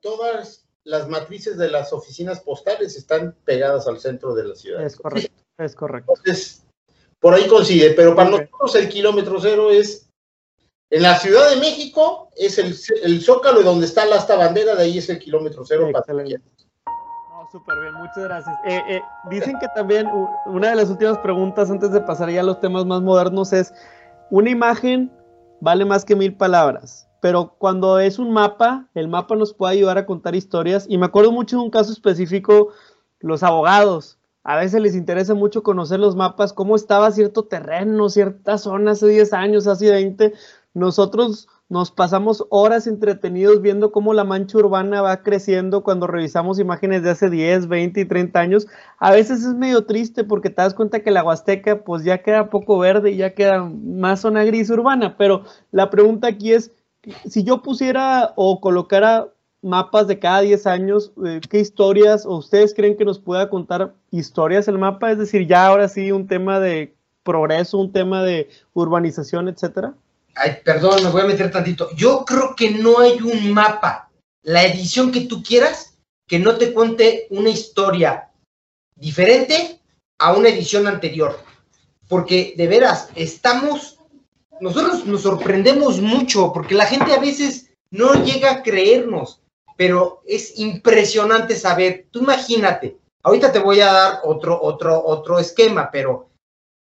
todas 0.01 0.65
las 0.83 1.07
matrices 1.07 1.57
de 1.57 1.69
las 1.69 1.93
oficinas 1.93 2.39
postales 2.39 2.95
están 2.95 3.35
pegadas 3.45 3.87
al 3.87 3.99
centro 3.99 4.33
de 4.33 4.45
la 4.45 4.55
ciudad. 4.55 4.83
Es 4.83 4.95
correcto, 4.95 5.43
es 5.59 5.75
correcto. 5.75 6.13
Entonces, 6.17 6.63
por 7.19 7.35
ahí 7.35 7.47
coincide, 7.47 7.91
pero 7.91 8.15
para 8.15 8.31
nosotros 8.31 8.75
el 8.75 8.89
kilómetro 8.89 9.39
cero 9.39 9.69
es 9.69 10.07
en 10.89 11.03
la 11.03 11.17
Ciudad 11.19 11.49
de 11.51 11.57
México, 11.57 12.29
es 12.35 12.57
el, 12.57 12.75
el 13.03 13.21
zócalo 13.21 13.61
donde 13.61 13.85
está 13.85 14.05
la 14.05 14.17
esta 14.17 14.35
bandera, 14.35 14.75
de 14.75 14.83
ahí 14.83 14.97
es 14.97 15.07
el 15.09 15.19
kilómetro 15.19 15.63
cero. 15.63 15.87
Excelente 15.87 16.41
súper 17.51 17.79
bien, 17.81 17.93
muchas 17.95 18.23
gracias. 18.23 18.55
Eh, 18.65 18.81
eh, 18.89 19.01
dicen 19.29 19.57
que 19.59 19.67
también 19.75 20.07
una 20.45 20.69
de 20.69 20.75
las 20.75 20.89
últimas 20.89 21.17
preguntas 21.19 21.69
antes 21.69 21.91
de 21.91 22.01
pasar 22.01 22.29
ya 22.29 22.41
a 22.41 22.43
los 22.43 22.59
temas 22.59 22.85
más 22.85 23.01
modernos 23.01 23.51
es, 23.53 23.73
una 24.29 24.49
imagen 24.49 25.11
vale 25.59 25.83
más 25.83 26.05
que 26.05 26.15
mil 26.15 26.33
palabras, 26.33 27.09
pero 27.19 27.55
cuando 27.57 27.99
es 27.99 28.17
un 28.19 28.31
mapa, 28.31 28.87
el 28.93 29.07
mapa 29.09 29.35
nos 29.35 29.53
puede 29.53 29.73
ayudar 29.73 29.97
a 29.97 30.05
contar 30.05 30.33
historias 30.33 30.85
y 30.87 30.97
me 30.97 31.05
acuerdo 31.05 31.31
mucho 31.31 31.57
de 31.57 31.63
un 31.63 31.69
caso 31.69 31.91
específico, 31.91 32.69
los 33.19 33.43
abogados. 33.43 34.17
A 34.43 34.55
veces 34.55 34.81
les 34.81 34.95
interesa 34.95 35.35
mucho 35.35 35.61
conocer 35.61 35.99
los 35.99 36.15
mapas, 36.15 36.53
cómo 36.53 36.75
estaba 36.75 37.11
cierto 37.11 37.43
terreno, 37.43 38.09
cierta 38.09 38.57
zona 38.57 38.91
hace 38.91 39.07
10 39.07 39.33
años, 39.33 39.67
hace 39.67 39.91
20. 39.91 40.33
Nosotros 40.73 41.47
nos 41.71 41.89
pasamos 41.89 42.45
horas 42.49 42.85
entretenidos 42.85 43.61
viendo 43.61 43.93
cómo 43.93 44.13
la 44.13 44.25
mancha 44.25 44.57
urbana 44.57 45.01
va 45.01 45.23
creciendo 45.23 45.83
cuando 45.83 46.05
revisamos 46.05 46.59
imágenes 46.59 47.01
de 47.01 47.11
hace 47.11 47.29
10, 47.29 47.69
20 47.69 48.01
y 48.01 48.05
30 48.05 48.37
años. 48.41 48.67
A 48.99 49.11
veces 49.11 49.45
es 49.45 49.53
medio 49.53 49.85
triste 49.85 50.25
porque 50.25 50.49
te 50.49 50.61
das 50.61 50.73
cuenta 50.73 51.01
que 51.01 51.11
la 51.11 51.23
Huasteca 51.23 51.81
pues 51.85 52.03
ya 52.03 52.23
queda 52.23 52.49
poco 52.49 52.77
verde 52.77 53.11
y 53.11 53.15
ya 53.15 53.33
queda 53.35 53.63
más 53.63 54.19
zona 54.19 54.43
gris 54.43 54.69
urbana, 54.69 55.15
pero 55.15 55.45
la 55.71 55.89
pregunta 55.89 56.27
aquí 56.27 56.51
es, 56.51 56.73
si 57.25 57.45
yo 57.45 57.61
pusiera 57.61 58.33
o 58.35 58.59
colocara 58.59 59.29
mapas 59.61 60.09
de 60.09 60.19
cada 60.19 60.41
10 60.41 60.67
años, 60.67 61.13
eh, 61.25 61.39
¿qué 61.49 61.61
historias 61.61 62.25
o 62.25 62.35
ustedes 62.35 62.73
creen 62.73 62.97
que 62.97 63.05
nos 63.05 63.17
pueda 63.17 63.49
contar 63.49 63.93
historias 64.11 64.67
el 64.67 64.77
mapa? 64.77 65.09
Es 65.09 65.19
decir, 65.19 65.47
ya 65.47 65.67
ahora 65.67 65.87
sí 65.87 66.11
un 66.11 66.27
tema 66.27 66.59
de 66.59 66.93
progreso, 67.23 67.77
un 67.77 67.93
tema 67.93 68.23
de 68.23 68.49
urbanización, 68.73 69.47
etcétera. 69.47 69.93
Ay, 70.35 70.57
perdón, 70.63 71.03
me 71.03 71.09
voy 71.09 71.21
a 71.21 71.25
meter 71.25 71.51
tantito. 71.51 71.89
Yo 71.95 72.23
creo 72.25 72.55
que 72.55 72.71
no 72.71 72.99
hay 72.99 73.21
un 73.21 73.51
mapa, 73.51 74.09
la 74.43 74.63
edición 74.63 75.11
que 75.11 75.21
tú 75.21 75.43
quieras, 75.43 75.97
que 76.27 76.39
no 76.39 76.57
te 76.57 76.73
cuente 76.73 77.27
una 77.29 77.49
historia 77.49 78.29
diferente 78.95 79.81
a 80.19 80.33
una 80.33 80.49
edición 80.49 80.87
anterior. 80.87 81.39
Porque 82.07 82.53
de 82.55 82.67
veras, 82.67 83.09
estamos, 83.15 83.99
nosotros 84.59 85.05
nos 85.05 85.23
sorprendemos 85.23 85.99
mucho, 85.99 86.53
porque 86.53 86.75
la 86.75 86.85
gente 86.85 87.13
a 87.13 87.19
veces 87.19 87.71
no 87.89 88.13
llega 88.23 88.51
a 88.51 88.63
creernos, 88.63 89.41
pero 89.75 90.21
es 90.25 90.57
impresionante 90.57 91.55
saber, 91.55 92.07
tú 92.11 92.19
imagínate, 92.19 92.97
ahorita 93.23 93.51
te 93.51 93.59
voy 93.59 93.81
a 93.81 93.91
dar 93.91 94.19
otro, 94.23 94.61
otro, 94.61 95.03
otro 95.03 95.39
esquema, 95.39 95.89
pero 95.91 96.29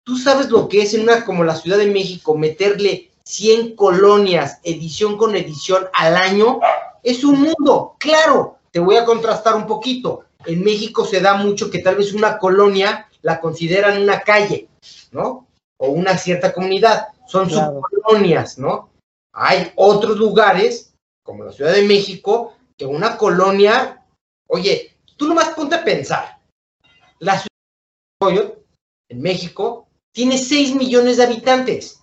tú 0.04 0.18
sabes 0.18 0.50
lo 0.50 0.68
que 0.68 0.82
es 0.82 0.94
en 0.94 1.04
una 1.04 1.24
como 1.24 1.44
la 1.44 1.56
Ciudad 1.56 1.78
de 1.78 1.92
México 1.92 2.38
meterle 2.38 3.11
100 3.24 3.76
colonias, 3.76 4.60
edición 4.64 5.18
con 5.18 5.36
edición 5.36 5.88
al 5.94 6.16
año, 6.16 6.60
es 7.04 7.24
un 7.24 7.42
mundo. 7.42 7.96
Claro, 8.00 8.58
te 8.72 8.80
voy 8.80 8.98
a 8.98 9.06
contrastar 9.06 9.56
un 9.56 9.68
poquito. 9.68 10.26
En 10.46 10.64
México 10.64 11.06
se 11.06 11.22
da 11.22 11.36
mucho 11.36 11.70
que 11.70 11.80
tal 11.80 11.96
vez 11.96 12.14
una 12.14 12.38
colonia 12.38 13.08
la 13.22 13.40
consideran 13.40 14.02
una 14.02 14.22
calle, 14.22 14.68
¿no? 15.12 15.48
O 15.78 15.90
una 15.90 16.18
cierta 16.18 16.54
comunidad. 16.54 17.08
Son 17.28 17.50
subcolonias, 17.50 18.58
¿no? 18.58 18.90
Hay 19.34 19.72
otros 19.76 20.18
lugares, 20.18 20.94
como 21.24 21.46
la 21.46 21.52
Ciudad 21.52 21.74
de 21.74 21.84
México, 21.84 22.54
que 22.78 22.86
una 22.86 23.18
colonia, 23.18 24.04
oye, 24.48 24.98
tú 25.16 25.28
nomás 25.28 25.50
ponte 25.50 25.76
a 25.76 25.84
pensar. 25.84 26.40
La 27.20 27.34
ciudad 27.34 28.44
de 28.44 28.62
en 29.10 29.22
México, 29.22 29.88
tiene 30.14 30.38
6 30.38 30.76
millones 30.76 31.18
de 31.18 31.24
habitantes 31.24 32.01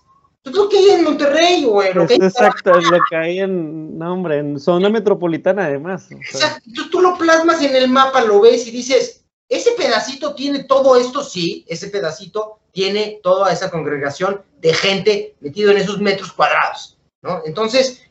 pues 0.51 0.63
lo 0.63 0.69
que 0.69 0.77
hay 0.77 0.89
en 0.89 1.03
Monterrey, 1.03 1.63
güey. 1.63 1.93
Lo 1.93 2.03
exacto, 2.03 2.77
es 2.77 2.89
lo 2.89 2.99
que 3.09 3.15
hay 3.15 3.39
en, 3.39 3.97
no, 3.97 4.13
hombre, 4.13 4.37
en 4.37 4.59
zona 4.59 4.89
metropolitana 4.89 5.65
además. 5.65 6.11
Exacto, 6.11 6.69
tú 6.91 7.01
lo 7.01 7.17
plasmas 7.17 7.61
en 7.61 7.75
el 7.75 7.89
mapa, 7.89 8.21
lo 8.21 8.41
ves 8.41 8.67
y 8.67 8.71
dices, 8.71 9.23
ese 9.47 9.71
pedacito 9.71 10.35
tiene 10.35 10.63
todo 10.63 10.95
esto, 10.95 11.23
sí, 11.23 11.65
ese 11.67 11.87
pedacito 11.87 12.59
tiene 12.71 13.19
toda 13.23 13.51
esa 13.51 13.71
congregación 13.71 14.43
de 14.59 14.73
gente 14.73 15.35
metido 15.39 15.71
en 15.71 15.77
esos 15.77 15.99
metros 15.99 16.31
cuadrados, 16.31 16.97
¿no? 17.21 17.41
Entonces, 17.45 18.03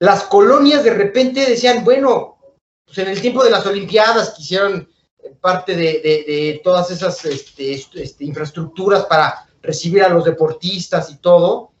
las 0.00 0.24
colonias 0.24 0.82
de 0.82 0.94
repente 0.94 1.48
decían, 1.48 1.84
bueno, 1.84 2.38
pues 2.84 2.98
en 2.98 3.08
el 3.08 3.20
tiempo 3.20 3.44
de 3.44 3.50
las 3.50 3.66
Olimpiadas 3.66 4.30
quisieron 4.30 4.88
parte 5.40 5.76
de, 5.76 6.00
de, 6.02 6.60
todas 6.64 6.90
esas 6.90 7.24
este, 7.24 7.72
este, 7.72 8.24
infraestructuras 8.24 9.04
para 9.06 9.46
recibir 9.62 10.02
a 10.02 10.08
los 10.08 10.24
deportistas 10.24 11.10
y 11.10 11.16
todo, 11.16 11.72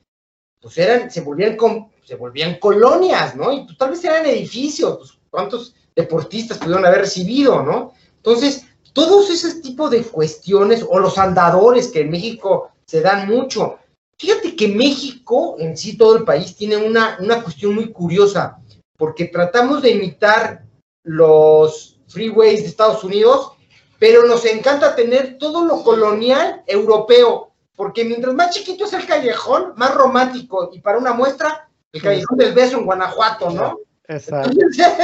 pues 0.60 0.78
eran, 0.78 1.10
se 1.10 1.20
volvían, 1.20 1.56
se 2.04 2.14
volvían 2.14 2.58
colonias, 2.58 3.34
¿no? 3.34 3.52
Y 3.52 3.64
pues 3.64 3.76
tal 3.76 3.90
vez 3.90 4.04
eran 4.04 4.24
edificios, 4.26 4.96
pues 4.98 5.10
cuántos 5.28 5.74
deportistas 5.94 6.58
pudieron 6.58 6.86
haber 6.86 7.00
recibido, 7.00 7.62
¿no? 7.62 7.92
Entonces, 8.16 8.66
todos 8.92 9.30
esos 9.30 9.60
tipos 9.60 9.90
de 9.90 10.02
cuestiones, 10.02 10.84
o 10.88 10.98
los 10.98 11.18
andadores 11.18 11.88
que 11.88 12.02
en 12.02 12.10
México 12.10 12.70
se 12.86 13.00
dan 13.00 13.26
mucho. 13.26 13.78
Fíjate 14.18 14.54
que 14.54 14.68
México, 14.68 15.56
en 15.58 15.76
sí 15.76 15.96
todo 15.96 16.16
el 16.16 16.24
país, 16.24 16.54
tiene 16.54 16.76
una, 16.76 17.16
una 17.20 17.42
cuestión 17.42 17.74
muy 17.74 17.90
curiosa, 17.90 18.58
porque 18.96 19.24
tratamos 19.24 19.82
de 19.82 19.90
imitar 19.90 20.64
los 21.02 21.98
freeways 22.06 22.60
de 22.62 22.68
Estados 22.68 23.02
Unidos, 23.02 23.52
pero 23.98 24.24
nos 24.26 24.44
encanta 24.44 24.94
tener 24.94 25.38
todo 25.38 25.64
lo 25.64 25.82
colonial 25.82 26.62
europeo 26.66 27.51
porque 27.76 28.04
mientras 28.04 28.34
más 28.34 28.54
chiquito 28.54 28.84
es 28.84 28.92
el 28.92 29.06
callejón, 29.06 29.72
más 29.76 29.94
romántico. 29.94 30.70
Y 30.72 30.80
para 30.80 30.98
una 30.98 31.12
muestra, 31.12 31.68
el 31.92 32.02
callejón 32.02 32.38
del 32.38 32.52
beso 32.52 32.78
en 32.78 32.86
Guanajuato, 32.86 33.50
¿no? 33.50 33.78
Exacto. 34.08 34.50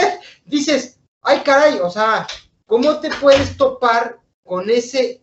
dices, 0.45 0.99
ay 1.23 1.41
caray, 1.41 1.79
o 1.81 1.91
sea, 1.91 2.27
¿cómo 2.67 3.01
te 3.01 3.11
puedes 3.21 3.57
topar 3.57 4.19
con 4.43 4.69
ese, 4.71 5.23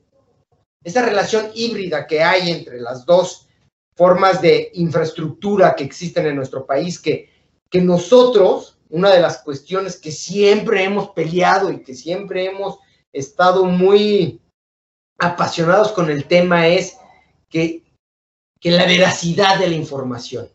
esa 0.83 1.03
relación 1.03 1.49
híbrida 1.53 2.07
que 2.07 2.23
hay 2.23 2.51
entre 2.51 2.79
las 2.79 3.05
dos 3.05 3.47
formas 3.95 4.41
de 4.41 4.71
infraestructura 4.73 5.75
que 5.75 5.83
existen 5.83 6.27
en 6.27 6.35
nuestro 6.35 6.65
país, 6.65 6.99
que, 6.99 7.29
que 7.69 7.81
nosotros, 7.81 8.77
una 8.89 9.11
de 9.11 9.21
las 9.21 9.39
cuestiones 9.39 9.97
que 9.97 10.11
siempre 10.11 10.83
hemos 10.83 11.09
peleado 11.11 11.71
y 11.71 11.81
que 11.81 11.95
siempre 11.95 12.45
hemos 12.45 12.79
estado 13.13 13.65
muy 13.65 14.41
apasionados 15.17 15.93
con 15.93 16.09
el 16.09 16.25
tema 16.25 16.67
es 16.67 16.97
que, 17.55 18.71
la 18.71 18.85
veracidad 18.85 19.59
de 19.59 19.67
la 19.67 19.75
información. 19.75 20.49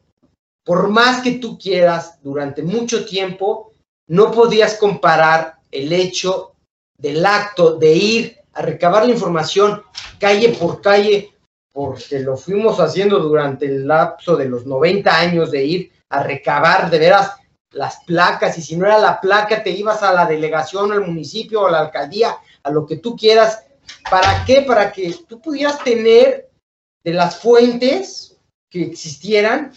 Por 0.64 0.88
más 0.88 1.22
que 1.22 1.32
tú 1.32 1.56
quieras, 1.56 2.20
durante 2.22 2.62
mucho 2.62 3.04
tiempo, 3.04 3.72
no 4.08 4.32
podías 4.32 4.74
comparar 4.74 5.54
el 5.70 5.92
hecho 5.92 6.56
del 6.98 7.24
acto 7.24 7.76
de 7.76 7.94
ir 7.94 8.36
a 8.52 8.62
recabar 8.62 9.06
la 9.06 9.12
información 9.12 9.82
calle 10.18 10.50
por 10.50 10.82
calle, 10.82 11.32
porque 11.72 12.18
lo 12.18 12.36
fuimos 12.36 12.80
haciendo 12.80 13.20
durante 13.20 13.66
el 13.66 13.86
lapso 13.86 14.36
de 14.36 14.48
los 14.48 14.66
90 14.66 15.16
años 15.16 15.52
de 15.52 15.64
ir 15.64 15.92
a 16.08 16.24
recabar 16.24 16.90
de 16.90 16.98
veras 16.98 17.30
las 17.70 18.02
placas 18.04 18.58
y 18.58 18.62
si 18.62 18.76
no 18.76 18.86
era 18.86 18.98
la 18.98 19.20
placa 19.20 19.62
te 19.62 19.70
ibas 19.70 20.02
a 20.02 20.12
la 20.12 20.26
delegación, 20.26 20.90
al 20.90 21.06
municipio, 21.06 21.66
a 21.66 21.70
la 21.70 21.80
alcaldía, 21.80 22.36
a 22.64 22.70
lo 22.70 22.84
que 22.84 22.96
tú 22.96 23.16
quieras. 23.16 23.64
¿Para 24.10 24.44
qué? 24.44 24.62
Para 24.62 24.92
que 24.92 25.14
tú 25.28 25.40
pudieras 25.40 25.82
tener 25.84 26.49
de 27.04 27.12
las 27.12 27.38
fuentes 27.40 28.36
que 28.68 28.82
existieran, 28.82 29.72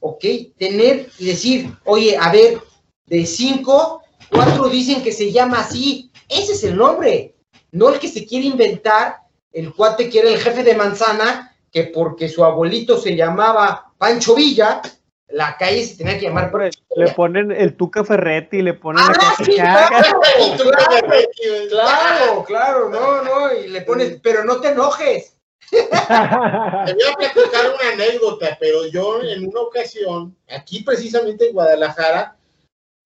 ok, 0.00 0.24
tener 0.58 1.08
y 1.18 1.26
decir, 1.26 1.72
oye, 1.84 2.16
a 2.16 2.30
ver, 2.30 2.58
de 3.06 3.26
cinco, 3.26 4.02
cuatro 4.30 4.68
dicen 4.68 5.02
que 5.02 5.12
se 5.12 5.32
llama 5.32 5.60
así, 5.60 6.10
ese 6.28 6.52
es 6.52 6.64
el 6.64 6.76
nombre, 6.76 7.34
no 7.72 7.90
el 7.90 7.98
que 7.98 8.08
se 8.08 8.26
quiere 8.26 8.46
inventar, 8.46 9.18
el 9.52 9.72
cuate 9.72 10.10
que 10.10 10.20
era 10.20 10.28
el 10.28 10.38
jefe 10.38 10.62
de 10.62 10.74
manzana, 10.74 11.56
que 11.70 11.84
porque 11.84 12.28
su 12.28 12.44
abuelito 12.44 12.98
se 12.98 13.16
llamaba 13.16 13.92
Pancho 13.98 14.34
Villa, 14.34 14.82
la 15.28 15.56
calle 15.56 15.84
se 15.84 15.96
tenía 15.96 16.18
que 16.18 16.26
llamar 16.26 16.50
por 16.50 16.70
Le 16.96 17.12
ponen 17.12 17.50
el 17.50 17.76
Tuca 17.76 18.04
Ferretti, 18.04 18.62
le 18.62 18.74
ponen 18.74 19.02
ah, 19.04 19.34
sí, 19.44 19.52
claro, 19.54 19.96
claro, 21.68 22.44
claro, 22.44 22.88
no, 22.90 23.22
no, 23.22 23.52
y 23.52 23.68
le 23.68 23.80
pones, 23.82 24.20
pero 24.22 24.44
no 24.44 24.60
te 24.60 24.68
enojes. 24.68 25.33
Te 25.70 26.94
voy 26.94 27.02
a 27.02 27.16
platicar 27.16 27.74
una 27.74 27.92
anécdota, 27.92 28.56
pero 28.60 28.86
yo 28.86 29.22
en 29.22 29.46
una 29.46 29.60
ocasión, 29.60 30.36
aquí 30.48 30.82
precisamente 30.82 31.48
en 31.48 31.54
Guadalajara, 31.54 32.36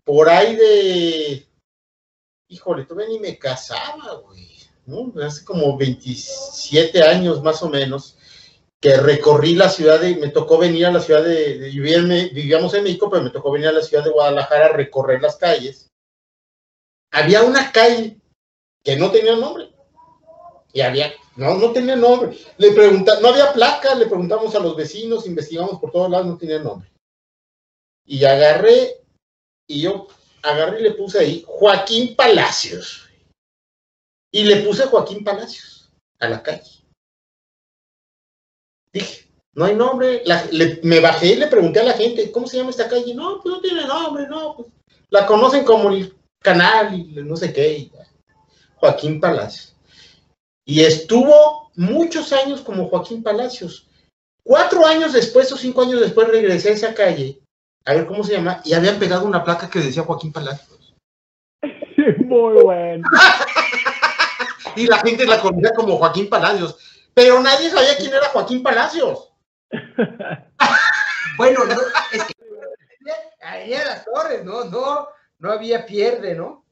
por 0.04 0.28
ahí 0.28 0.56
de, 0.56 1.46
híjole, 2.48 2.84
todavía 2.84 3.08
ni 3.08 3.20
me 3.20 3.38
casaba, 3.38 4.14
güey, 4.14 4.48
¿no? 4.86 5.12
Hace 5.22 5.44
como 5.44 5.76
27 5.76 7.02
años 7.02 7.42
más 7.42 7.62
o 7.62 7.68
menos, 7.68 8.16
que 8.80 8.96
recorrí 8.96 9.54
la 9.54 9.68
ciudad 9.68 10.00
de, 10.00 10.16
me 10.16 10.28
tocó 10.28 10.58
venir 10.58 10.86
a 10.86 10.92
la 10.92 11.00
ciudad 11.00 11.22
de, 11.22 11.58
de 11.58 12.30
vivíamos 12.32 12.72
en 12.74 12.84
México, 12.84 13.10
pero 13.10 13.22
me 13.22 13.30
tocó 13.30 13.50
venir 13.50 13.68
a 13.68 13.72
la 13.72 13.82
ciudad 13.82 14.04
de 14.04 14.10
Guadalajara 14.10 14.66
a 14.66 14.72
recorrer 14.72 15.20
las 15.20 15.36
calles. 15.36 15.90
Había 17.10 17.42
una 17.42 17.72
calle 17.72 18.20
que 18.84 18.96
no 18.96 19.10
tenía 19.10 19.34
nombre. 19.34 19.70
Y 20.72 20.80
había, 20.80 21.12
no, 21.38 21.54
no 21.54 21.70
tenía 21.70 21.94
nombre. 21.94 22.36
Le 22.56 22.72
pregunta, 22.72 23.20
no 23.20 23.28
había 23.28 23.52
placa, 23.52 23.94
le 23.94 24.06
preguntamos 24.06 24.52
a 24.56 24.58
los 24.58 24.74
vecinos, 24.74 25.24
investigamos 25.24 25.78
por 25.78 25.92
todos 25.92 26.10
lados, 26.10 26.26
no 26.26 26.36
tenía 26.36 26.58
nombre. 26.58 26.90
Y 28.04 28.24
agarré, 28.24 29.04
y 29.68 29.82
yo 29.82 30.08
agarré 30.42 30.80
y 30.80 30.82
le 30.82 30.94
puse 30.94 31.20
ahí 31.20 31.44
Joaquín 31.46 32.16
Palacios. 32.16 33.08
Y 34.32 34.42
le 34.42 34.56
puse 34.62 34.88
Joaquín 34.88 35.22
Palacios 35.22 35.88
a 36.18 36.28
la 36.28 36.42
calle. 36.42 36.84
Dije, 38.92 39.30
no 39.52 39.66
hay 39.66 39.76
nombre. 39.76 40.24
me 40.82 40.98
bajé 40.98 41.34
y 41.34 41.36
le 41.36 41.46
pregunté 41.46 41.78
a 41.78 41.84
la 41.84 41.92
gente, 41.92 42.32
¿cómo 42.32 42.48
se 42.48 42.56
llama 42.56 42.70
esta 42.70 42.88
calle? 42.88 43.14
No, 43.14 43.40
pues 43.40 43.54
no 43.54 43.60
tiene 43.60 43.86
nombre, 43.86 44.26
no. 44.26 44.56
Pues, 44.56 44.68
la 45.10 45.24
conocen 45.24 45.64
como 45.64 45.90
el 45.90 46.16
canal 46.40 46.98
y 46.98 47.04
no 47.22 47.36
sé 47.36 47.52
qué. 47.52 47.92
Joaquín 48.74 49.20
Palacios. 49.20 49.77
Y 50.68 50.84
estuvo 50.84 51.70
muchos 51.76 52.30
años 52.32 52.60
como 52.60 52.88
Joaquín 52.90 53.22
Palacios. 53.22 53.88
Cuatro 54.44 54.84
años 54.86 55.14
después 55.14 55.50
o 55.50 55.56
cinco 55.56 55.80
años 55.80 56.00
después 56.00 56.28
regresé 56.28 56.68
a 56.68 56.72
esa 56.72 56.94
calle, 56.94 57.40
a 57.86 57.94
ver 57.94 58.06
cómo 58.06 58.22
se 58.22 58.34
llama, 58.34 58.60
y 58.64 58.74
habían 58.74 58.98
pegado 58.98 59.24
una 59.24 59.42
placa 59.42 59.70
que 59.70 59.78
decía 59.80 60.02
Joaquín 60.02 60.30
Palacios. 60.30 60.94
Muy 62.18 62.62
bueno. 62.62 63.08
y 64.76 64.86
la 64.86 64.98
gente 64.98 65.26
la 65.26 65.40
conocía 65.40 65.72
como 65.74 65.96
Joaquín 65.96 66.28
Palacios 66.28 66.76
pero 67.18 67.40
nadie 67.40 67.68
sabía 67.68 67.96
quién 67.96 68.14
era 68.14 68.28
Joaquín 68.28 68.62
Palacios. 68.62 69.32
bueno, 71.36 71.64
es 72.12 72.22
que 72.22 72.32
ahí 73.42 73.74
en 73.74 73.84
las 73.84 74.04
torres, 74.04 74.44
¿no? 74.44 74.66
No, 74.66 75.08
no 75.40 75.50
había 75.50 75.84
pierde, 75.84 76.36
¿no? 76.36 76.64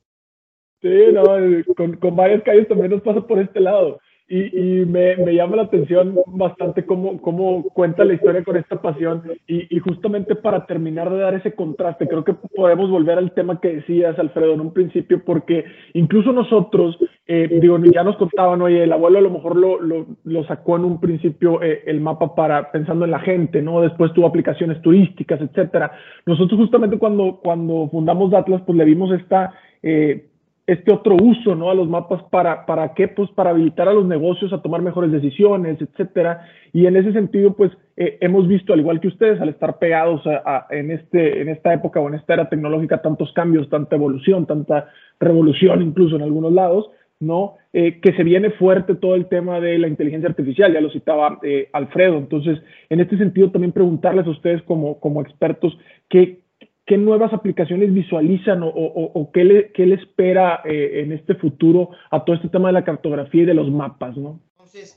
Sí, 0.87 1.12
no, 1.12 1.74
con, 1.74 1.97
con 1.97 2.16
varias 2.16 2.43
calles 2.43 2.68
también 2.68 2.91
nos 2.91 3.03
pasa 3.03 3.20
por 3.26 3.39
este 3.39 3.61
lado. 3.61 3.99
Y, 4.28 4.80
y 4.80 4.87
me, 4.87 5.14
me, 5.18 5.34
llama 5.37 5.55
la 5.55 5.62
atención 5.62 6.16
bastante 6.26 6.84
cómo, 6.84 7.20
cómo 7.20 7.62
cuenta 7.72 8.05
la 8.05 8.14
historia 8.14 8.43
con 8.43 8.57
esta 8.57 8.82
pasión. 8.82 9.22
Y, 9.47 9.74
y, 9.74 9.78
justamente 9.78 10.34
para 10.34 10.66
terminar 10.66 11.09
de 11.11 11.18
dar 11.18 11.34
ese 11.34 11.55
contraste, 11.55 12.09
creo 12.09 12.24
que 12.24 12.34
podemos 12.34 12.91
volver 12.91 13.18
al 13.18 13.32
tema 13.34 13.61
que 13.61 13.76
decías, 13.76 14.18
Alfredo, 14.18 14.55
en 14.55 14.61
un 14.61 14.72
principio, 14.72 15.22
porque 15.24 15.64
incluso 15.95 16.32
nosotros, 16.32 16.99
eh, 17.28 17.61
digo, 17.61 17.78
ya 17.84 18.03
nos 18.03 18.16
contaban, 18.16 18.61
oye, 18.62 18.82
el 18.82 18.93
abuelo 18.93 19.18
a 19.18 19.22
lo 19.22 19.30
mejor 19.30 19.55
lo, 19.55 19.80
lo, 19.80 20.07
lo 20.24 20.45
sacó 20.47 20.74
en 20.74 20.87
un 20.87 21.01
principio 21.01 21.62
eh, 21.62 21.84
el 21.87 22.01
mapa 22.01 22.34
para 22.34 22.72
pensando 22.72 23.05
en 23.05 23.12
la 23.12 23.20
gente, 23.20 23.62
¿no? 23.62 23.80
Después 23.80 24.12
tuvo 24.12 24.26
aplicaciones 24.26 24.82
turísticas, 24.82 25.41
etcétera. 25.41 25.93
Nosotros 26.26 26.59
justamente 26.59 26.99
cuando, 26.99 27.39
cuando 27.41 27.89
fundamos 27.93 28.34
Atlas, 28.34 28.61
pues 28.66 28.76
le 28.76 28.84
vimos 28.84 29.12
esta... 29.12 29.55
Eh, 29.84 30.30
este 30.66 30.92
otro 30.92 31.14
uso, 31.14 31.54
¿no? 31.54 31.70
A 31.70 31.74
los 31.74 31.88
mapas 31.88 32.22
para, 32.24 32.66
¿para 32.66 32.92
qué? 32.94 33.06
Pues 33.06 33.30
para 33.30 33.50
habilitar 33.50 33.88
a 33.88 33.92
los 33.92 34.04
negocios 34.04 34.52
a 34.52 34.62
tomar 34.62 34.82
mejores 34.82 35.12
decisiones, 35.12 35.80
etcétera. 35.80 36.44
Y 36.72 36.86
en 36.86 36.96
ese 36.96 37.12
sentido, 37.12 37.54
pues 37.54 37.70
eh, 37.96 38.18
hemos 38.20 38.48
visto, 38.48 38.72
al 38.72 38.80
igual 38.80 39.00
que 39.00 39.08
ustedes, 39.08 39.40
al 39.40 39.48
estar 39.48 39.78
pegados 39.78 40.22
a, 40.26 40.66
en, 40.70 40.90
este, 40.90 41.40
en 41.40 41.48
esta 41.48 41.72
época 41.72 42.00
o 42.00 42.08
en 42.08 42.14
esta 42.14 42.34
era 42.34 42.48
tecnológica, 42.48 43.00
tantos 43.00 43.32
cambios, 43.32 43.70
tanta 43.70 43.94
evolución, 43.94 44.46
tanta 44.46 44.88
revolución 45.20 45.82
incluso 45.82 46.16
en 46.16 46.22
algunos 46.22 46.52
lados, 46.52 46.90
¿no? 47.20 47.54
Eh, 47.72 48.00
que 48.00 48.12
se 48.14 48.24
viene 48.24 48.50
fuerte 48.50 48.96
todo 48.96 49.14
el 49.14 49.26
tema 49.26 49.60
de 49.60 49.78
la 49.78 49.86
inteligencia 49.86 50.28
artificial, 50.28 50.72
ya 50.72 50.80
lo 50.80 50.90
citaba 50.90 51.38
eh, 51.44 51.68
Alfredo. 51.72 52.18
Entonces, 52.18 52.58
en 52.90 53.00
este 53.00 53.16
sentido, 53.18 53.52
también 53.52 53.72
preguntarles 53.72 54.26
a 54.26 54.30
ustedes 54.30 54.62
como, 54.62 54.98
como 54.98 55.22
expertos, 55.22 55.78
¿qué, 56.08 56.40
qué 56.87 56.97
nuevas 56.97 57.32
aplicaciones 57.32 57.93
visualizan 57.93 58.61
o, 58.62 59.30
qué, 59.34 59.45
le, 59.45 59.72
qué, 59.72 59.87
le, 59.87 59.97
espera 59.97 60.62
eh, 60.64 61.03
en 61.03 61.12
este 61.12 61.34
futuro 61.34 61.91
a 62.11 62.24
todo 62.24 62.37
este 62.37 62.49
tema 62.49 62.68
de 62.68 62.74
la 62.74 62.84
cartografía 62.84 63.43
y 63.43 63.47
de 63.47 63.55
los 63.55 63.68
mapas, 63.70 64.16
¿no? 64.16 64.41
Entonces, 64.53 64.97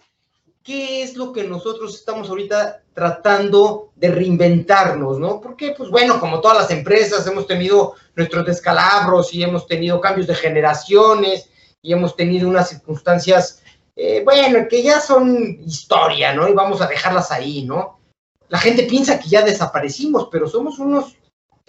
¿qué 0.64 1.02
es 1.02 1.18
lo 1.18 1.34
que 1.34 1.46
nosotros 1.46 1.96
estamos 1.96 2.30
ahorita 2.30 2.84
tratando 2.94 3.92
de 3.96 4.12
reinventarnos, 4.12 5.18
¿no? 5.20 5.42
Porque, 5.42 5.74
pues 5.76 5.90
bueno, 5.90 6.20
como 6.20 6.42
todas 6.42 6.60
las 6.60 6.72
empresas, 6.72 7.26
hemos 7.26 7.48
tenido 7.48 7.96
nuestros 8.16 8.46
descalabros 8.46 9.34
y 9.34 9.42
hemos 9.42 9.66
tenido 9.66 10.00
cambios 10.00 10.28
de 10.28 10.36
generaciones 10.36 11.50
y 11.82 11.92
hemos 11.92 12.16
tenido 12.16 12.48
unas 12.48 12.70
circunstancias, 12.70 13.64
eh, 13.96 14.22
bueno, 14.24 14.68
que 14.70 14.84
ya 14.84 15.00
son 15.00 15.60
historia, 15.66 16.36
¿no? 16.36 16.48
Y 16.48 16.54
vamos 16.54 16.82
a 16.82 16.88
dejarlas 16.88 17.32
ahí, 17.32 17.66
¿no? 17.66 18.00
La 18.48 18.60
gente 18.60 18.84
piensa 18.84 19.20
que 19.20 19.30
ya 19.30 19.42
desaparecimos, 19.44 20.30
pero 20.32 20.48
somos 20.48 20.78
unos 20.78 21.19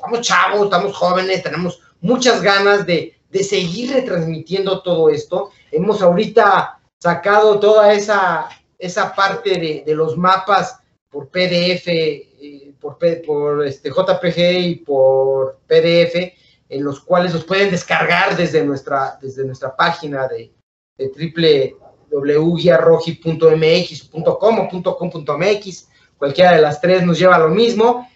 estamos 0.01 0.20
chavos, 0.22 0.64
estamos 0.64 0.96
jóvenes, 0.96 1.42
tenemos 1.42 1.82
muchas 2.01 2.40
ganas 2.40 2.86
de, 2.86 3.14
seguir 3.32 3.92
retransmitiendo 3.92 4.80
todo 4.82 5.11
esto. 5.11 5.51
Hemos 5.70 6.01
ahorita 6.03 6.80
sacado 6.98 7.61
toda 7.61 7.92
esa, 7.92 8.48
esa 8.78 9.14
parte 9.14 9.84
de, 9.84 9.94
los 9.94 10.16
mapas 10.16 10.80
por 11.11 11.28
PDF, 11.28 11.86
eh, 11.86 12.72
por, 12.80 12.96
por 13.26 13.66
este, 13.66 13.90
JPG 13.90 14.38
y 14.38 14.76
por 14.76 15.59
PDF, 15.66 16.32
en 16.68 16.82
los 16.82 17.01
cuales 17.01 17.34
los 17.34 17.44
pueden 17.44 17.70
descargar 17.70 18.34
desde 18.36 18.64
nuestra, 18.64 19.18
desde 19.20 19.44
nuestra 19.44 19.76
página 19.76 20.26
de, 20.26 20.51
de 20.96 21.76
www.guiarroji.mx.com 22.11 24.59
o 24.59 24.68
.com.mx. 24.96 25.88
Cualquiera 26.16 26.53
de 26.53 26.62
las 26.62 26.80
tres 26.80 27.05
nos 27.05 27.18
lleva 27.18 27.36
a 27.36 27.40
lo 27.40 27.51
mismo. 27.51 28.09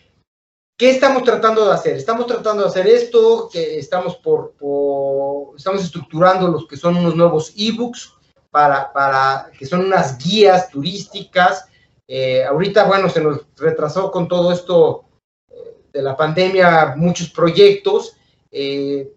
¿Qué 0.77 0.91
estamos 0.91 1.23
tratando 1.23 1.67
de 1.67 1.73
hacer? 1.73 1.97
Estamos 1.97 2.27
tratando 2.27 2.65
de 2.65 2.69
hacer 2.69 2.89
esto, 2.89 3.49
que 3.53 3.79
estamos 3.79 4.17
por, 4.17 4.55
estamos 5.57 5.85
estructurando 5.85 6.49
los 6.49 6.67
que 6.67 6.77
son 6.77 6.97
unos 6.97 7.15
nuevos 7.15 7.53
ebooks 7.57 8.13
para, 8.51 8.93
para 8.93 9.53
que 9.57 9.67
son 9.67 9.85
unas 9.85 10.19
guías 10.19 10.71
turísticas. 10.71 11.67
Eh, 12.09 12.43
ahorita, 12.45 12.85
bueno, 12.87 13.09
se 13.09 13.21
nos 13.21 13.47
retrasó 13.57 14.11
con 14.11 14.27
todo 14.27 14.51
esto 14.51 15.05
eh, 15.49 15.77
de 15.93 16.03
la 16.03 16.17
pandemia 16.17 16.95
muchos 16.97 17.31
proyectos. 17.31 18.17
Eh, 18.51 19.13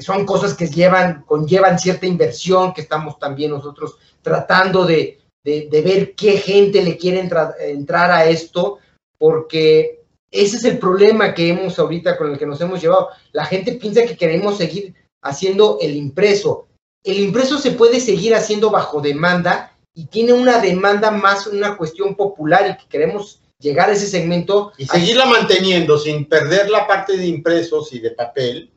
son 0.00 0.24
cosas 0.24 0.54
que 0.54 0.68
llevan, 0.68 1.24
conllevan 1.24 1.78
cierta 1.78 2.06
inversión 2.06 2.72
que 2.72 2.82
estamos 2.82 3.18
también 3.18 3.50
nosotros 3.50 3.98
tratando 4.22 4.86
de, 4.86 5.20
de, 5.42 5.82
ver 5.82 6.14
qué 6.14 6.38
gente 6.38 6.82
le 6.82 6.96
quiere 6.96 7.20
entrar 7.20 8.10
a 8.10 8.26
esto, 8.26 8.78
porque 9.18 10.05
ese 10.42 10.56
es 10.56 10.64
el 10.64 10.78
problema 10.78 11.34
que 11.34 11.48
hemos 11.48 11.78
ahorita 11.78 12.16
con 12.16 12.32
el 12.32 12.38
que 12.38 12.46
nos 12.46 12.60
hemos 12.60 12.80
llevado. 12.80 13.08
La 13.32 13.44
gente 13.44 13.72
piensa 13.72 14.04
que 14.04 14.16
queremos 14.16 14.58
seguir 14.58 14.94
haciendo 15.22 15.78
el 15.80 15.96
impreso. 15.96 16.68
El 17.04 17.20
impreso 17.20 17.58
se 17.58 17.72
puede 17.72 18.00
seguir 18.00 18.34
haciendo 18.34 18.70
bajo 18.70 19.00
demanda 19.00 19.72
y 19.94 20.06
tiene 20.06 20.32
una 20.32 20.60
demanda 20.60 21.10
más 21.10 21.46
una 21.46 21.76
cuestión 21.76 22.14
popular 22.14 22.70
y 22.70 22.82
que 22.82 22.88
queremos 22.88 23.40
llegar 23.58 23.88
a 23.88 23.92
ese 23.92 24.06
segmento. 24.06 24.72
Y 24.76 24.86
seguirla 24.86 25.26
manteniendo 25.26 25.98
sin 25.98 26.28
perder 26.28 26.68
la 26.68 26.86
parte 26.86 27.16
de 27.16 27.26
impresos 27.26 27.92
y 27.92 28.00
de 28.00 28.10
papel, 28.10 28.72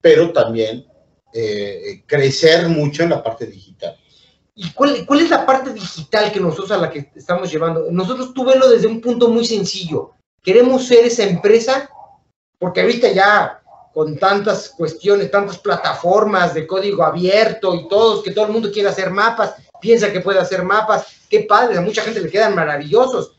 pero 0.00 0.32
también 0.32 0.86
eh, 1.32 2.02
crecer 2.06 2.68
mucho 2.68 3.02
en 3.04 3.10
la 3.10 3.22
parte 3.22 3.46
digital. 3.46 3.96
¿Y 4.54 4.70
cuál, 4.70 5.04
cuál, 5.06 5.20
es 5.20 5.30
la 5.30 5.44
parte 5.44 5.72
digital 5.72 6.32
que 6.32 6.40
nosotros 6.40 6.70
a 6.72 6.78
la 6.78 6.90
que 6.90 7.10
estamos 7.14 7.52
llevando? 7.52 7.90
Nosotros 7.90 8.32
tú 8.32 8.44
velo 8.44 8.68
desde 8.70 8.86
un 8.86 9.02
punto 9.02 9.28
muy 9.28 9.44
sencillo. 9.44 10.15
Queremos 10.46 10.86
ser 10.86 11.04
esa 11.04 11.24
empresa, 11.24 11.90
porque 12.60 12.80
ahorita 12.80 13.10
ya 13.10 13.60
con 13.92 14.16
tantas 14.16 14.68
cuestiones, 14.68 15.28
tantas 15.28 15.58
plataformas 15.58 16.54
de 16.54 16.68
código 16.68 17.02
abierto 17.02 17.74
y 17.74 17.88
todos, 17.88 18.22
que 18.22 18.30
todo 18.30 18.46
el 18.46 18.52
mundo 18.52 18.70
quiere 18.70 18.88
hacer 18.88 19.10
mapas, 19.10 19.56
piensa 19.80 20.12
que 20.12 20.20
puede 20.20 20.38
hacer 20.38 20.62
mapas, 20.62 21.26
qué 21.28 21.40
padre, 21.40 21.78
a 21.78 21.80
mucha 21.80 22.02
gente 22.02 22.20
le 22.20 22.30
quedan 22.30 22.54
maravillosos, 22.54 23.36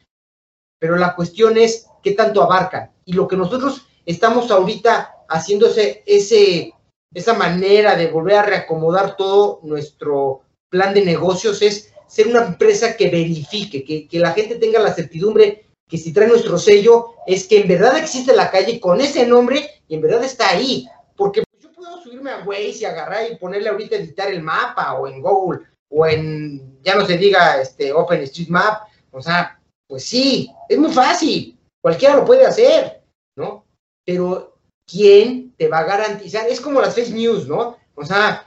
pero 0.79 0.97
la 0.97 1.15
cuestión 1.15 1.55
es 1.57 1.87
qué 2.03 2.11
tanto 2.11 2.43
abarcan. 2.43 2.91
Y 3.05 3.13
lo 3.13 3.25
que 3.25 3.37
nosotros 3.37 3.87
estamos 4.05 4.51
ahorita 4.51 5.15
haciendo 5.29 5.67
ese, 5.67 6.73
esa 7.13 7.33
manera 7.35 7.95
de 7.95 8.07
volver 8.07 8.35
a 8.35 8.43
reacomodar 8.43 9.15
todo 9.15 9.61
nuestro 9.63 10.41
plan 10.69 10.93
de 10.93 11.05
negocios 11.05 11.61
es 11.61 11.93
ser 12.05 12.27
una 12.27 12.43
empresa 12.43 12.97
que 12.97 13.09
verifique, 13.09 13.85
que, 13.85 14.09
que 14.09 14.19
la 14.19 14.33
gente 14.33 14.55
tenga 14.55 14.79
la 14.79 14.93
certidumbre 14.93 15.66
que 15.87 15.97
si 15.97 16.13
trae 16.13 16.27
nuestro 16.27 16.57
sello 16.57 17.15
es 17.25 17.47
que 17.47 17.61
en 17.61 17.67
verdad 17.67 17.97
existe 17.97 18.35
la 18.35 18.51
calle 18.51 18.79
con 18.79 18.99
ese 18.99 19.25
nombre 19.25 19.81
y 19.87 19.95
en 19.95 20.01
verdad 20.01 20.23
está 20.23 20.49
ahí. 20.49 20.87
Porque 21.15 21.43
yo 21.59 21.71
puedo 21.73 22.01
subirme 22.03 22.31
a 22.31 22.43
Waze 22.45 22.79
y 22.79 22.85
agarrar 22.85 23.31
y 23.31 23.35
ponerle 23.35 23.69
ahorita 23.69 23.95
editar 23.95 24.29
el 24.29 24.43
mapa 24.43 24.93
o 24.93 25.07
en 25.07 25.21
Google 25.21 25.61
o 25.89 26.05
en, 26.05 26.81
ya 26.83 26.95
no 26.95 27.05
se 27.05 27.17
diga, 27.17 27.61
este, 27.61 27.93
OpenStreetMap. 27.93 28.87
O 29.11 29.21
sea, 29.21 29.59
pues 29.87 30.03
sí, 30.03 30.51
es 30.67 30.77
muy 30.77 30.91
fácil, 30.91 31.57
cualquiera 31.81 32.15
lo 32.15 32.25
puede 32.25 32.45
hacer, 32.45 33.01
¿no? 33.37 33.65
Pero 34.05 34.57
¿quién 34.85 35.53
te 35.57 35.67
va 35.69 35.79
a 35.79 35.85
garantizar? 35.85 36.47
Es 36.47 36.59
como 36.59 36.81
las 36.81 36.93
fake 36.93 37.13
news, 37.13 37.47
¿no? 37.47 37.77
O 37.95 38.05
sea, 38.05 38.45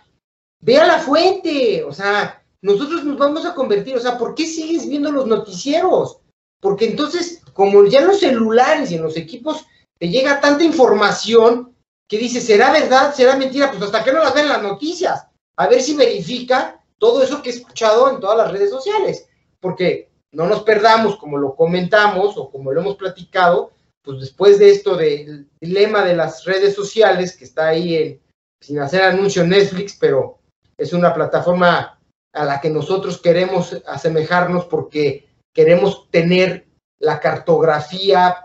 ve 0.60 0.78
a 0.78 0.86
la 0.86 0.98
fuente, 0.98 1.82
o 1.82 1.92
sea, 1.92 2.42
nosotros 2.62 3.04
nos 3.04 3.16
vamos 3.16 3.46
a 3.46 3.54
convertir, 3.54 3.96
o 3.96 4.00
sea, 4.00 4.18
¿por 4.18 4.34
qué 4.34 4.46
sigues 4.46 4.88
viendo 4.88 5.10
los 5.10 5.26
noticieros? 5.26 6.20
Porque 6.60 6.86
entonces, 6.86 7.42
como 7.52 7.84
ya 7.86 8.00
en 8.00 8.08
los 8.08 8.20
celulares 8.20 8.90
y 8.90 8.96
en 8.96 9.02
los 9.02 9.16
equipos 9.16 9.64
te 9.98 10.08
llega 10.08 10.40
tanta 10.40 10.64
información 10.64 11.74
que 12.08 12.18
dices, 12.18 12.44
¿será 12.44 12.72
verdad? 12.72 13.14
¿Será 13.14 13.36
mentira? 13.36 13.70
Pues 13.70 13.82
hasta 13.82 14.04
que 14.04 14.12
no 14.12 14.18
las 14.18 14.34
ven 14.34 14.48
las 14.48 14.62
noticias. 14.62 15.26
A 15.56 15.68
ver 15.68 15.80
si 15.80 15.94
verifica 15.94 16.82
todo 16.98 17.22
eso 17.22 17.42
que 17.42 17.50
he 17.50 17.52
escuchado 17.52 18.10
en 18.10 18.20
todas 18.20 18.36
las 18.36 18.52
redes 18.52 18.70
sociales. 18.70 19.28
Porque 19.60 20.10
no 20.32 20.46
nos 20.46 20.62
perdamos, 20.62 21.16
como 21.16 21.38
lo 21.38 21.54
comentamos 21.54 22.36
o 22.36 22.50
como 22.50 22.72
lo 22.72 22.80
hemos 22.80 22.96
platicado, 22.96 23.72
pues 24.02 24.20
después 24.20 24.58
de 24.58 24.70
esto 24.70 24.96
del 24.96 25.48
dilema 25.60 26.04
de 26.04 26.16
las 26.16 26.44
redes 26.44 26.74
sociales, 26.74 27.36
que 27.36 27.44
está 27.44 27.68
ahí 27.68 27.94
en, 27.94 28.20
sin 28.60 28.78
hacer 28.80 29.02
anuncio 29.02 29.44
Netflix, 29.44 29.96
pero 29.98 30.38
es 30.76 30.92
una 30.92 31.12
plataforma 31.12 32.00
a 32.32 32.44
la 32.44 32.60
que 32.60 32.70
nosotros 32.70 33.20
queremos 33.20 33.76
asemejarnos 33.86 34.66
porque 34.66 35.29
queremos 35.54 36.10
tener 36.10 36.66
la 36.98 37.20
cartografía 37.20 38.36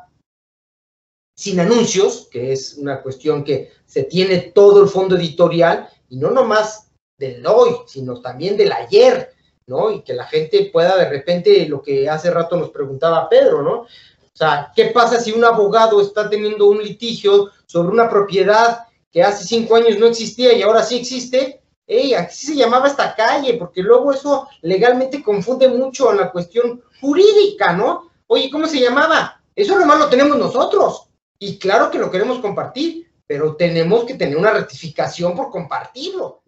sin 1.38 1.60
anuncios, 1.60 2.28
que 2.32 2.54
es 2.54 2.76
una 2.76 3.02
cuestión 3.02 3.44
que 3.44 3.72
se 3.86 4.04
tiene 4.04 4.38
todo 4.54 4.82
el 4.82 4.90
fondo 4.90 5.18
editorial, 5.18 5.90
y 6.10 6.18
no 6.18 6.32
nomás 6.32 6.92
del 7.18 7.46
hoy, 7.46 7.76
sino 7.88 8.22
también 8.22 8.56
del 8.56 8.72
ayer, 8.72 9.34
¿no? 9.68 9.92
Y 9.92 10.02
que 10.04 10.14
la 10.14 10.26
gente 10.26 10.70
pueda 10.72 10.96
de 10.96 11.10
repente, 11.10 11.68
lo 11.68 11.82
que 11.82 12.10
hace 12.10 12.32
rato 12.32 12.56
nos 12.56 12.70
preguntaba 12.70 13.28
Pedro, 13.28 13.62
¿no? 13.62 13.82
O 13.82 14.38
sea, 14.38 14.72
¿qué 14.76 14.88
pasa 14.88 15.20
si 15.20 15.32
un 15.32 15.44
abogado 15.44 16.02
está 16.02 16.30
teniendo 16.30 16.68
un 16.68 16.84
litigio 16.84 17.52
sobre 17.66 17.90
una 17.90 18.10
propiedad 18.10 18.86
que 19.12 19.24
hace 19.24 19.46
cinco 19.46 19.76
años 19.76 19.98
no 19.98 20.08
existía 20.08 20.54
y 20.54 20.62
ahora 20.62 20.84
sí 20.84 20.98
existe? 20.98 21.62
Ey, 21.88 22.14
así 22.14 22.48
se 22.48 22.56
llamaba 22.56 22.88
esta 22.88 23.16
calle, 23.16 23.56
porque 23.56 23.84
luego 23.84 24.12
eso 24.12 24.48
legalmente 24.62 25.22
confunde 25.22 25.68
mucho 25.68 26.12
la 26.14 26.32
cuestión 26.32 26.82
jurídica, 27.00 27.74
¿no? 27.74 28.10
Oye, 28.28 28.50
¿cómo 28.50 28.66
se 28.66 28.80
llamaba? 28.80 29.42
Eso 29.56 29.80
nomás 29.80 30.00
lo 30.00 30.10
tenemos 30.10 30.38
nosotros. 30.38 31.10
Y 31.38 31.60
claro 31.60 31.92
que 31.92 32.00
lo 32.00 32.10
queremos 32.10 32.40
compartir, 32.40 33.12
pero 33.28 33.56
tenemos 33.56 34.06
que 34.06 34.16
tener 34.16 34.38
una 34.38 34.52
rectificación 34.52 35.36
por 35.36 35.50
compartirlo. 35.50 36.42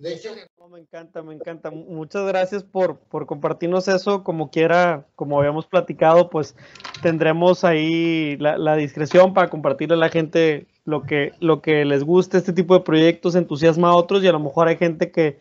Me 0.69 0.79
encanta, 0.79 1.23
me 1.23 1.33
encanta. 1.33 1.71
Muchas 1.71 2.27
gracias 2.27 2.63
por, 2.63 2.99
por 2.99 3.25
compartirnos 3.25 3.88
eso. 3.88 4.23
Como 4.23 4.51
quiera, 4.51 5.07
como 5.15 5.39
habíamos 5.39 5.65
platicado, 5.65 6.29
pues 6.29 6.55
tendremos 7.01 7.63
ahí 7.63 8.35
la, 8.38 8.75
discreción 8.75 9.33
para 9.33 9.49
compartirle 9.49 9.95
a 9.95 9.99
la 9.99 10.09
gente 10.09 10.67
lo 10.88 11.03
que, 11.03 11.33
lo 11.41 11.61
que 11.61 11.83
les 11.83 12.05
gusta, 12.05 12.38
este 12.38 12.53
tipo 12.53 12.73
de 12.73 12.79
proyectos, 12.79 13.35
entusiasma 13.35 13.89
a 13.89 13.95
otros 13.95 14.23
y 14.23 14.27
a 14.27 14.31
lo 14.31 14.39
mejor 14.39 14.69
hay 14.69 14.77
gente 14.77 15.11
que, 15.11 15.38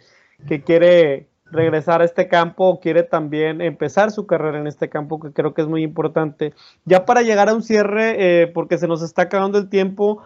que 0.49 0.65
quiere 0.65 1.29
regresar 1.53 2.03
a 2.03 2.05
este 2.05 2.27
campo 2.27 2.65
o 2.65 2.81
quiere 2.81 3.05
también 3.05 3.61
empezar 3.61 4.11
su 4.11 4.27
carrera 4.27 4.59
en 4.59 4.67
este 4.67 4.89
campo, 4.89 5.21
que 5.21 5.31
creo 5.31 5.55
que 5.55 5.63
es 5.63 5.69
muy 5.69 5.85
importante. 5.85 6.53
Ya 6.85 7.07
para 7.07 7.23
llegar 7.23 7.49
a 7.49 7.55
un 7.55 7.63
cierre, 7.63 8.43
eh, 8.43 8.49
porque 8.49 8.77
se 8.77 8.89
nos 8.89 9.03
está 9.03 9.23
acabando 9.23 9.57
el 9.59 9.69
tiempo, 9.69 10.21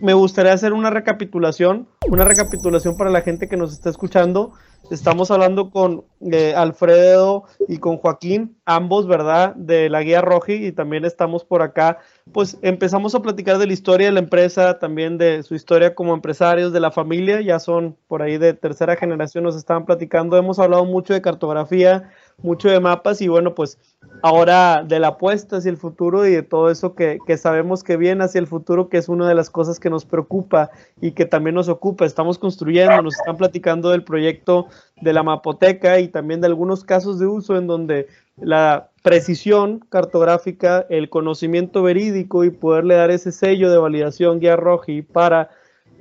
me 0.00 0.14
gustaría 0.14 0.52
hacer 0.52 0.72
una 0.72 0.90
recapitulación, 0.90 1.88
una 2.08 2.24
recapitulación 2.24 2.96
para 2.96 3.10
la 3.10 3.22
gente 3.22 3.48
que 3.48 3.56
nos 3.56 3.72
está 3.72 3.90
escuchando. 3.90 4.52
Estamos 4.90 5.30
hablando 5.30 5.70
con 5.70 6.04
eh, 6.20 6.54
Alfredo 6.56 7.44
y 7.68 7.78
con 7.78 7.96
Joaquín, 7.98 8.56
ambos, 8.66 9.06
¿verdad? 9.06 9.54
De 9.54 9.88
la 9.88 10.02
guía 10.02 10.20
Roji 10.20 10.66
y 10.66 10.72
también 10.72 11.04
estamos 11.04 11.44
por 11.44 11.62
acá. 11.62 11.98
Pues 12.32 12.58
empezamos 12.62 13.14
a 13.14 13.22
platicar 13.22 13.58
de 13.58 13.66
la 13.66 13.72
historia 13.72 14.08
de 14.08 14.12
la 14.12 14.20
empresa, 14.20 14.78
también 14.78 15.18
de 15.18 15.42
su 15.44 15.54
historia 15.54 15.94
como 15.94 16.14
empresarios, 16.14 16.72
de 16.72 16.80
la 16.80 16.90
familia, 16.90 17.40
ya 17.40 17.58
son 17.58 17.96
por 18.08 18.22
ahí 18.22 18.38
de 18.38 18.54
tercera 18.54 18.96
generación, 18.96 19.44
nos 19.44 19.56
estaban 19.56 19.86
platicando. 19.86 20.36
Hemos 20.36 20.58
hablado 20.58 20.84
mucho 20.84 21.14
de 21.14 21.22
cartografía, 21.22 22.10
mucho 22.38 22.68
de 22.68 22.80
mapas 22.80 23.20
y 23.20 23.28
bueno, 23.28 23.54
pues 23.54 23.78
ahora 24.22 24.84
de 24.86 25.00
la 25.00 25.08
apuesta 25.08 25.56
hacia 25.56 25.70
el 25.70 25.76
futuro 25.76 26.26
y 26.26 26.32
de 26.32 26.42
todo 26.42 26.70
eso 26.70 26.94
que, 26.94 27.18
sabemos 27.36 27.82
que 27.82 27.96
viene 27.96 28.24
hacia 28.24 28.38
el 28.38 28.46
futuro, 28.46 28.88
que 28.88 28.98
es 28.98 29.08
una 29.08 29.28
de 29.28 29.34
las 29.34 29.50
cosas 29.50 29.80
que 29.80 29.90
nos 29.90 30.04
preocupa 30.04 30.70
y 31.00 31.12
que 31.12 31.24
también 31.24 31.54
nos 31.54 31.68
ocupa. 31.68 32.04
Estamos 32.04 32.38
construyendo, 32.38 33.02
nos 33.02 33.14
están 33.14 33.36
platicando 33.36 33.90
del 33.90 34.04
proyecto 34.04 34.66
de 35.00 35.12
la 35.12 35.22
mapoteca 35.22 35.98
y 35.98 36.08
también 36.08 36.40
de 36.40 36.46
algunos 36.46 36.84
casos 36.84 37.18
de 37.18 37.26
uso 37.26 37.56
en 37.56 37.66
donde 37.66 38.08
la 38.36 38.90
precisión 39.02 39.80
cartográfica, 39.88 40.86
el 40.88 41.08
conocimiento 41.10 41.82
verídico 41.82 42.44
y 42.44 42.50
poderle 42.50 42.94
dar 42.94 43.10
ese 43.10 43.32
sello 43.32 43.70
de 43.70 43.78
validación 43.78 44.40
guía 44.40 44.56
roji 44.56 45.02
para 45.02 45.50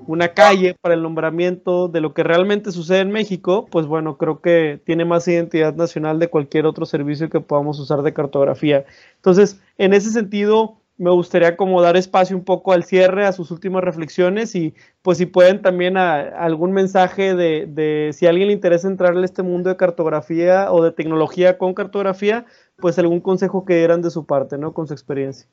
una 0.07 0.29
calle 0.29 0.75
para 0.79 0.95
el 0.95 1.03
nombramiento 1.03 1.87
de 1.87 2.01
lo 2.01 2.13
que 2.13 2.23
realmente 2.23 2.71
sucede 2.71 2.99
en 2.99 3.11
México, 3.11 3.67
pues 3.71 3.85
bueno, 3.85 4.17
creo 4.17 4.41
que 4.41 4.81
tiene 4.85 5.05
más 5.05 5.27
identidad 5.27 5.75
nacional 5.75 6.19
de 6.19 6.29
cualquier 6.29 6.65
otro 6.65 6.85
servicio 6.85 7.29
que 7.29 7.39
podamos 7.39 7.79
usar 7.79 8.01
de 8.01 8.13
cartografía. 8.13 8.85
Entonces, 9.17 9.61
en 9.77 9.93
ese 9.93 10.11
sentido, 10.11 10.81
me 11.01 11.09
gustaría 11.09 11.57
como 11.57 11.81
dar 11.81 11.97
espacio 11.97 12.37
un 12.37 12.43
poco 12.43 12.73
al 12.73 12.83
cierre, 12.83 13.25
a 13.25 13.31
sus 13.31 13.49
últimas 13.49 13.83
reflexiones 13.83 14.53
y 14.53 14.75
pues 15.01 15.17
si 15.17 15.25
pueden 15.25 15.63
también 15.63 15.97
algún 15.97 16.73
mensaje 16.73 17.33
de, 17.33 18.11
si 18.13 18.27
a 18.27 18.29
alguien 18.29 18.49
le 18.49 18.53
interesa 18.53 18.87
entrar 18.87 19.17
en 19.17 19.23
este 19.23 19.41
mundo 19.41 19.69
de 19.69 19.77
cartografía 19.77 20.71
o 20.71 20.83
de 20.83 20.91
tecnología 20.91 21.57
con 21.57 21.73
cartografía, 21.73 22.45
pues 22.77 22.99
algún 22.99 23.19
consejo 23.19 23.65
que 23.65 23.77
dieran 23.77 24.03
de 24.03 24.11
su 24.11 24.27
parte, 24.27 24.59
¿no? 24.59 24.73
Con 24.73 24.87
su 24.87 24.93
experiencia. 24.93 25.47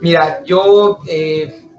Mira, 0.00 0.44
yo 0.44 0.98
eh, 1.08 1.69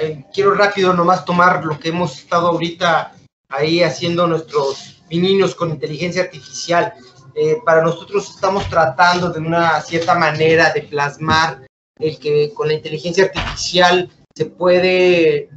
eh, 0.00 0.24
quiero 0.32 0.54
rápido 0.54 0.92
nomás 0.92 1.24
tomar 1.24 1.64
lo 1.64 1.78
que 1.78 1.88
hemos 1.88 2.18
estado 2.18 2.48
ahorita 2.48 3.12
ahí 3.48 3.82
haciendo 3.82 4.26
nuestros 4.26 5.02
niños 5.10 5.54
con 5.54 5.70
inteligencia 5.70 6.22
artificial. 6.22 6.92
Eh, 7.34 7.58
para 7.64 7.82
nosotros 7.82 8.30
estamos 8.30 8.68
tratando 8.68 9.30
de 9.30 9.38
una 9.40 9.80
cierta 9.80 10.14
manera 10.14 10.72
de 10.72 10.82
plasmar 10.82 11.66
el 11.98 12.18
que 12.18 12.52
con 12.52 12.68
la 12.68 12.74
inteligencia 12.74 13.24
artificial 13.24 14.10
se 14.34 14.46
puede, 14.46 15.48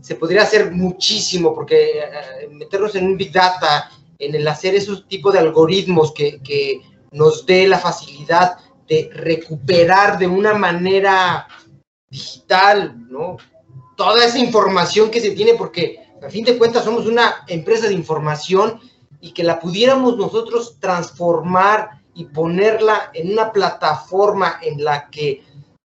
se 0.00 0.14
podría 0.14 0.42
hacer 0.42 0.72
muchísimo, 0.72 1.54
porque 1.54 2.00
eh, 2.00 2.48
meternos 2.50 2.94
en 2.94 3.06
un 3.06 3.16
big 3.16 3.32
data, 3.32 3.90
en 4.18 4.34
el 4.34 4.46
hacer 4.48 4.74
esos 4.74 5.06
tipos 5.08 5.32
de 5.32 5.40
algoritmos 5.40 6.12
que, 6.12 6.40
que 6.42 6.80
nos 7.12 7.46
dé 7.46 7.66
la 7.66 7.78
facilidad 7.78 8.58
de 8.88 9.10
recuperar 9.12 10.18
de 10.18 10.26
una 10.26 10.54
manera 10.54 11.48
digital, 12.08 12.94
¿no? 13.10 13.36
Toda 13.96 14.24
esa 14.24 14.38
información 14.38 15.10
que 15.10 15.20
se 15.20 15.32
tiene, 15.32 15.54
porque 15.54 16.00
a 16.24 16.30
fin 16.30 16.44
de 16.44 16.56
cuentas 16.56 16.84
somos 16.84 17.06
una 17.06 17.44
empresa 17.48 17.88
de 17.88 17.94
información 17.94 18.80
y 19.20 19.32
que 19.32 19.42
la 19.42 19.58
pudiéramos 19.58 20.16
nosotros 20.16 20.76
transformar 20.80 22.02
y 22.14 22.24
ponerla 22.24 23.10
en 23.12 23.32
una 23.32 23.52
plataforma 23.52 24.58
en 24.62 24.82
la 24.82 25.08
que 25.10 25.42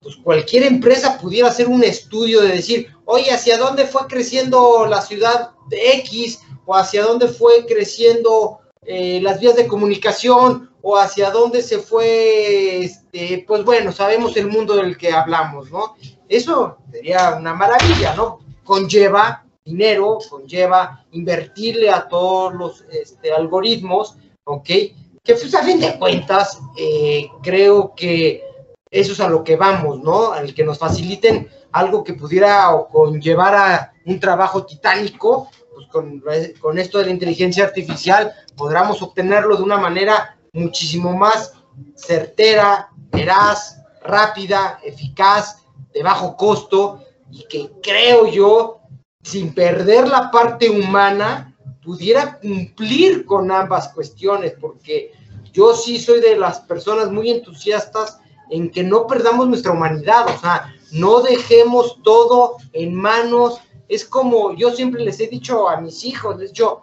pues, 0.00 0.16
cualquier 0.16 0.64
empresa 0.64 1.18
pudiera 1.18 1.48
hacer 1.48 1.68
un 1.68 1.82
estudio 1.82 2.40
de 2.42 2.56
decir, 2.56 2.94
oye, 3.04 3.30
¿hacia 3.30 3.58
dónde 3.58 3.86
fue 3.86 4.06
creciendo 4.08 4.86
la 4.86 5.00
ciudad 5.02 5.50
de 5.68 5.92
X? 5.98 6.40
¿O 6.64 6.76
hacia 6.76 7.02
dónde 7.02 7.28
fue 7.28 7.66
creciendo 7.66 8.60
eh, 8.84 9.20
las 9.22 9.40
vías 9.40 9.56
de 9.56 9.66
comunicación? 9.66 10.70
¿O 10.82 10.96
hacia 10.96 11.30
dónde 11.30 11.62
se 11.62 11.78
fue, 11.78 12.84
este, 12.84 13.44
pues 13.46 13.64
bueno, 13.64 13.92
sabemos 13.92 14.36
el 14.36 14.48
mundo 14.48 14.76
del 14.76 14.96
que 14.96 15.12
hablamos, 15.12 15.70
¿no? 15.70 15.94
Eso 16.32 16.78
sería 16.90 17.34
una 17.38 17.52
maravilla, 17.52 18.14
¿no? 18.14 18.38
Conlleva 18.64 19.44
dinero, 19.62 20.18
conlleva 20.30 21.04
invertirle 21.10 21.90
a 21.90 22.08
todos 22.08 22.54
los 22.54 22.84
este, 22.90 23.30
algoritmos, 23.30 24.16
¿ok? 24.44 24.64
Que 24.64 25.34
pues 25.34 25.54
a 25.54 25.62
fin 25.62 25.78
de 25.78 25.98
cuentas, 25.98 26.58
eh, 26.78 27.28
creo 27.42 27.94
que 27.94 28.42
eso 28.90 29.12
es 29.12 29.20
a 29.20 29.28
lo 29.28 29.44
que 29.44 29.56
vamos, 29.56 30.00
¿no? 30.00 30.32
Al 30.32 30.54
que 30.54 30.64
nos 30.64 30.78
faciliten 30.78 31.50
algo 31.70 32.02
que 32.02 32.14
pudiera 32.14 32.74
o 32.74 32.88
conllevar 32.88 33.54
a 33.54 33.92
un 34.06 34.18
trabajo 34.18 34.64
titánico, 34.64 35.50
pues 35.74 35.86
con, 35.88 36.22
con 36.60 36.78
esto 36.78 36.96
de 36.96 37.04
la 37.04 37.10
inteligencia 37.10 37.64
artificial 37.64 38.32
podremos 38.56 39.02
obtenerlo 39.02 39.54
de 39.56 39.62
una 39.64 39.76
manera 39.76 40.38
muchísimo 40.54 41.14
más 41.14 41.52
certera, 41.94 42.88
veraz, 43.10 43.82
rápida, 44.02 44.80
eficaz, 44.82 45.61
de 45.92 46.02
bajo 46.02 46.36
costo 46.36 47.04
y 47.30 47.44
que 47.48 47.70
creo 47.82 48.26
yo, 48.26 48.80
sin 49.22 49.54
perder 49.54 50.08
la 50.08 50.30
parte 50.30 50.68
humana, 50.68 51.56
pudiera 51.82 52.38
cumplir 52.38 53.24
con 53.26 53.50
ambas 53.50 53.88
cuestiones, 53.88 54.54
porque 54.60 55.12
yo 55.52 55.74
sí 55.74 55.98
soy 55.98 56.20
de 56.20 56.36
las 56.36 56.60
personas 56.60 57.10
muy 57.10 57.30
entusiastas 57.30 58.18
en 58.50 58.70
que 58.70 58.82
no 58.82 59.06
perdamos 59.06 59.48
nuestra 59.48 59.72
humanidad, 59.72 60.26
o 60.28 60.38
sea, 60.38 60.74
no 60.92 61.20
dejemos 61.20 61.98
todo 62.02 62.56
en 62.72 62.94
manos, 62.94 63.60
es 63.88 64.04
como 64.04 64.54
yo 64.54 64.70
siempre 64.70 65.02
les 65.04 65.20
he 65.20 65.26
dicho 65.26 65.68
a 65.68 65.80
mis 65.80 66.04
hijos, 66.04 66.38
les 66.38 66.50
he 66.50 66.52
dicho, 66.52 66.82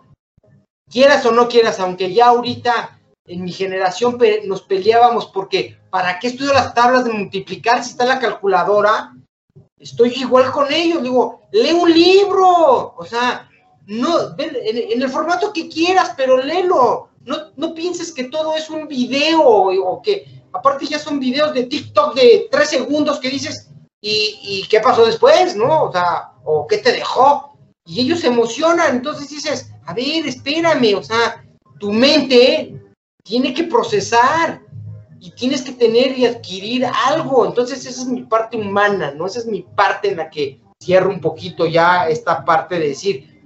quieras 0.89 1.25
o 1.25 1.31
no 1.31 1.47
quieras, 1.47 1.79
aunque 1.79 2.13
ya 2.13 2.27
ahorita 2.27 2.99
en 3.25 3.43
mi 3.43 3.51
generación 3.51 4.17
nos 4.45 4.63
peleábamos 4.63 5.27
porque, 5.27 5.77
¿para 5.89 6.19
qué 6.19 6.27
estudio 6.27 6.53
las 6.53 6.73
tablas 6.73 7.05
de 7.05 7.13
multiplicar 7.13 7.83
si 7.83 7.91
está 7.91 8.05
la 8.05 8.19
calculadora? 8.19 9.13
Estoy 9.77 10.13
igual 10.17 10.51
con 10.51 10.71
ellos, 10.71 11.01
digo, 11.01 11.41
lee 11.51 11.71
un 11.71 11.91
libro, 11.91 12.93
o 12.97 13.05
sea, 13.05 13.49
no, 13.85 14.35
en, 14.37 15.01
el 15.01 15.09
formato 15.09 15.53
que 15.53 15.69
quieras, 15.69 16.13
pero 16.17 16.37
léelo, 16.37 17.09
no, 17.25 17.37
no 17.55 17.73
pienses 17.73 18.11
que 18.11 18.25
todo 18.25 18.55
es 18.55 18.69
un 18.69 18.87
video 18.87 19.41
o 19.41 20.01
que 20.01 20.39
Aparte 20.53 20.85
ya 20.87 20.99
son 20.99 21.19
videos 21.19 21.53
de 21.53 21.63
TikTok 21.63 22.15
de 22.15 22.47
tres 22.51 22.69
segundos 22.69 23.19
que 23.19 23.29
dices, 23.29 23.69
¿y, 24.01 24.65
qué 24.69 24.79
pasó 24.79 25.05
después? 25.05 25.55
¿No? 25.55 25.83
O 25.83 25.91
sea, 25.91 26.31
¿o 26.43 26.65
qué 26.67 26.79
te 26.79 26.91
dejó? 26.91 27.57
Y 27.85 28.01
ellos 28.01 28.21
se 28.21 28.27
emocionan, 28.27 28.97
entonces 28.97 29.29
dices, 29.29 29.71
a 29.85 29.93
ver, 29.93 30.25
espérame, 30.25 30.95
o 30.95 31.03
sea, 31.03 31.45
tu 31.79 31.91
mente 31.91 32.75
tiene 33.23 33.53
que 33.53 33.63
procesar 33.63 34.61
y 35.19 35.31
tienes 35.31 35.61
que 35.61 35.73
tener 35.73 36.17
y 36.17 36.25
adquirir 36.25 36.85
algo. 36.85 37.45
Entonces 37.45 37.85
esa 37.85 38.01
es 38.01 38.07
mi 38.07 38.23
parte 38.23 38.57
humana, 38.57 39.11
¿no? 39.11 39.25
Esa 39.25 39.39
es 39.39 39.45
mi 39.45 39.61
parte 39.61 40.09
en 40.09 40.17
la 40.17 40.29
que 40.29 40.59
cierro 40.81 41.09
un 41.09 41.21
poquito 41.21 41.65
ya 41.65 42.07
esta 42.07 42.45
parte 42.45 42.79
de 42.79 42.89
decir, 42.89 43.41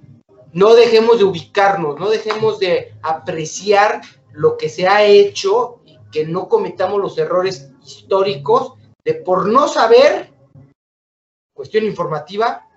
no 0.52 0.76
dejemos 0.76 1.18
de 1.18 1.24
ubicarnos, 1.24 2.00
no 2.00 2.10
dejemos 2.10 2.60
de 2.60 2.94
apreciar 3.02 4.02
lo 4.32 4.58
que 4.58 4.70
se 4.70 4.88
ha 4.88 5.04
hecho 5.04 5.80
que 6.12 6.26
no 6.26 6.48
cometamos 6.48 7.02
los 7.02 7.18
errores 7.18 7.72
históricos 7.84 8.74
de 9.04 9.16
por 9.16 9.48
no 9.48 9.68
saber, 9.68 10.32
cuestión 11.54 11.84
informativa, 11.86 12.68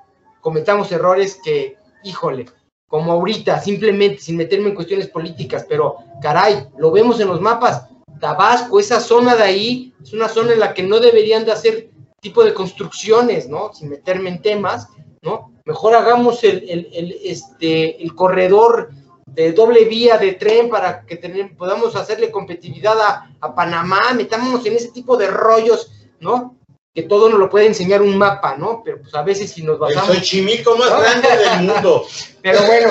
cometamos 0.40 0.90
errores 0.90 1.38
que, 1.44 1.76
híjole, 2.02 2.46
como 2.88 3.12
ahorita, 3.12 3.60
simplemente 3.60 4.20
sin 4.20 4.36
meterme 4.38 4.70
en 4.70 4.74
cuestiones 4.74 5.08
políticas, 5.08 5.66
pero 5.68 5.98
caray, 6.22 6.68
lo 6.78 6.90
vemos 6.90 7.20
en 7.20 7.28
los 7.28 7.40
mapas, 7.40 7.88
Tabasco, 8.20 8.80
esa 8.80 9.00
zona 9.00 9.34
de 9.36 9.42
ahí, 9.42 9.94
es 10.02 10.12
una 10.12 10.28
zona 10.28 10.52
en 10.52 10.60
la 10.60 10.74
que 10.74 10.82
no 10.82 10.98
deberían 11.00 11.44
de 11.44 11.52
hacer 11.52 11.90
tipo 12.20 12.44
de 12.44 12.54
construcciones, 12.54 13.48
¿no? 13.48 13.72
Sin 13.72 13.88
meterme 13.88 14.30
en 14.30 14.42
temas, 14.42 14.88
¿no? 15.22 15.52
Mejor 15.64 15.94
hagamos 15.94 16.44
el, 16.44 16.68
el, 16.68 17.16
este, 17.22 18.02
el 18.02 18.14
corredor 18.14 18.90
de 19.26 19.52
doble 19.52 19.84
vía 19.84 20.16
de 20.18 20.32
tren 20.32 20.68
para 20.68 21.04
que 21.04 21.16
podamos 21.56 21.94
hacerle 21.96 22.30
competitividad 22.30 22.96
a, 23.40 23.54
Panamá, 23.54 24.12
metámonos 24.14 24.64
en 24.66 24.74
ese 24.74 24.90
tipo 24.90 25.16
de 25.16 25.26
rollos, 25.26 25.92
¿no? 26.20 26.56
Que 26.96 27.02
todo 27.02 27.28
nos 27.28 27.38
lo 27.38 27.50
puede 27.50 27.66
enseñar 27.66 28.00
un 28.00 28.16
mapa, 28.16 28.56
¿no? 28.56 28.80
Pero 28.82 29.02
pues 29.02 29.14
a 29.14 29.22
veces 29.22 29.52
si 29.52 29.62
nos 29.62 29.78
basamos... 29.78 30.16
El 30.16 30.22
chimico 30.22 30.78
más 30.78 30.88
grande 30.98 31.28
del 31.28 31.68
mundo. 31.68 32.06
Pero 32.42 32.62
bueno, 32.62 32.88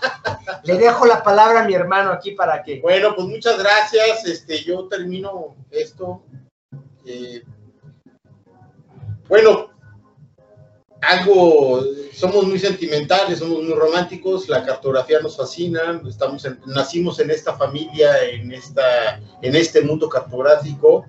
le 0.64 0.74
dejo 0.74 1.06
la 1.06 1.22
palabra 1.22 1.60
a 1.60 1.64
mi 1.64 1.72
hermano 1.72 2.10
aquí 2.10 2.32
para 2.32 2.64
que... 2.64 2.80
Bueno, 2.80 3.14
pues 3.14 3.28
muchas 3.28 3.56
gracias, 3.56 4.26
este, 4.26 4.64
yo 4.64 4.88
termino 4.88 5.54
esto. 5.70 6.20
Eh, 7.06 7.44
bueno, 9.28 9.70
algo, 11.00 11.84
somos 12.12 12.44
muy 12.44 12.58
sentimentales, 12.58 13.38
somos 13.38 13.62
muy 13.62 13.72
románticos, 13.74 14.48
la 14.48 14.64
cartografía 14.64 15.20
nos 15.20 15.36
fascina, 15.36 16.02
estamos 16.08 16.44
nacimos 16.66 17.20
en 17.20 17.30
esta 17.30 17.56
familia, 17.56 18.24
en, 18.24 18.50
esta, 18.52 19.20
en 19.42 19.54
este 19.54 19.82
mundo 19.82 20.08
cartográfico. 20.08 21.06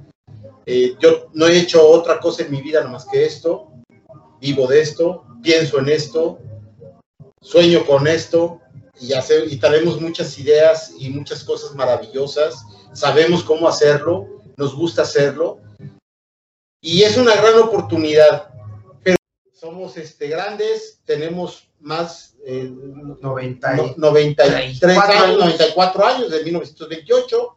Eh, 0.72 0.96
yo 1.00 1.32
no 1.34 1.48
he 1.48 1.58
hecho 1.58 1.84
otra 1.84 2.20
cosa 2.20 2.44
en 2.44 2.52
mi 2.52 2.62
vida 2.62 2.88
más 2.88 3.08
que 3.08 3.26
esto, 3.26 3.72
vivo 4.40 4.68
de 4.68 4.82
esto, 4.82 5.26
pienso 5.42 5.80
en 5.80 5.90
esto, 5.90 6.38
sueño 7.42 7.84
con 7.88 8.06
esto 8.06 8.62
y, 9.02 9.14
hace, 9.14 9.46
y 9.48 9.58
tenemos 9.58 10.00
muchas 10.00 10.38
ideas 10.38 10.94
y 11.00 11.10
muchas 11.10 11.44
cosas 11.44 11.74
maravillosas, 11.74 12.64
sabemos 12.94 13.44
cómo 13.44 13.68
hacerlo, 13.68 14.28
nos 14.58 14.76
gusta 14.76 15.02
hacerlo 15.02 15.60
y 16.80 17.02
es 17.02 17.18
una 17.18 17.34
gran 17.34 17.56
oportunidad. 17.56 18.54
Somos 19.52 19.98
este, 19.98 20.28
grandes, 20.28 21.02
tenemos 21.04 21.68
más 21.80 22.36
eh, 22.46 22.72
90 22.72 23.96
93 23.98 24.98
años, 25.00 25.40
94 25.40 26.06
años, 26.06 26.30
de 26.30 26.44
1928, 26.44 27.56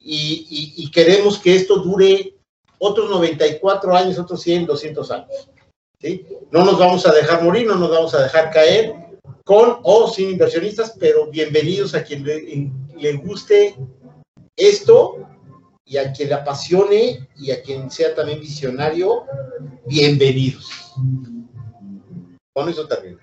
y, 0.00 0.74
y, 0.76 0.90
queremos 0.90 1.38
que 1.38 1.56
esto 1.56 1.76
dure 1.76 2.36
otros 2.84 3.08
94 3.08 3.94
años, 3.96 4.18
otros 4.18 4.42
100, 4.42 4.66
200 4.66 5.10
años. 5.12 5.48
¿sí? 6.00 6.26
No 6.50 6.64
nos 6.64 6.80
vamos 6.80 7.06
a 7.06 7.12
dejar 7.12 7.44
morir, 7.44 7.64
no 7.64 7.76
nos 7.76 7.90
vamos 7.90 8.12
a 8.12 8.24
dejar 8.24 8.50
caer 8.50 8.92
con 9.44 9.78
o 9.84 10.08
sin 10.08 10.30
inversionistas, 10.30 10.96
pero 10.98 11.28
bienvenidos 11.28 11.94
a 11.94 12.02
quien 12.02 12.24
le, 12.24 12.72
le 12.98 13.12
guste 13.18 13.76
esto 14.56 15.28
y 15.84 15.96
a 15.96 16.12
quien 16.12 16.30
le 16.30 16.34
apasione 16.34 17.28
y 17.36 17.52
a 17.52 17.62
quien 17.62 17.88
sea 17.88 18.16
también 18.16 18.40
visionario, 18.40 19.26
bienvenidos. 19.86 20.68
Con 22.52 22.68
eso 22.68 22.88
termino. 22.88 23.18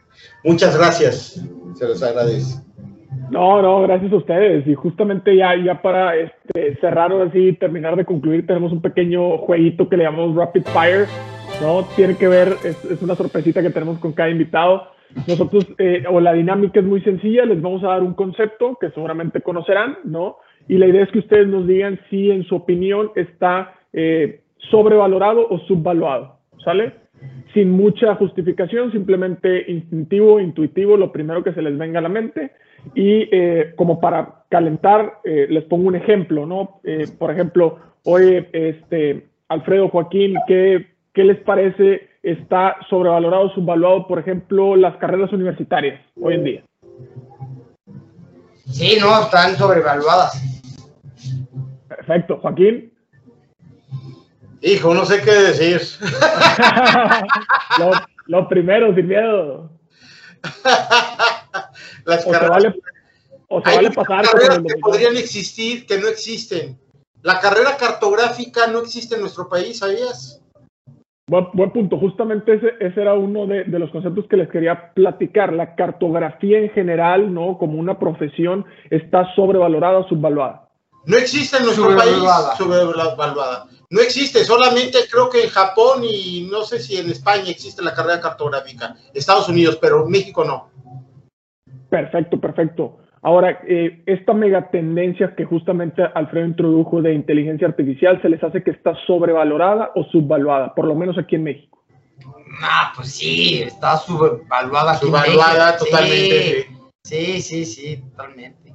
Muchas 0.45 0.77
gracias, 0.77 1.41
se 1.77 1.85
los 1.85 2.01
agradece. 2.01 2.61
No, 3.31 3.61
no, 3.61 3.81
gracias 3.83 4.11
a 4.11 4.17
ustedes. 4.17 4.67
Y 4.67 4.73
justamente 4.75 5.35
ya, 5.35 5.55
ya 5.55 5.81
para 5.81 6.15
este, 6.15 6.75
cerrar 6.77 7.11
así, 7.13 7.53
terminar 7.53 7.95
de 7.95 8.05
concluir, 8.05 8.45
tenemos 8.45 8.71
un 8.71 8.81
pequeño 8.81 9.37
jueguito 9.39 9.87
que 9.87 9.97
le 9.97 10.03
llamamos 10.03 10.35
Rapid 10.35 10.63
Fire. 10.63 11.05
¿no? 11.61 11.83
Tiene 11.95 12.15
que 12.15 12.27
ver, 12.27 12.49
es, 12.63 12.83
es 12.85 13.01
una 13.01 13.15
sorpresita 13.15 13.61
que 13.61 13.69
tenemos 13.69 13.99
con 13.99 14.13
cada 14.13 14.29
invitado. 14.29 14.87
Nosotros, 15.27 15.67
eh, 15.79 16.03
o 16.09 16.19
la 16.19 16.33
dinámica 16.33 16.79
es 16.79 16.85
muy 16.85 17.01
sencilla, 17.01 17.45
les 17.45 17.61
vamos 17.61 17.83
a 17.83 17.87
dar 17.87 18.03
un 18.03 18.13
concepto 18.13 18.77
que 18.79 18.91
seguramente 18.91 19.41
conocerán, 19.41 19.97
¿no? 20.03 20.37
Y 20.67 20.77
la 20.77 20.85
idea 20.85 21.03
es 21.03 21.11
que 21.11 21.19
ustedes 21.19 21.47
nos 21.47 21.65
digan 21.65 21.99
si 22.09 22.29
en 22.29 22.43
su 22.43 22.55
opinión 22.55 23.11
está 23.15 23.73
eh, 23.91 24.41
sobrevalorado 24.69 25.47
o 25.49 25.57
subvaluado, 25.59 26.37
¿sale? 26.63 26.93
sin 27.53 27.71
mucha 27.71 28.15
justificación, 28.15 28.91
simplemente 28.91 29.71
instintivo, 29.71 30.39
intuitivo, 30.39 30.97
lo 30.97 31.11
primero 31.11 31.43
que 31.43 31.53
se 31.53 31.61
les 31.61 31.77
venga 31.77 31.99
a 31.99 32.03
la 32.03 32.09
mente. 32.09 32.51
Y 32.95 33.29
eh, 33.31 33.73
como 33.75 33.99
para 33.99 34.43
calentar, 34.49 35.19
eh, 35.23 35.47
les 35.49 35.63
pongo 35.65 35.87
un 35.87 35.95
ejemplo, 35.95 36.45
¿no? 36.45 36.79
Eh, 36.83 37.07
por 37.17 37.31
ejemplo, 37.31 37.77
hoy, 38.03 38.47
este, 38.51 39.27
Alfredo 39.47 39.89
Joaquín, 39.89 40.35
¿qué, 40.47 40.87
¿qué 41.13 41.23
les 41.23 41.39
parece? 41.39 42.09
¿Está 42.23 42.75
sobrevalorado, 42.89 43.49
subvaluado, 43.53 44.07
por 44.07 44.19
ejemplo, 44.19 44.75
las 44.75 44.97
carreras 44.97 45.31
universitarias 45.31 46.01
hoy 46.21 46.35
en 46.35 46.43
día? 46.43 46.63
Sí, 48.65 48.97
no, 48.99 49.21
están 49.21 49.55
sobrevaluadas. 49.55 50.49
Perfecto. 51.87 52.37
Joaquín. 52.37 52.93
Hijo, 54.61 54.93
no 54.93 55.05
sé 55.05 55.21
qué 55.21 55.31
decir. 55.31 55.81
lo, 58.27 58.47
primero, 58.47 58.93
sin 58.93 59.07
miedo. 59.07 59.71
Las 62.05 62.25
carreras, 62.25 62.75
O 63.47 63.61
se 63.61 63.69
Hay 63.69 63.75
vale 63.77 63.91
pasar 63.91 64.25
carreras 64.25 64.59
que 64.59 64.79
podrían 64.81 65.17
existir 65.17 65.85
que 65.85 65.97
no 65.97 66.07
existen. 66.07 66.79
La 67.21 67.39
carrera 67.39 67.75
cartográfica 67.77 68.67
no 68.67 68.79
existe 68.79 69.15
en 69.15 69.21
nuestro 69.21 69.49
país, 69.49 69.79
¿sabías? 69.79 70.41
Buen, 71.27 71.47
buen 71.53 71.71
punto. 71.71 71.97
Justamente 71.97 72.55
ese, 72.55 72.73
ese 72.79 73.01
era 73.01 73.13
uno 73.13 73.45
de, 73.45 73.65
de, 73.65 73.79
los 73.79 73.91
conceptos 73.91 74.25
que 74.27 74.37
les 74.37 74.49
quería 74.49 74.93
platicar. 74.93 75.53
La 75.53 75.75
cartografía 75.75 76.59
en 76.59 76.69
general, 76.69 77.33
¿no? 77.33 77.57
Como 77.57 77.77
una 77.77 77.99
profesión, 77.99 78.65
está 78.89 79.33
sobrevalorada 79.35 79.99
o 79.99 80.07
subvaluada. 80.07 80.68
No 81.05 81.17
existe 81.17 81.57
en 81.57 81.65
nuestro 81.65 81.95
país 81.95 82.17
sobrevaluada. 82.57 83.65
No 83.91 84.01
existe, 84.01 84.45
solamente 84.45 84.99
creo 85.09 85.29
que 85.29 85.43
en 85.43 85.49
Japón 85.49 86.03
y 86.03 86.47
no 86.49 86.63
sé 86.63 86.79
si 86.79 86.97
en 86.97 87.09
España 87.09 87.49
existe 87.49 87.81
la 87.81 87.93
carrera 87.93 88.21
cartográfica. 88.21 88.95
Estados 89.13 89.49
Unidos, 89.49 89.79
pero 89.81 90.05
México 90.07 90.43
no. 90.45 90.69
Perfecto, 91.89 92.39
perfecto. 92.39 92.99
Ahora, 93.21 93.59
eh, 93.67 94.03
esta 94.05 94.33
mega 94.33 94.69
tendencia 94.69 95.35
que 95.35 95.43
justamente 95.43 96.03
Alfredo 96.13 96.45
introdujo 96.45 97.01
de 97.01 97.13
inteligencia 97.13 97.67
artificial, 97.67 98.21
¿se 98.21 98.29
les 98.29 98.41
hace 98.43 98.63
que 98.63 98.71
está 98.71 98.93
sobrevalorada 99.07 99.91
o 99.95 100.03
subvaluada? 100.05 100.73
Por 100.73 100.85
lo 100.85 100.95
menos 100.95 101.17
aquí 101.17 101.35
en 101.35 101.43
México. 101.43 101.83
Ah, 102.61 102.93
pues 102.95 103.11
sí, 103.11 103.63
está 103.63 103.97
subvaluada. 103.97 104.95
Subvaluada 104.95 105.77
totalmente. 105.77 106.69
Sí, 107.03 107.41
sí, 107.41 107.65
sí, 107.65 107.97
totalmente. 107.97 108.68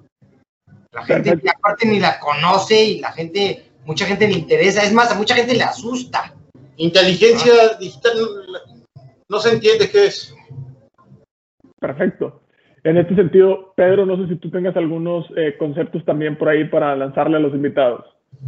La 0.94 1.04
gente 1.04 1.30
Perfecto. 1.30 1.58
aparte 1.58 1.86
ni 1.86 1.98
la 1.98 2.18
conoce 2.20 2.84
y 2.84 3.00
la 3.00 3.12
gente, 3.12 3.64
mucha 3.84 4.06
gente 4.06 4.28
le 4.28 4.34
interesa. 4.34 4.82
Es 4.82 4.92
más, 4.92 5.10
a 5.10 5.16
mucha 5.16 5.34
gente 5.34 5.54
le 5.54 5.64
asusta. 5.64 6.34
Inteligencia 6.76 7.52
ah. 7.72 7.76
digital 7.78 8.12
no 9.28 9.38
se 9.38 9.52
entiende 9.52 9.90
qué 9.90 10.06
es. 10.06 10.34
Perfecto. 11.80 12.42
En 12.84 12.98
este 12.98 13.14
sentido, 13.14 13.72
Pedro, 13.76 14.06
no 14.06 14.16
sé 14.16 14.28
si 14.28 14.36
tú 14.36 14.50
tengas 14.50 14.76
algunos 14.76 15.26
eh, 15.36 15.56
conceptos 15.58 16.04
también 16.04 16.36
por 16.36 16.48
ahí 16.48 16.68
para 16.68 16.94
lanzarle 16.94 17.38
a 17.38 17.40
los 17.40 17.54
invitados. 17.54 18.04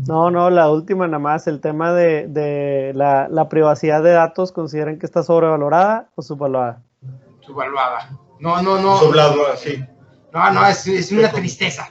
No, 0.06 0.30
no, 0.30 0.50
la 0.50 0.70
última 0.70 1.06
nada 1.06 1.18
más, 1.18 1.46
el 1.46 1.60
tema 1.60 1.92
de, 1.92 2.26
de 2.28 2.92
la, 2.94 3.28
la, 3.30 3.48
privacidad 3.48 4.02
de 4.02 4.10
datos, 4.10 4.52
¿consideran 4.52 4.98
que 4.98 5.06
está 5.06 5.22
sobrevalorada 5.22 6.10
o 6.16 6.22
subvaluada? 6.22 6.82
Subvaluada. 7.40 8.10
No, 8.40 8.60
no, 8.62 8.78
no. 8.78 8.98
Subvaluada, 8.98 9.56
sí. 9.56 9.82
No, 10.32 10.52
no, 10.52 10.66
es, 10.66 10.86
es 10.86 11.12
una 11.12 11.30
tristeza. 11.30 11.88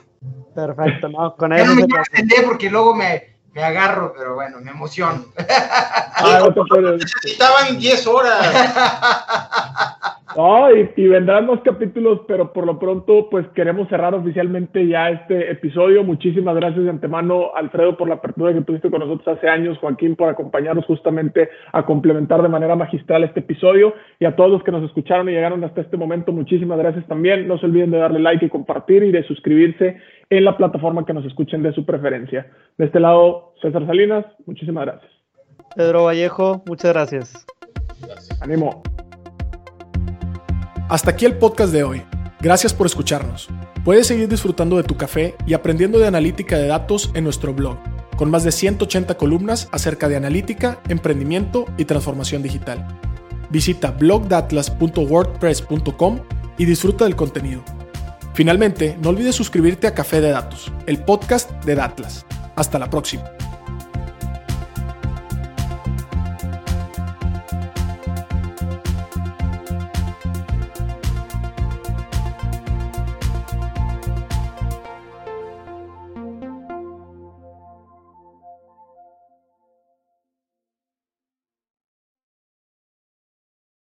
Perfecto, 0.56 1.08
no, 1.10 1.36
con 1.36 1.52
eso. 1.52 1.66
no 1.66 1.74
me 1.74 1.82
entender 1.82 2.44
porque 2.46 2.70
luego 2.70 2.94
me, 2.94 3.36
me 3.54 3.62
agarro, 3.62 4.12
pero 4.16 4.34
bueno, 4.34 4.58
me 4.60 4.70
emociono. 4.70 5.24
Ah, 6.18 6.40
no 6.40 6.64
te 6.64 6.80
necesitaban 6.80 7.78
10 7.78 8.06
horas. 8.06 8.56
No, 10.36 10.74
y, 10.76 10.90
y, 10.96 11.08
vendrán 11.08 11.46
más 11.46 11.60
capítulos, 11.60 12.20
pero 12.28 12.52
por 12.52 12.66
lo 12.66 12.78
pronto, 12.78 13.28
pues 13.30 13.46
queremos 13.54 13.88
cerrar 13.88 14.14
oficialmente 14.14 14.86
ya 14.86 15.08
este 15.08 15.50
episodio. 15.50 16.04
Muchísimas 16.04 16.54
gracias 16.56 16.84
de 16.84 16.90
antemano, 16.90 17.52
Alfredo, 17.54 17.96
por 17.96 18.08
la 18.08 18.16
apertura 18.16 18.52
que 18.52 18.60
tuviste 18.60 18.90
con 18.90 19.00
nosotros 19.00 19.36
hace 19.36 19.48
años, 19.48 19.78
Joaquín, 19.78 20.14
por 20.14 20.28
acompañarnos 20.28 20.84
justamente 20.84 21.48
a 21.72 21.86
complementar 21.86 22.42
de 22.42 22.48
manera 22.48 22.76
magistral 22.76 23.24
este 23.24 23.40
episodio. 23.40 23.94
Y 24.18 24.26
a 24.26 24.36
todos 24.36 24.50
los 24.50 24.62
que 24.62 24.72
nos 24.72 24.84
escucharon 24.84 25.28
y 25.30 25.32
llegaron 25.32 25.64
hasta 25.64 25.80
este 25.80 25.96
momento, 25.96 26.32
muchísimas 26.32 26.78
gracias 26.78 27.06
también. 27.06 27.48
No 27.48 27.56
se 27.56 27.64
olviden 27.64 27.90
de 27.90 27.98
darle 27.98 28.18
like 28.18 28.44
y 28.44 28.50
compartir 28.50 29.04
y 29.04 29.12
de 29.12 29.22
suscribirse 29.24 29.96
en 30.30 30.44
la 30.44 30.56
plataforma 30.56 31.04
que 31.04 31.12
nos 31.12 31.24
escuchen 31.24 31.62
de 31.62 31.72
su 31.72 31.84
preferencia. 31.84 32.50
De 32.78 32.86
este 32.86 33.00
lado, 33.00 33.54
César 33.62 33.84
Salinas, 33.86 34.24
muchísimas 34.46 34.86
gracias. 34.86 35.10
Pedro 35.74 36.04
Vallejo, 36.04 36.62
muchas 36.66 36.92
gracias. 36.92 37.46
gracias. 38.00 38.42
Ánimo. 38.42 38.82
Hasta 40.88 41.10
aquí 41.10 41.26
el 41.26 41.36
podcast 41.36 41.72
de 41.72 41.84
hoy. 41.84 42.02
Gracias 42.40 42.72
por 42.72 42.86
escucharnos. 42.86 43.48
Puedes 43.84 44.06
seguir 44.06 44.28
disfrutando 44.28 44.76
de 44.76 44.84
tu 44.84 44.96
café 44.96 45.34
y 45.46 45.54
aprendiendo 45.54 45.98
de 45.98 46.06
analítica 46.06 46.56
de 46.58 46.68
datos 46.68 47.10
en 47.14 47.24
nuestro 47.24 47.52
blog, 47.52 47.76
con 48.16 48.30
más 48.30 48.44
de 48.44 48.52
180 48.52 49.16
columnas 49.16 49.68
acerca 49.72 50.08
de 50.08 50.16
analítica, 50.16 50.78
emprendimiento 50.88 51.66
y 51.76 51.86
transformación 51.86 52.42
digital. 52.42 52.86
Visita 53.50 53.90
blogdatlas.wordpress.com 53.92 56.20
y 56.58 56.64
disfruta 56.64 57.04
del 57.04 57.16
contenido. 57.16 57.62
Finalmente, 58.36 58.98
no 59.00 59.08
olvides 59.08 59.34
suscribirte 59.34 59.86
a 59.86 59.94
Café 59.94 60.20
de 60.20 60.28
Datos, 60.28 60.70
el 60.84 61.02
podcast 61.02 61.50
de 61.64 61.74
Datlas. 61.74 62.26
Hasta 62.54 62.78
la 62.78 62.90
próxima. 62.90 63.24